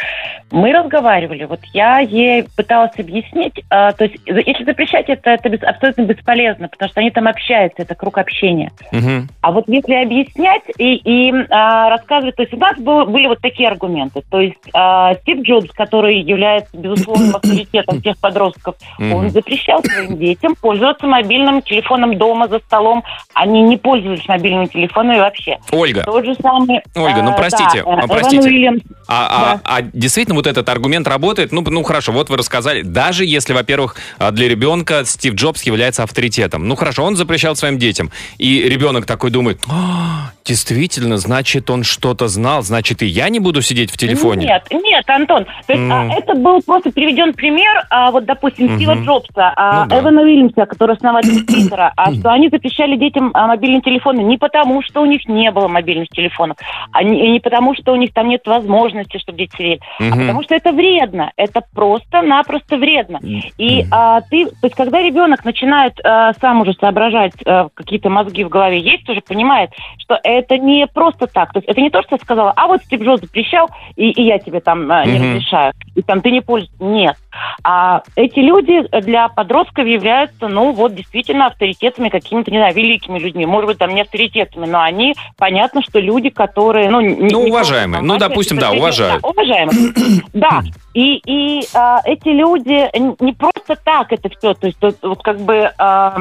мы 0.51 0.73
разговаривали. 0.73 1.45
Вот 1.45 1.61
я 1.73 1.99
ей 1.99 2.45
пыталась 2.57 2.93
объяснить, 2.99 3.63
а, 3.71 3.93
то 3.93 4.05
есть 4.05 4.17
если 4.27 4.65
запрещать 4.65 5.09
это, 5.09 5.31
это 5.31 5.49
бес- 5.49 5.63
абсолютно 5.63 6.03
бесполезно, 6.03 6.69
потому 6.69 6.91
что 6.91 7.01
они 7.01 7.11
там 7.11 7.29
общаются, 7.29 7.83
это 7.83 7.95
круг 7.95 8.19
общения. 8.19 8.71
Мгм. 8.93 9.29
А 9.41 9.53
вот 9.53 9.65
если 9.69 9.95
объяснять 9.95 10.63
и, 10.79 10.95
и 10.95 11.33
а, 11.51 11.91
рассказывать, 11.91 12.37
то 12.37 12.43
есть 12.43 12.55
у 12.55 12.59
нас 12.59 12.79
был- 12.79 13.07
были 13.07 13.27
вот 13.27 13.41
такие 13.41 13.69
аргументы. 13.69 14.23
То 14.31 14.41
есть 14.41 14.59
а, 14.75 15.15
Стив 15.17 15.43
Джобс, 15.43 15.71
который 15.73 16.19
является 16.21 16.77
безусловным 16.77 17.35
авторитетом 17.37 18.01
всех 18.01 18.19
подростков, 18.23 18.77
Мгм. 18.99 19.13
он 19.13 19.31
запрещал 19.31 19.83
своим 19.85 20.17
детям 20.17 20.55
пользоваться 20.55 21.07
мобильным 21.07 21.61
телефоном 21.61 22.17
дома 22.17 22.49
за 22.49 22.61
столом. 22.61 23.05
Они 23.35 23.61
не 23.63 23.77
пользовались 23.77 24.27
мобильными 24.27 24.67
телефонами 24.67 25.19
вообще. 25.19 25.59
Ольга, 25.71 26.05
Тот 26.05 26.25
же 26.25 26.35
самый... 26.41 26.81
Ольга, 26.95 27.23
ну 27.23 27.33
а, 27.33 27.35
простите, 27.35 27.83
да, 27.85 27.93
Эван 27.93 28.09
простите. 28.09 28.49
Уильямс. 28.49 28.83
А, 29.09 29.59
а- 29.65 29.77
а 29.79 29.83
действительно 29.83 30.37
вот 30.37 30.47
этот 30.47 30.69
аргумент 30.69 31.07
работает? 31.07 31.53
Ну, 31.53 31.61
ну 31.63 31.83
хорошо, 31.83 32.13
вот 32.13 32.31
вы 32.31 32.37
рассказали. 32.39 32.83
Даже 32.83 33.25
если, 33.27 33.53
во-первых, 33.53 33.97
а, 34.19 34.31
для 34.31 34.49
ребенка 34.49 35.05
Стив 35.05 35.35
Джобс 35.35 35.63
является 35.65 36.05
авторитетом. 36.05 36.67
Ну 36.69 36.77
хорошо, 36.77 37.05
он 37.05 37.17
запрещал 37.17 37.57
своим 37.57 37.79
детям. 37.79 38.11
И 38.39 38.63
ребенок 38.63 39.05
такой 39.05 39.31
думает, 39.31 39.61
«А, 39.69 40.31
действительно, 40.45 41.17
значит, 41.17 41.71
он 41.71 41.83
что-то 41.85 42.29
знал, 42.29 42.63
значит, 42.63 43.03
и 43.03 43.07
я 43.07 43.29
не 43.29 43.41
буду 43.41 43.63
сидеть 43.63 43.91
в 43.91 43.97
телефоне. 43.97 44.47
Нет, 44.47 44.67
нет, 44.71 45.05
Антон. 45.09 45.45
То 45.67 45.73
есть 45.73 45.91
а, 45.91 46.03
Ну. 46.05 46.13
это 46.17 46.35
был 46.35 46.61
просто 46.63 46.91
приведен 46.91 47.33
пример, 47.35 47.85
а, 47.91 48.11
вот, 48.11 48.25
допустим. 48.25 48.77
Стива 48.77 48.95
Джобса, 48.95 49.53
а, 49.57 49.85
Ну 49.85 49.91
да. 49.91 49.99
Эвана 50.01 50.23
Уильямса, 50.23 50.67
который 50.67 50.97
основатель 50.97 51.45
Твиттера, 51.47 51.93
а 51.97 52.13
что 52.13 52.31
они 52.33 52.49
запрещали 52.49 52.97
детям 52.97 53.31
а, 53.35 53.47
мобильные 53.47 53.81
телефоны 53.83 54.21
не 54.21 54.39
потому, 54.39 54.83
что 54.83 55.03
у 55.03 55.07
них 55.07 55.27
не 55.29 55.51
было 55.51 55.69
мобильных 55.69 56.09
телефонов, 56.09 56.57
а 56.93 57.03
не, 57.03 57.31
не 57.31 57.41
потому, 57.41 57.75
что 57.75 57.93
у 57.93 57.97
них 57.97 58.13
там 58.13 58.29
нет 58.29 58.47
возможности, 58.47 59.19
чтобы 59.19 59.39
дети 59.39 59.53
сидели, 59.57 59.81
а 59.99 60.03
Мгм. 60.05 60.21
потому 60.21 60.43
что 60.43 60.55
это 60.55 60.73
вредно. 60.73 61.33
Это 61.37 61.63
просто-напросто 61.75 62.77
вредно. 62.77 63.19
И 63.59 63.85
а, 63.91 64.21
ты, 64.23 64.47
то 64.47 64.65
есть, 64.65 64.75
когда 64.77 65.01
ребенок 65.01 65.45
начинает 65.45 65.95
а, 66.05 66.33
сам 66.41 66.61
уже 66.63 66.73
соображать 66.75 67.33
а, 67.47 67.69
какие-то 67.75 68.11
мозги 68.11 68.45
в 68.45 68.49
голове 68.49 68.81
есть, 68.81 69.09
уже 69.09 69.21
понимает, 69.21 69.71
что 69.99 70.19
это 70.39 70.59
не 70.59 70.87
просто 70.87 71.27
так. 71.27 71.53
То 71.53 71.59
есть 71.59 71.69
это 71.69 71.81
не 71.81 71.91
то, 71.91 72.03
что 72.03 72.17
я 72.17 72.19
сказала, 72.23 72.53
а 72.57 72.67
вот 72.67 72.83
Стив 72.83 73.03
Джобс 73.03 73.21
запрещал, 73.23 73.69
и, 73.97 74.11
и 74.11 74.23
я 74.23 74.39
тебе 74.39 74.61
там 74.61 74.91
а, 74.91 75.05
не 75.05 75.19
Мгм. 75.19 75.31
разрешаю. 75.35 75.73
И 75.95 76.03
там 76.03 76.21
ты 76.21 76.31
не 76.31 76.41
пользуешься. 76.41 76.77
Нет. 76.83 77.17
А 77.65 78.03
эти 78.17 78.39
люди 78.41 78.83
для 79.03 79.29
подростков 79.29 79.87
являются, 79.87 80.49
ну, 80.49 80.73
вот 80.73 80.95
действительно 80.95 81.47
авторитетами 81.47 82.09
какими-то, 82.09 82.51
не 82.51 82.59
знаю, 82.59 82.75
великими 82.75 83.19
людьми. 83.19 83.47
Может 83.47 83.69
быть, 83.69 83.79
там 83.79 83.95
не 83.95 84.03
авторитетами, 84.03 84.67
но 84.67 84.81
они, 84.83 85.15
понятно, 85.39 85.83
что 85.83 85.99
люди, 86.01 86.29
которые, 86.31 86.91
ну, 86.91 87.01
не- 87.01 87.15
Ну, 87.31 87.45
не 87.45 87.51
уважаемые. 87.51 88.01
просто 88.03 88.07
Ну, 88.13 88.19
допустим, 88.19 88.59
да, 88.59 88.71
да, 88.71 88.77
уважают. 88.77 89.25
уважаемые. 89.25 89.93
Да. 90.33 90.61
И, 90.95 91.17
и 91.27 91.63
а, 91.75 92.01
эти 92.05 92.29
люди 92.29 92.91
не 93.23 93.33
просто 93.33 93.77
так 93.83 94.13
это 94.13 94.29
все, 94.31 94.55
то 94.55 94.67
есть 94.67 94.79
вот, 94.81 95.23
как 95.23 95.41
бы 95.41 95.71
а, 95.79 96.17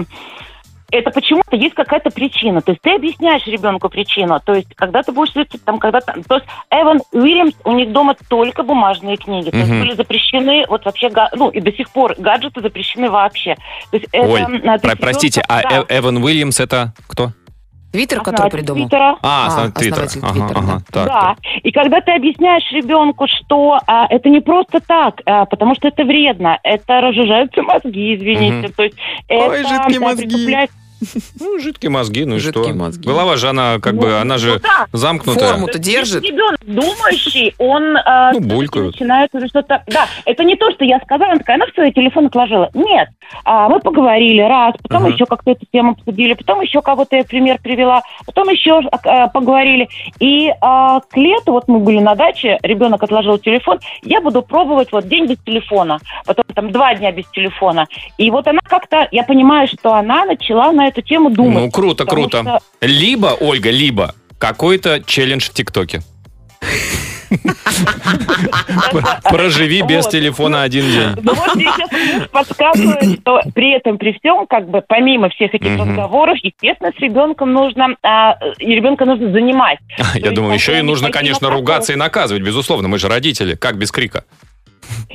это 0.92 1.10
почему-то 1.12 1.56
есть 1.56 1.74
какая-то 1.74 2.12
причина. 2.12 2.62
То 2.62 2.72
есть 2.72 2.82
ты 2.82 2.96
объясняешь 2.96 3.46
ребенку 3.48 3.90
причину. 3.90 4.40
То 4.46 4.54
есть 4.54 4.74
когда 4.76 5.02
ты 5.04 5.12
будешь 5.12 5.32
слушать, 5.32 5.64
там, 5.66 5.80
когда 5.80 6.02
то 6.02 6.14
То 6.28 6.36
есть 6.36 6.46
Эван 6.70 7.00
Уильямс, 7.12 7.54
у 7.64 7.72
них 7.74 7.92
дома 7.92 8.16
только 8.30 8.64
бумажные 8.64 9.18
книги. 9.18 9.50
То 9.50 9.58
есть 9.58 9.70
были 9.70 9.94
запрещены, 9.94 10.66
вот 10.68 10.86
вообще, 10.86 11.10
ну 11.36 11.50
и 11.50 11.60
до 11.62 11.72
сих 11.72 11.90
пор 11.92 12.16
гаджеты 12.18 12.62
запрещены 12.62 13.10
вообще. 13.10 13.56
То 13.90 13.98
есть 13.98 14.08
это, 14.12 14.28
Оль, 14.28 14.42
а, 14.68 14.78
про- 14.80 14.96
простите, 14.96 15.42
а 15.48 15.62
ребенка- 15.62 15.86
да, 15.88 15.96
Э- 15.96 16.00
Эван 16.00 16.18
Уильямс 16.24 16.60
это 16.60 16.94
кто? 17.08 17.32
Твиттер, 17.92 18.22
который 18.22 18.50
придумал. 18.50 18.88
Твиттера. 18.88 19.18
А, 19.22 19.44
А, 19.44 19.48
основатель 19.48 19.74
Твиттера. 19.82 20.04
основатель 20.06 20.40
Ага, 20.42 20.48
Твиттера, 20.54 20.60
ага, 20.74 20.84
так. 20.94 21.08
да. 21.08 21.36
И 21.62 21.72
когда 21.74 22.00
ты 22.00 22.12
объясняешь 22.14 22.64
ребенку, 22.72 23.28
что 23.28 23.80
а, 23.86 24.08
это 24.10 24.30
не 24.30 24.40
просто 24.40 24.80
так, 24.80 25.22
а, 25.26 25.44
потому 25.44 25.76
что 25.76 25.90
это 25.90 26.06
вредно, 26.06 26.58
это 26.64 27.02
разжижаются 27.02 27.62
мозги, 27.64 28.16
извините. 28.16 28.68
Мгм. 28.68 28.74
То 28.74 28.84
есть 28.84 28.96
Ой, 29.28 29.38
это 29.60 29.68
жидкие 29.68 30.00
да, 30.00 30.06
мозги. 30.06 30.26
притупляет- 30.26 30.72
Ну, 31.40 31.60
жидкие 31.60 31.90
мозги, 31.90 32.26
ну 32.26 32.36
и 32.36 32.40
Жидкие 32.40 32.66
что? 32.66 32.74
мозги. 32.76 33.08
Голова 33.08 33.36
же, 33.38 33.50
она 33.50 33.80
как 33.80 33.96
бы, 33.96 34.18
она 34.20 34.36
Ну 34.36 34.40
же 34.40 34.60
да. 34.60 34.86
замкнутая. 34.94 35.50
Форму-то 35.54 35.80
держит. 35.80 36.24
Ребенок 36.24 36.60
думающий, 36.66 37.54
он 37.58 37.98
а, 37.98 38.32
Ну, 38.34 38.40
булькают. 38.42 38.94
начинает 38.94 39.34
уже 39.34 39.48
что-то... 39.48 39.84
Да, 39.88 40.06
это 40.26 40.44
не 40.44 40.56
то, 40.56 40.72
что 40.72 40.86
я 40.86 41.00
сказала, 41.00 41.32
она 41.32 41.40
такая, 41.40 41.56
она 41.56 41.66
все, 41.72 41.92
телефон 41.92 42.28
отложила. 42.28 42.70
Нет, 42.74 43.10
А, 43.46 43.70
мы 43.70 43.80
поговорили 43.80 44.42
раз, 44.42 44.76
потом 44.82 45.04
Ага. 45.06 45.14
еще 45.14 45.26
как-то 45.26 45.52
эту 45.52 45.66
тему 45.72 45.92
обсудили, 45.94 46.34
потом 46.34 46.62
еще 46.62 46.82
кого-то 46.82 47.16
я 47.16 47.24
пример 47.24 47.60
привела, 47.62 48.02
потом 48.26 48.50
еще 48.50 48.82
а, 49.04 49.28
поговорили. 49.28 49.88
И 50.20 50.52
а, 50.62 51.00
к 51.00 51.16
лету, 51.18 51.54
вот 51.54 51.68
мы 51.68 51.80
были 51.80 52.00
на 52.00 52.16
даче, 52.16 52.60
ребенок 52.64 53.02
отложил 53.04 53.38
телефон, 53.40 53.80
я 54.04 54.22
буду 54.22 54.42
пробовать 54.42 54.92
вот 54.92 55.08
день 55.08 55.26
без 55.28 55.38
телефона, 55.40 56.00
потом 56.26 56.46
там 56.54 56.72
два 56.72 56.94
дня 56.96 57.12
без 57.12 57.26
телефона. 57.32 57.88
И 58.18 58.30
вот 58.32 58.48
она 58.48 58.60
как-то, 58.64 59.08
я 59.12 59.24
понимаю, 59.24 59.68
что 59.68 59.94
она 59.94 60.26
начала 60.26 60.72
на 60.72 60.91
эту 60.92 61.02
тему 61.02 61.30
думать. 61.30 61.64
Ну, 61.66 61.72
круто, 61.72 62.06
круто. 62.06 62.42
что- 62.42 62.60
Либо, 62.82 63.36
Ольга, 63.40 63.70
либо 63.72 64.16
какой-то 64.38 65.02
челлендж 65.04 65.50
в 65.50 65.54
ТикТоке. 65.54 66.02
Проживи 69.24 69.82
без 69.84 70.08
телефона 70.08 70.64
один 70.64 70.84
день. 70.92 71.24
Ну 71.24 71.34
вот 71.34 71.56
мне 71.56 71.66
сейчас 71.76 71.92
муж 71.92 72.30
подсказывает, 72.30 73.20
что 73.22 73.40
при 73.54 73.76
этом, 73.78 73.98
при 73.98 74.14
всем, 74.20 74.46
как 74.48 74.70
бы 74.70 74.84
помимо 74.88 75.30
всех 75.30 75.54
этих 75.54 75.80
разговоров, 75.80 76.38
естественно, 76.44 76.92
с 76.96 77.00
ребенком 77.00 77.54
нужно, 77.54 77.96
а, 78.04 78.38
и 78.60 78.76
ребенка 78.76 79.06
нужно 79.06 79.32
занимать. 79.32 79.80
Я 80.16 80.32
думаю, 80.32 80.54
еще 80.54 80.78
и 80.78 80.82
нужно, 80.82 81.10
конечно, 81.12 81.50
ругаться 81.50 81.94
и 81.94 81.96
наказывать, 81.96 82.44
безусловно. 82.44 82.88
Мы 82.88 82.98
же 83.00 83.08
родители. 83.08 83.56
Как 83.56 83.78
без 83.78 83.92
крика? 83.92 84.26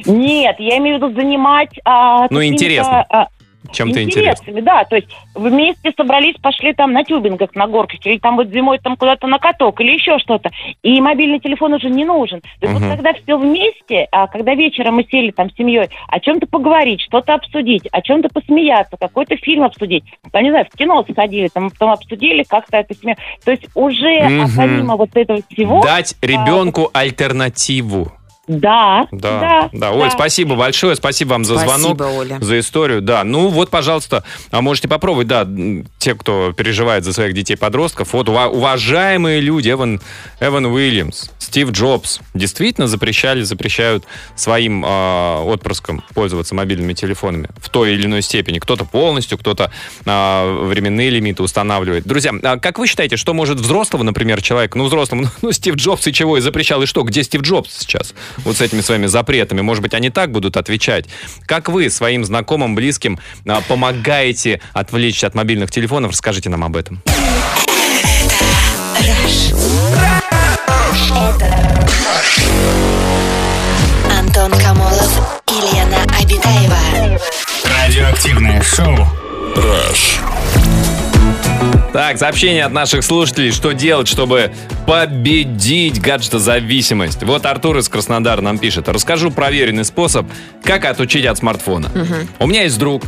Нет, 0.07 0.57
я 0.59 0.79
имею 0.79 0.99
в 0.99 1.03
виду 1.03 1.14
занимать... 1.20 1.68
а, 1.85 2.29
Ну, 2.31 2.43
интересно. 2.43 3.05
а, 3.11 3.27
Чем-то 3.73 4.03
интересным. 4.03 4.35
интересными, 4.35 4.61
да. 4.61 4.85
То 4.85 4.97
есть 4.97 5.09
вместе 5.35 5.93
собрались, 5.97 6.37
пошли 6.41 6.73
там 6.73 6.93
на 6.93 7.05
тюбингах, 7.05 7.55
на 7.55 7.67
горках, 7.67 8.05
или 8.05 8.19
там 8.19 8.37
вот 8.37 8.49
зимой 8.49 8.79
там 8.79 8.97
куда-то 8.97 9.27
на 9.27 9.39
каток, 9.39 9.81
или 9.81 9.93
еще 9.93 10.19
что-то. 10.19 10.51
И 10.83 11.01
мобильный 11.01 11.41
телефон 11.41 11.75
уже 11.75 11.91
не 11.91 12.05
нужен. 12.05 12.41
То 12.41 12.47
есть 12.62 12.75
Мгм. 12.75 12.89
вот 12.89 12.97
когда 12.97 13.12
все 13.14 13.37
вместе, 13.39 14.09
а 14.12 14.27
когда 14.27 14.55
вечером 14.55 14.97
мы 14.97 15.05
сели 15.11 15.31
там 15.31 15.51
с 15.51 15.57
семьей, 15.57 15.89
о 16.09 16.21
чем-то 16.21 16.47
поговорить, 16.47 17.01
что-то 17.01 17.35
обсудить, 17.35 17.87
о 17.93 18.03
чем-то 18.03 18.29
посмеяться, 18.29 18.97
какой-то 18.99 19.37
фильм 19.37 19.64
обсудить. 19.64 20.05
Там, 20.33 20.43
не 20.43 20.51
знаю, 20.51 20.67
в 20.73 20.77
кино 20.77 21.05
сходили, 21.11 21.49
там 21.49 21.71
потом 21.71 21.91
обсудили 21.91 22.43
как-то 22.43 22.79
это 22.79 22.95
семья. 22.95 23.17
То 23.45 23.51
есть 23.51 23.67
уже 23.75 24.19
а, 24.21 24.29
Мгм. 24.29 24.51
помимо 24.57 24.97
вот 24.97 25.11
этого 25.14 25.41
всего... 25.51 25.83
Дать 25.83 26.17
ребенку 26.23 26.91
альтернативу. 26.93 28.12
Да, 28.47 29.09
Да, 29.11 29.40
да, 29.40 29.70
да. 29.72 29.92
Оль, 29.92 30.11
спасибо 30.11 30.55
большое, 30.55 30.94
спасибо 30.94 31.30
вам 31.30 31.44
за 31.44 31.57
звонок. 31.57 31.97
Спасибо, 31.97 32.05
Оля. 32.05 32.38
За 32.40 32.59
историю, 32.61 33.03
да. 33.03 33.24
Ну 33.24 33.49
вот, 33.49 33.70
пожалуйста, 33.70 34.22
а 34.53 34.61
можете 34.61 34.86
попробовать, 34.88 35.26
да, 35.26 35.47
те, 35.99 36.14
кто 36.14 36.53
переживает 36.53 37.05
за 37.05 37.12
своих 37.12 37.34
детей-подростков. 37.34 38.12
Вот 38.12 38.28
ува- 38.28 38.49
уважаемые 38.49 39.40
люди, 39.40 39.70
Эван, 39.70 40.01
Эван 40.40 40.66
Уильямс, 40.66 41.30
Стив 41.38 41.70
Джобс, 41.70 42.20
действительно 42.34 42.86
запрещали, 42.86 43.42
запрещают 43.42 44.05
своим 44.36 44.84
э, 44.84 45.38
отпрыскам 45.42 46.05
пользоваться 46.14 46.55
мобильными 46.55 46.92
телефонами 46.92 47.49
в 47.61 47.68
той 47.68 47.94
или 47.94 48.07
иной 48.07 48.22
степени. 48.22 48.59
Кто-то 48.61 48.84
полностью, 48.84 49.38
кто-то 49.38 49.72
э, 50.05 50.59
временные 50.64 51.11
лимиты 51.11 51.42
устанавливает. 51.42 52.05
Друзья, 52.07 52.32
а 52.42 52.59
как 52.59 52.78
вы 52.78 52.86
считаете, 52.86 53.16
что 53.16 53.34
может 53.34 53.59
взрослого, 53.59 54.03
например, 54.05 54.40
человека, 54.42 54.78
ну, 54.78 54.84
взрослому, 54.84 55.26
ну, 55.42 55.51
Стив 55.53 55.74
Джобс 55.74 56.07
и 56.07 56.12
чего, 56.12 56.36
и 56.38 56.40
запрещал, 56.40 56.82
и 56.82 56.86
что? 56.86 57.03
Где 57.03 57.24
Стив 57.24 57.42
Джобс 57.42 57.70
сейчас? 57.78 58.14
Вот 58.45 58.57
с 58.57 58.61
этими 58.61 58.80
своими 58.80 59.07
запретами. 59.07 59.61
Может 59.61 59.82
быть, 59.82 59.95
они 59.95 60.11
так 60.11 60.30
будут 60.30 60.57
отвечать. 60.57 61.07
Как 61.47 61.68
вы 61.68 61.91
своим 61.91 62.24
знакомым, 62.24 62.74
близким 62.74 63.18
а, 63.47 63.61
помогаете 63.62 64.61
отвлечься 64.72 65.26
от 65.26 65.34
мобильных 65.34 65.70
телефонов? 65.70 66.12
Расскажите 66.12 66.49
нам 66.49 66.64
об 66.64 66.76
этом. 66.76 67.03
Антон 74.18 74.53
Камолов 74.61 75.41
и 75.51 75.74
Лена 75.74 76.03
Обитаева. 76.20 77.18
Радиоактивное 77.64 78.62
шоу. 78.62 79.07
Так, 81.97 82.18
сообщение 82.18 82.66
от 82.66 82.72
наших 82.72 83.03
слушателей. 83.03 83.53
Что 83.53 83.72
делать, 83.72 84.07
чтобы 84.07 84.53
победить 84.86 85.99
гаджетозависимость? 85.99 87.22
Вот 87.22 87.47
Артур 87.47 87.78
из 87.78 87.88
Краснодара 87.88 88.42
нам 88.42 88.59
пишет. 88.59 88.90
Расскажу 88.90 89.30
проверенный 89.30 89.86
способ, 89.86 90.26
как 90.62 90.84
отучить 90.84 91.24
от 91.24 91.38
смартфона. 91.38 91.90
У 92.38 92.47
меня 92.47 92.64
есть 92.64 92.78
друг. 92.78 93.03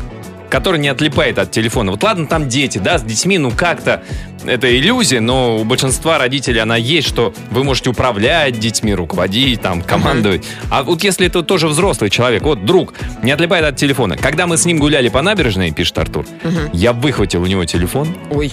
Который 0.48 0.80
не 0.80 0.88
отлипает 0.88 1.38
от 1.38 1.50
телефона. 1.50 1.92
Вот 1.92 2.02
ладно, 2.02 2.26
там 2.26 2.48
дети, 2.48 2.78
да, 2.78 2.98
с 2.98 3.02
детьми, 3.02 3.38
ну 3.38 3.50
как-то 3.50 4.02
это 4.44 4.76
иллюзия, 4.76 5.20
но 5.20 5.58
у 5.58 5.64
большинства 5.64 6.18
родителей 6.18 6.60
она 6.60 6.76
есть, 6.76 7.08
что 7.08 7.34
вы 7.50 7.64
можете 7.64 7.90
управлять 7.90 8.58
детьми, 8.58 8.94
руководить, 8.94 9.60
там, 9.60 9.82
командовать. 9.82 10.44
А 10.70 10.82
вот 10.82 11.02
если 11.02 11.26
это 11.26 11.42
тоже 11.42 11.68
взрослый 11.68 12.10
человек, 12.10 12.42
вот 12.42 12.64
друг, 12.64 12.94
не 13.22 13.32
отлипает 13.32 13.64
от 13.64 13.76
телефона. 13.76 14.16
Когда 14.16 14.46
мы 14.46 14.56
с 14.56 14.64
ним 14.64 14.78
гуляли 14.78 15.08
по 15.08 15.22
набережной, 15.22 15.72
пишет 15.72 15.98
Артур, 15.98 16.26
я 16.72 16.92
выхватил 16.92 17.42
у 17.42 17.46
него 17.46 17.64
телефон 17.64 18.16
Ой. 18.30 18.52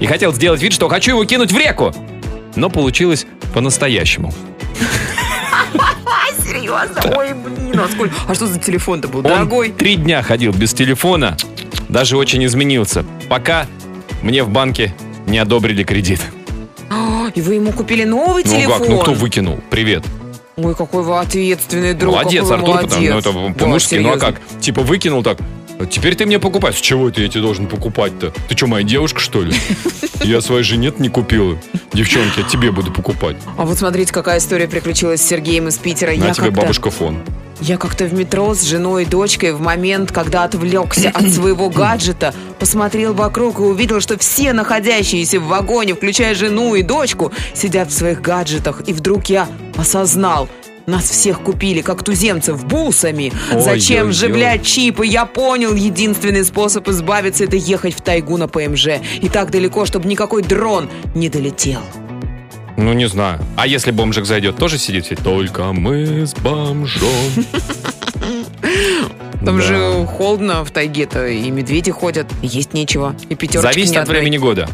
и 0.00 0.06
хотел 0.06 0.32
сделать 0.32 0.62
вид, 0.62 0.72
что 0.72 0.88
хочу 0.88 1.12
его 1.12 1.24
кинуть 1.24 1.52
в 1.52 1.58
реку. 1.58 1.94
Но 2.56 2.68
получилось 2.68 3.26
по-настоящему. 3.54 4.32
А, 6.72 6.86
серьезно? 6.86 7.18
Ой, 7.18 7.32
блин, 7.34 7.80
а 7.80 7.88
сколько? 7.88 8.14
А 8.28 8.34
что 8.34 8.46
за 8.46 8.58
телефон-то 8.58 9.08
был? 9.08 9.18
Он 9.18 9.24
Дорогой? 9.24 9.70
три 9.70 9.96
дня 9.96 10.22
ходил 10.22 10.52
без 10.52 10.72
телефона, 10.74 11.36
даже 11.88 12.16
очень 12.16 12.44
изменился, 12.46 13.04
пока 13.28 13.66
мне 14.22 14.42
в 14.44 14.48
банке 14.50 14.94
не 15.26 15.38
одобрили 15.38 15.82
кредит. 15.84 16.20
А, 16.90 17.28
И 17.34 17.40
вы 17.40 17.54
ему 17.54 17.72
купили 17.72 18.04
новый 18.04 18.42
Ну 18.44 18.50
телефон? 18.50 18.78
как, 18.78 18.88
ну 18.88 18.98
кто 19.00 19.12
выкинул? 19.14 19.60
Привет. 19.70 20.04
Ой, 20.56 20.74
какой 20.74 21.02
вы 21.02 21.18
ответственный 21.18 21.94
друг. 21.94 22.14
молодец, 22.14 22.50
Артур, 22.50 22.80
потому, 22.80 23.02
ну 23.02 23.10
молодец. 23.10 23.26
это 23.26 23.32
Да, 23.32 23.64
по-мужски, 23.64 23.94
ну 23.96 24.12
а 24.12 24.18
как? 24.18 24.40
Типа 24.60 24.82
выкинул 24.82 25.22
так, 25.22 25.38
теперь 25.86 26.14
ты 26.14 26.26
мне 26.26 26.38
покупай. 26.38 26.72
С 26.72 26.80
чего 26.80 27.08
это 27.08 27.22
я 27.22 27.28
тебе 27.28 27.42
должен 27.42 27.66
покупать-то? 27.66 28.32
Ты 28.48 28.56
что, 28.56 28.66
моя 28.66 28.84
девушка, 28.84 29.20
что 29.20 29.42
ли? 29.42 29.54
Я 30.22 30.40
своей 30.40 30.64
жене 30.64 30.92
не 30.98 31.08
купила. 31.08 31.56
Девчонки, 31.92 32.40
я 32.40 32.44
тебе 32.44 32.70
буду 32.70 32.92
покупать. 32.92 33.36
А 33.56 33.64
вот 33.64 33.78
смотрите, 33.78 34.12
какая 34.12 34.38
история 34.38 34.68
приключилась 34.68 35.20
с 35.22 35.26
Сергеем 35.26 35.68
из 35.68 35.78
Питера. 35.78 36.10
На 36.10 36.26
я 36.26 36.34
тебе 36.34 36.50
бабушка 36.50 36.90
фон. 36.90 37.22
Я 37.60 37.76
как-то 37.76 38.06
в 38.06 38.14
метро 38.14 38.54
с 38.54 38.62
женой 38.62 39.02
и 39.02 39.06
дочкой 39.06 39.52
в 39.52 39.60
момент, 39.60 40.12
когда 40.12 40.44
отвлекся 40.44 41.10
от 41.10 41.28
своего 41.30 41.68
гаджета, 41.68 42.34
посмотрел 42.58 43.12
вокруг 43.12 43.58
и 43.58 43.62
увидел, 43.62 44.00
что 44.00 44.18
все 44.18 44.54
находящиеся 44.54 45.40
в 45.40 45.46
вагоне, 45.46 45.94
включая 45.94 46.34
жену 46.34 46.74
и 46.74 46.82
дочку, 46.82 47.32
сидят 47.54 47.90
в 47.90 47.92
своих 47.92 48.22
гаджетах. 48.22 48.82
И 48.86 48.94
вдруг 48.94 49.26
я 49.26 49.46
осознал, 49.76 50.48
нас 50.90 51.08
всех 51.08 51.40
купили, 51.40 51.80
как 51.80 52.02
туземцев, 52.04 52.64
бусами. 52.66 53.32
Ой, 53.52 53.60
Зачем 53.62 54.06
ой, 54.06 54.10
вживлять 54.10 54.64
чипы? 54.64 55.06
Я 55.06 55.24
понял, 55.24 55.74
единственный 55.74 56.44
способ 56.44 56.88
избавиться– 56.88 57.44
это 57.44 57.56
ехать 57.56 57.94
в 57.94 58.00
тайгу 58.02 58.36
на 58.36 58.48
ПМЖ. 58.48 58.88
И 59.22 59.28
так 59.28 59.50
далеко, 59.50 59.86
чтобы 59.86 60.08
никакой 60.08 60.42
дрон 60.42 60.88
не 61.14 61.28
долетел. 61.28 61.80
Ну, 62.76 62.92
не 62.92 63.08
знаю. 63.08 63.40
А 63.56 63.66
если 63.66 63.90
бомжик 63.90 64.24
зайдет, 64.24 64.56
тоже 64.56 64.78
сидит? 64.78 65.18
Только 65.22 65.64
мы 65.72 66.26
с 66.26 66.34
бомжом. 66.34 67.08
Там 69.44 69.56
Да. 69.56 69.62
же 69.62 70.06
холодно 70.06 70.64
в 70.64 70.70
тайге-то, 70.70 71.26
и 71.26 71.50
медведи 71.50 71.90
ходят, 71.90 72.26
есть 72.42 72.74
нечего, 72.74 73.14
и 73.30 73.34
пятерочки 73.34 73.72
Зависит 73.72 73.94
ни 73.94 73.98
от 73.98 74.08
времени 74.08 74.36
года. 74.36 74.68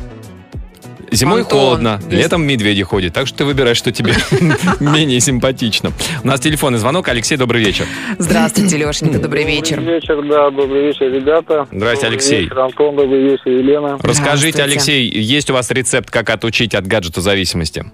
Зимой 1.16 1.42
Антон, 1.42 1.58
холодно, 1.58 2.00
летом 2.10 2.46
медведи 2.46 2.82
ходят, 2.82 3.14
так 3.14 3.26
что 3.26 3.38
ты 3.38 3.44
выбираешь, 3.44 3.76
что 3.76 3.90
тебе 3.90 4.14
менее 4.80 5.20
симпатично. 5.20 5.92
У 6.22 6.26
нас 6.26 6.40
телефонный 6.40 6.78
звонок. 6.78 7.08
Алексей, 7.08 7.36
добрый 7.36 7.64
вечер. 7.64 7.86
Здравствуйте, 8.18 8.76
Лешенька, 8.76 9.18
добрый 9.18 9.44
вечер. 9.44 9.76
Добрый 9.76 9.94
вечер, 9.94 10.22
да, 10.28 10.50
добрый 10.50 10.86
вечер, 10.86 11.12
ребята. 11.12 11.66
Добрый 11.70 11.94
Алексей. 11.96 12.48
Антон, 12.48 12.96
добрый 12.96 13.22
вечер, 13.22 13.48
Елена. 13.48 13.98
Расскажите, 14.00 14.58
Здравствуйте. 14.58 14.62
Алексей, 14.62 15.08
есть 15.08 15.50
у 15.50 15.54
вас 15.54 15.70
рецепт, 15.70 16.10
как 16.10 16.28
отучить 16.30 16.74
от 16.74 16.86
гаджета 16.86 17.20
зависимости? 17.20 17.84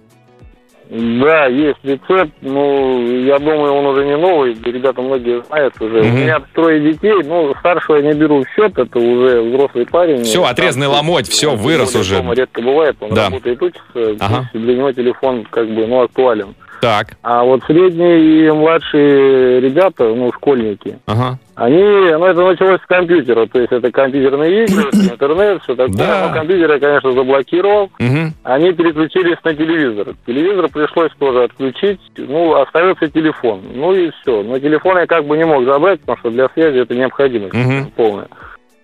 Да, 0.91 1.47
есть 1.47 1.78
рецепт, 1.85 2.33
ну, 2.43 3.03
я 3.24 3.39
думаю, 3.39 3.72
он 3.72 3.87
уже 3.87 4.05
не 4.05 4.16
новый, 4.16 4.55
ребята 4.55 5.01
многие 5.01 5.43
знают 5.45 5.74
уже. 5.80 6.03
Мгм. 6.03 6.14
У 6.14 6.16
меня 6.18 6.39
трое 6.55 6.80
детей, 6.80 7.14
ну, 7.24 7.55
старшего 7.61 7.97
я 7.97 8.03
не 8.12 8.18
беру 8.18 8.43
в 8.43 8.49
счет, 8.55 8.76
это 8.76 8.99
уже 8.99 9.41
взрослый 9.41 9.87
парень. 9.87 10.22
Всё, 10.24 10.45
отрезанный 10.45 10.87
Там, 10.89 10.97
ломоть, 10.97 11.45
он 11.45 11.57
вырос 11.57 11.95
уже. 11.97 12.16
дома 12.16 12.35
редко 12.35 12.61
бывает, 12.61 12.97
он 13.01 13.14
Да. 13.14 13.24
работает, 13.26 13.62
учится, 13.62 14.16
Ага. 14.20 14.51
для 14.53 14.74
него 14.76 14.93
телефон 14.93 15.47
как 15.51 15.66
бы, 15.68 15.87
ну, 15.87 16.03
актуален. 16.03 16.55
Так, 16.83 17.16
А 17.22 17.45
вот 17.45 17.62
средние 17.68 18.49
и 18.49 18.51
младшие 18.51 19.61
ребята, 19.61 20.05
ну, 20.14 20.33
школьники, 20.33 20.99
ага. 21.07 21.39
Они, 21.62 21.78
ну, 21.80 22.24
это 22.24 22.42
началось 22.42 22.80
с 22.80 22.86
компьютера, 22.86 23.46
то 23.46 23.60
есть 23.60 23.70
это 23.70 23.92
компьютерные 23.92 24.64
игры, 24.64 24.82
интернет, 24.92 25.62
все 25.62 25.76
такое. 25.76 25.94
Да. 25.96 26.26
Но 26.26 26.34
компьютер 26.34 26.72
я, 26.72 26.80
конечно, 26.80 27.12
заблокировал. 27.12 27.88
Мгм. 28.00 28.32
Они 28.42 28.72
переключились 28.72 29.36
на 29.44 29.54
телевизор. 29.54 30.08
Телевизор 30.26 30.68
пришлось 30.70 31.12
тоже 31.20 31.44
отключить. 31.44 32.00
Ну, 32.16 32.60
остается 32.60 33.06
телефон. 33.06 33.60
Ну 33.76 33.94
и 33.94 34.10
все. 34.10 34.42
Но 34.42 34.58
телефон 34.58 34.98
я 34.98 35.06
как 35.06 35.24
бы 35.24 35.36
не 35.36 35.46
мог 35.46 35.64
забрать, 35.64 36.00
потому 36.00 36.18
что 36.18 36.30
для 36.30 36.48
связи 36.48 36.78
это 36.80 36.96
необходимость 36.96 37.54
Мгм. 37.54 37.92
полная. 37.94 38.26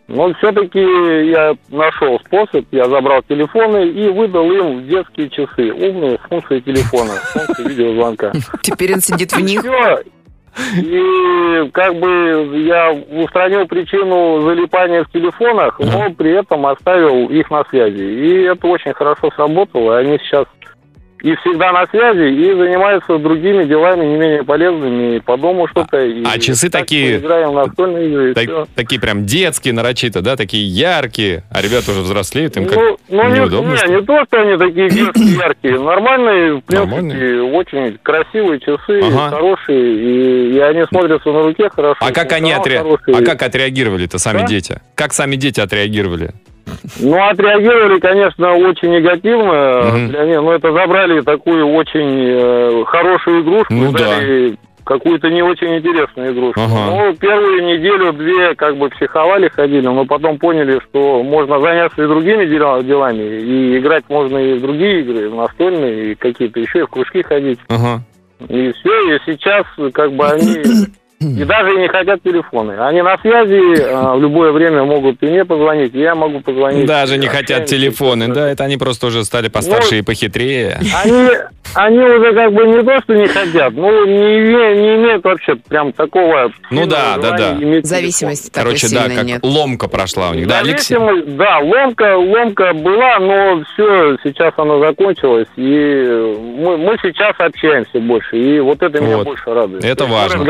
Но 0.07 0.33
все-таки 0.35 0.79
я 0.79 1.55
нашел 1.71 2.19
способ, 2.21 2.65
я 2.71 2.85
забрал 2.89 3.23
телефоны 3.29 3.89
и 3.89 4.09
выдал 4.09 4.51
им 4.53 4.79
в 4.79 4.87
детские 4.87 5.29
часы, 5.31 5.73
умные 5.73 6.19
с 6.25 6.29
функцией 6.29 6.63
телефона, 6.63 7.11
с 7.11 7.33
функцией 7.33 7.69
видеозвонка. 7.75 8.33
Теперь 8.63 8.95
он 8.95 9.01
сидит 9.01 9.33
в 9.33 9.41
них. 9.41 9.61
Все. 9.63 9.99
И 10.77 11.71
как 11.73 11.95
бы 11.97 12.63
я 12.67 12.93
устранил 12.93 13.67
причину 13.67 14.43
залипания 14.43 15.05
в 15.05 15.11
телефонах, 15.11 15.79
но 15.79 16.11
при 16.11 16.33
этом 16.33 16.67
оставил 16.67 17.29
их 17.29 17.51
на 17.51 17.65
связи. 17.65 18.03
И 18.03 18.43
это 18.43 18.67
очень 18.67 18.93
хорошо 18.93 19.31
сработало. 19.35 19.99
Они 19.99 20.19
сейчас 20.19 20.47
и 21.23 21.35
всегда 21.37 21.73
на 21.73 21.87
связи, 21.87 22.33
и 22.33 22.53
занимаются 22.55 23.19
другими 23.19 23.65
делами 23.65 24.05
не 24.07 24.17
менее 24.17 24.45
полезными, 24.45 25.17
и 25.17 25.21
по 25.21 25.37
дому 25.37 25.67
что-то. 25.69 26.05
и 26.05 26.23
а 26.25 26.39
часы 26.39 26.71
так 26.71 26.83
такие- 26.83 27.17
Играем 27.19 27.51
в 27.51 27.55
настольные 27.55 28.09
игры, 28.09 28.31
и 28.31 28.35
Так- 28.35 28.45
всё. 28.45 28.67
такие 28.75 29.01
прям 29.01 29.25
детские, 29.27 29.75
нарочито, 29.75 30.21
да, 30.23 30.37
такие 30.37 30.67
яркие, 30.67 31.43
а 31.51 31.61
ребята 31.63 31.91
уже 31.91 32.01
взрослеют, 32.01 32.57
им 32.57 32.67
как 32.67 32.77
Ну, 32.77 32.97
ну 33.09 33.29
не, 33.31 33.39
неудобно. 33.41 33.71
не, 33.71 33.77
что 33.77 33.87
не 33.89 34.03
то, 34.03 34.25
что 34.27 34.41
они 34.43 34.57
такие 34.57 34.91
детские, 34.91 35.35
яркие. 35.43 35.79
Нормальные, 35.81 36.55
в 36.57 36.61
принципе, 36.63 36.79
Нормальные? 36.97 37.43
очень 37.43 37.99
красивые 38.03 38.61
часы, 38.61 39.01
Ага. 39.03 39.31
хорошие, 39.31 39.97
и, 39.97 40.55
и 40.57 40.59
они 40.61 40.85
смотрятся 40.87 41.31
на 41.31 41.43
руке 41.43 41.69
хорошо. 41.69 41.99
А 42.01 42.13
как 42.13 42.33
они 42.33 42.53
отре... 42.53 42.81
а 42.81 43.23
как 43.23 43.43
отреагировали-то 43.43 44.19
сами 44.19 44.39
Да? 44.41 44.47
дети? 44.47 44.81
Как 44.95 45.13
сами 45.13 45.37
дети 45.37 45.61
отреагировали? 45.61 46.31
Ну, 47.01 47.29
отреагировали, 47.29 47.99
конечно, 48.01 48.55
очень 48.55 48.91
негативно. 48.91 50.09
Для 50.09 50.25
них, 50.25 50.41
ну, 50.41 50.53
это 50.53 50.73
забрали 50.73 51.21
такую 51.21 51.67
очень 51.67 52.29
э, 52.31 52.85
хорошую 52.87 53.43
игрушку, 53.43 53.75
Ну 53.75 53.93
дали 53.93 54.57
какую-то 54.89 55.29
не 55.29 55.43
очень 55.43 55.77
интересную 55.77 56.33
игрушку. 56.33 56.61
Ага. 56.63 56.87
Ну, 56.91 57.15
первую 57.17 57.63
неделю-две 57.63 58.55
как 58.55 58.79
бы 58.79 58.89
психовали, 58.89 59.49
ходили, 59.49 59.87
но 59.87 60.07
потом 60.07 60.39
поняли, 60.39 60.81
что 60.89 61.23
можно 61.23 61.61
заняться 61.61 62.03
и 62.03 62.07
другими 62.07 62.47
дела- 62.47 62.83
делами, 62.83 63.23
и 63.23 63.79
играть 63.79 64.05
можно 64.09 64.39
и 64.39 64.55
в 64.55 64.63
другие 64.63 65.01
игры, 65.01 65.29
в 65.29 65.35
настольные, 65.35 66.13
и 66.13 66.15
какие-то 66.15 66.59
еще, 66.61 66.81
и 66.81 66.83
в 66.85 66.89
кружки 66.89 67.23
ходить. 67.23 67.59
Ага. 67.69 68.01
И 68.49 68.73
все, 68.73 69.15
и 69.15 69.19
сейчас 69.27 69.67
как 69.93 70.13
бы 70.13 70.25
они 70.31 70.63
и 71.21 71.45
даже 71.45 71.77
не 71.77 71.89
хотят 71.89 72.23
телефоны. 72.23 72.73
Они 72.79 73.03
на 73.03 73.19
связи, 73.19 73.83
а, 73.83 74.15
в 74.15 74.21
любое 74.21 74.53
время 74.53 74.85
могут 74.85 75.23
и 75.23 75.27
мне 75.27 75.45
позвонить, 75.45 75.95
и 75.95 76.01
я 76.01 76.15
могу 76.15 76.41
позвонить. 76.41 76.87
Даже 76.87 77.19
не 77.19 77.27
хотят 77.27 77.67
телефоны, 77.67 78.29
да, 78.29 78.51
это 78.51 78.65
они 78.65 78.77
просто 78.77 79.09
уже 79.09 79.25
стали 79.25 79.49
постарше 79.49 79.99
и 79.99 80.03
похитрее. 80.03 80.79
Они, 81.05 81.29
они 81.75 81.99
уже 81.99 82.33
как 82.35 82.53
бы 82.53 82.67
не 82.67 82.83
то, 82.83 83.01
что 83.03 83.15
не 83.15 83.27
хотят, 83.27 83.73
ну, 83.75 84.05
не, 84.07 84.13
име- 84.13 84.75
не 84.81 84.95
имеют 84.97 85.25
вообще 85.25 85.57
прям 85.57 85.93
такого... 85.93 86.53
Ну 86.71 86.87
да, 86.87 87.17
да, 87.21 87.33
да. 87.33 87.53
такой 88.51 88.71
Короче, 88.71 88.89
да, 88.95 89.09
как 89.15 89.25
нет. 89.25 89.41
ломка 89.43 89.89
прошла 89.89 90.31
у 90.31 90.35
них, 90.35 90.47
да, 90.47 90.61
Алексей? 90.61 90.97
Зависимость, 90.97 91.37
да, 91.37 91.59
ломка, 91.59 92.17
ломка 92.17 92.73
была, 92.75 93.19
но 93.19 93.63
все, 93.73 94.17
сейчас 94.23 94.55
она 94.57 94.79
закончилась, 94.79 95.49
и 95.57 95.63
мы, 96.59 96.77
мы 96.79 96.97
сейчас 97.03 97.35
общаемся 97.39 97.99
больше, 98.01 98.37
и 98.37 98.61
вот 98.61 98.83
это 98.83 99.01
меня 99.01 99.19
Вот. 99.19 99.27
больше 99.27 99.45
радует. 99.53 99.85
Это 99.85 99.97
То 99.97 100.05
есть 100.05 100.15
мы 100.15 100.23
важно. 100.23 100.45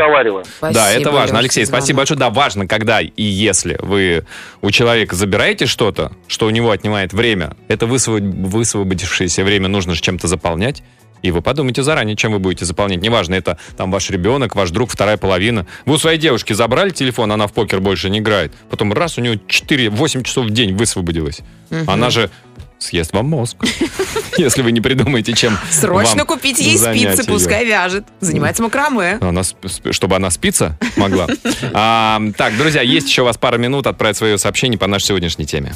Разговариваем. 0.61 0.75
да, 0.75 0.81
Спасибо, 0.91 1.01
это 1.01 1.11
важно. 1.13 1.33
Лёш, 1.35 1.41
Алексей, 1.41 1.65
звонок. 1.65 1.81
спасибо 1.83 1.97
большое. 1.99 2.19
Да, 2.19 2.31
важно, 2.31 2.67
когда 2.67 3.01
и 3.01 3.23
если 3.23 3.79
вы 3.81 4.25
у 4.61 4.71
человека 4.71 5.15
забираете 5.17 5.67
что-то, 5.67 6.13
что 6.27 6.47
у 6.47 6.51
него 6.51 6.71
отнимает 6.71 7.13
время, 7.13 7.57
это 7.69 7.87
высвоб- 7.87 8.21
высвободившееся 8.47 9.45
время 9.45 9.69
нужно 9.69 9.95
же 9.95 10.01
чем-то 10.03 10.27
заполнять. 10.29 10.83
И 11.21 11.33
вы 11.33 11.43
подумайте 11.43 11.83
заранее, 11.83 12.15
чем 12.15 12.31
вы 12.31 12.39
будете 12.39 12.65
заполнять. 12.65 13.01
Неважно, 13.03 13.35
это 13.35 13.59
там 13.77 13.91
ваш 13.91 14.09
ребенок, 14.11 14.55
ваш 14.55 14.71
друг, 14.71 14.89
вторая 14.89 15.17
половина. 15.17 15.67
Вы 15.85 15.95
у 15.95 15.99
своей 15.99 16.17
девушки 16.17 16.53
забрали 16.53 16.91
телефон, 16.91 17.33
она 17.33 17.49
в 17.49 17.53
покер 17.53 17.81
больше 17.81 18.09
не 18.09 18.21
играет. 18.21 18.53
Потом 18.71 18.93
раз, 18.93 19.19
у 19.19 19.21
нее 19.21 19.41
4-8 19.49 20.23
часов 20.23 20.47
в 20.47 20.51
день 20.51 20.77
высвободилось. 20.77 21.41
Она 21.89 22.11
же 22.11 22.31
съест 22.79 23.13
вам 23.13 23.27
мозг, 23.29 23.57
если 24.37 24.63
вы 24.63 24.73
не 24.73 24.81
придумаете, 24.81 25.33
чем 25.33 25.59
Срочно 25.71 26.19
вам 26.19 26.27
купить 26.27 26.59
ей 26.59 26.79
спицы, 26.79 27.25
пускай 27.25 27.65
вяжет. 27.65 28.05
Занимается 28.21 28.63
макраме. 28.63 29.19
Она 29.21 29.41
сп- 29.43 29.67
сп- 29.67 29.93
чтобы 29.93 30.17
она 30.17 30.31
спиться 30.31 30.79
могла. 30.97 31.27
А, 31.73 32.21
так, 32.37 32.57
друзья, 32.57 32.83
есть 32.83 33.09
еще 33.09 33.23
у 33.23 33.25
вас 33.25 33.37
пара 33.37 33.59
минут 33.59 33.87
отправить 33.87 34.17
свое 34.17 34.39
сообщение 34.39 34.79
по 34.79 34.87
нашей 34.87 35.07
сегодняшней 35.07 35.45
теме. 35.47 35.75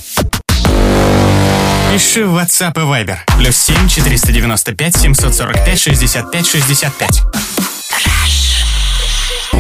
Пиши 1.92 2.24
в 2.24 2.36
WhatsApp 2.36 2.72
и 2.76 2.80
Viber. 2.80 3.18
Плюс 3.38 3.57
7 3.57 3.88
495 3.88 4.96
745 4.96 5.78
65 5.78 6.46
65. 6.46 7.22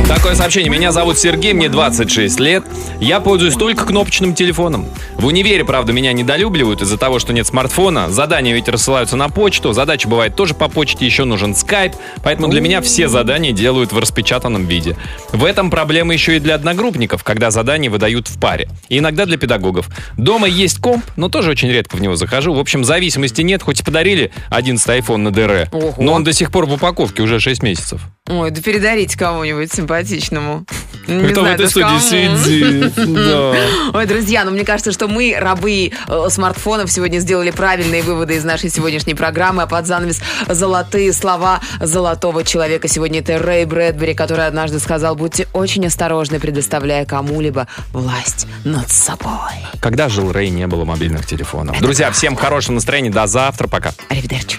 Такое 0.08 0.34
сообщение. 0.34 0.70
Меня 0.70 0.92
зовут 0.92 1.18
Сергей, 1.18 1.52
мне 1.52 1.68
26 1.68 2.38
лет. 2.40 2.64
Я 3.00 3.20
пользуюсь 3.20 3.54
только 3.54 3.86
кнопочным 3.86 4.34
телефоном. 4.34 4.86
В 5.16 5.26
универе, 5.26 5.64
правда, 5.64 5.92
меня 5.92 6.12
недолюбливают 6.12 6.82
из-за 6.82 6.98
того, 6.98 7.18
что 7.18 7.32
нет 7.32 7.46
смартфона. 7.46 8.10
Задания 8.10 8.54
ведь 8.54 8.68
рассылаются 8.68 9.16
на 9.16 9.28
почту. 9.28 9.72
Задача 9.72 10.08
бывает 10.08 10.36
тоже 10.36 10.54
по 10.54 10.68
почте, 10.68 11.06
еще 11.06 11.24
нужен 11.24 11.54
скайп. 11.54 11.94
Поэтому 12.22 12.48
для 12.48 12.60
меня 12.60 12.80
все 12.82 13.08
задания 13.08 13.52
делают 13.52 13.92
в 13.92 13.98
распечатанном 13.98 14.66
виде. 14.66 14.96
В 15.32 15.44
этом 15.44 15.70
проблема 15.70 16.12
еще 16.12 16.36
и 16.36 16.40
для 16.40 16.56
одногруппников, 16.56 17.24
когда 17.24 17.50
задания 17.50 17.90
выдают 17.90 18.28
в 18.28 18.38
паре. 18.38 18.68
И 18.88 18.98
иногда 18.98 19.24
для 19.24 19.38
педагогов. 19.38 19.88
Дома 20.18 20.46
есть 20.46 20.78
комп, 20.78 21.04
но 21.16 21.28
тоже 21.28 21.50
очень 21.50 21.70
редко 21.70 21.96
в 21.96 22.00
него 22.00 22.16
захожу. 22.16 22.52
В 22.52 22.58
общем, 22.58 22.84
зависимости 22.84 23.40
нет, 23.42 23.62
хоть 23.62 23.80
и 23.80 23.82
подарили 23.82 24.30
11 24.50 24.86
iPhone 24.88 25.18
на 25.18 25.30
ДР. 25.30 25.70
Но 25.98 26.12
он 26.12 26.22
до 26.24 26.32
сих 26.32 26.50
пор 26.50 26.66
в 26.66 26.72
упаковке 26.74 27.22
уже 27.22 27.40
6 27.40 27.62
месяцев. 27.62 28.02
Ой, 28.28 28.50
да 28.52 28.62
передарите 28.62 29.18
кому-нибудь 29.18 29.72
симпатичному. 29.72 30.64
Не 31.08 31.32
Кто 31.32 31.40
в 31.40 31.42
знаю 31.42 31.54
этой 31.56 31.62
даже 31.64 31.80
кому. 31.80 31.98
студии 31.98 32.36
сидит? 32.44 33.14
Да. 33.14 33.54
Ой, 33.98 34.06
друзья, 34.06 34.44
ну 34.44 34.52
мне 34.52 34.64
кажется, 34.64 34.92
что 34.92 35.08
мы, 35.08 35.34
рабы 35.36 35.90
э, 36.06 36.26
смартфонов, 36.30 36.92
сегодня 36.92 37.18
сделали 37.18 37.50
правильные 37.50 38.02
выводы 38.04 38.36
из 38.36 38.44
нашей 38.44 38.70
сегодняшней 38.70 39.14
программы, 39.14 39.64
а 39.64 39.66
под 39.66 39.88
занавес 39.88 40.20
золотые 40.48 41.12
слова 41.12 41.60
золотого 41.80 42.44
человека. 42.44 42.86
Сегодня 42.86 43.18
это 43.18 43.38
Рэй 43.40 43.64
Брэдбери, 43.64 44.14
который 44.14 44.46
однажды 44.46 44.78
сказал, 44.78 45.16
будьте 45.16 45.48
очень 45.52 45.84
осторожны, 45.86 46.38
предоставляя 46.38 47.04
кому-либо 47.04 47.66
власть 47.92 48.46
над 48.62 48.88
собой. 48.88 49.50
Когда 49.80 50.08
жил 50.08 50.30
Рэй, 50.30 50.50
не 50.50 50.68
было 50.68 50.84
мобильных 50.84 51.26
телефонов. 51.26 51.80
Друзья, 51.80 52.12
всем 52.12 52.36
хорошего 52.36 52.74
настроения. 52.76 53.10
До 53.10 53.26
завтра. 53.26 53.66
Пока. 53.66 53.92
Аривидерчи. 54.08 54.58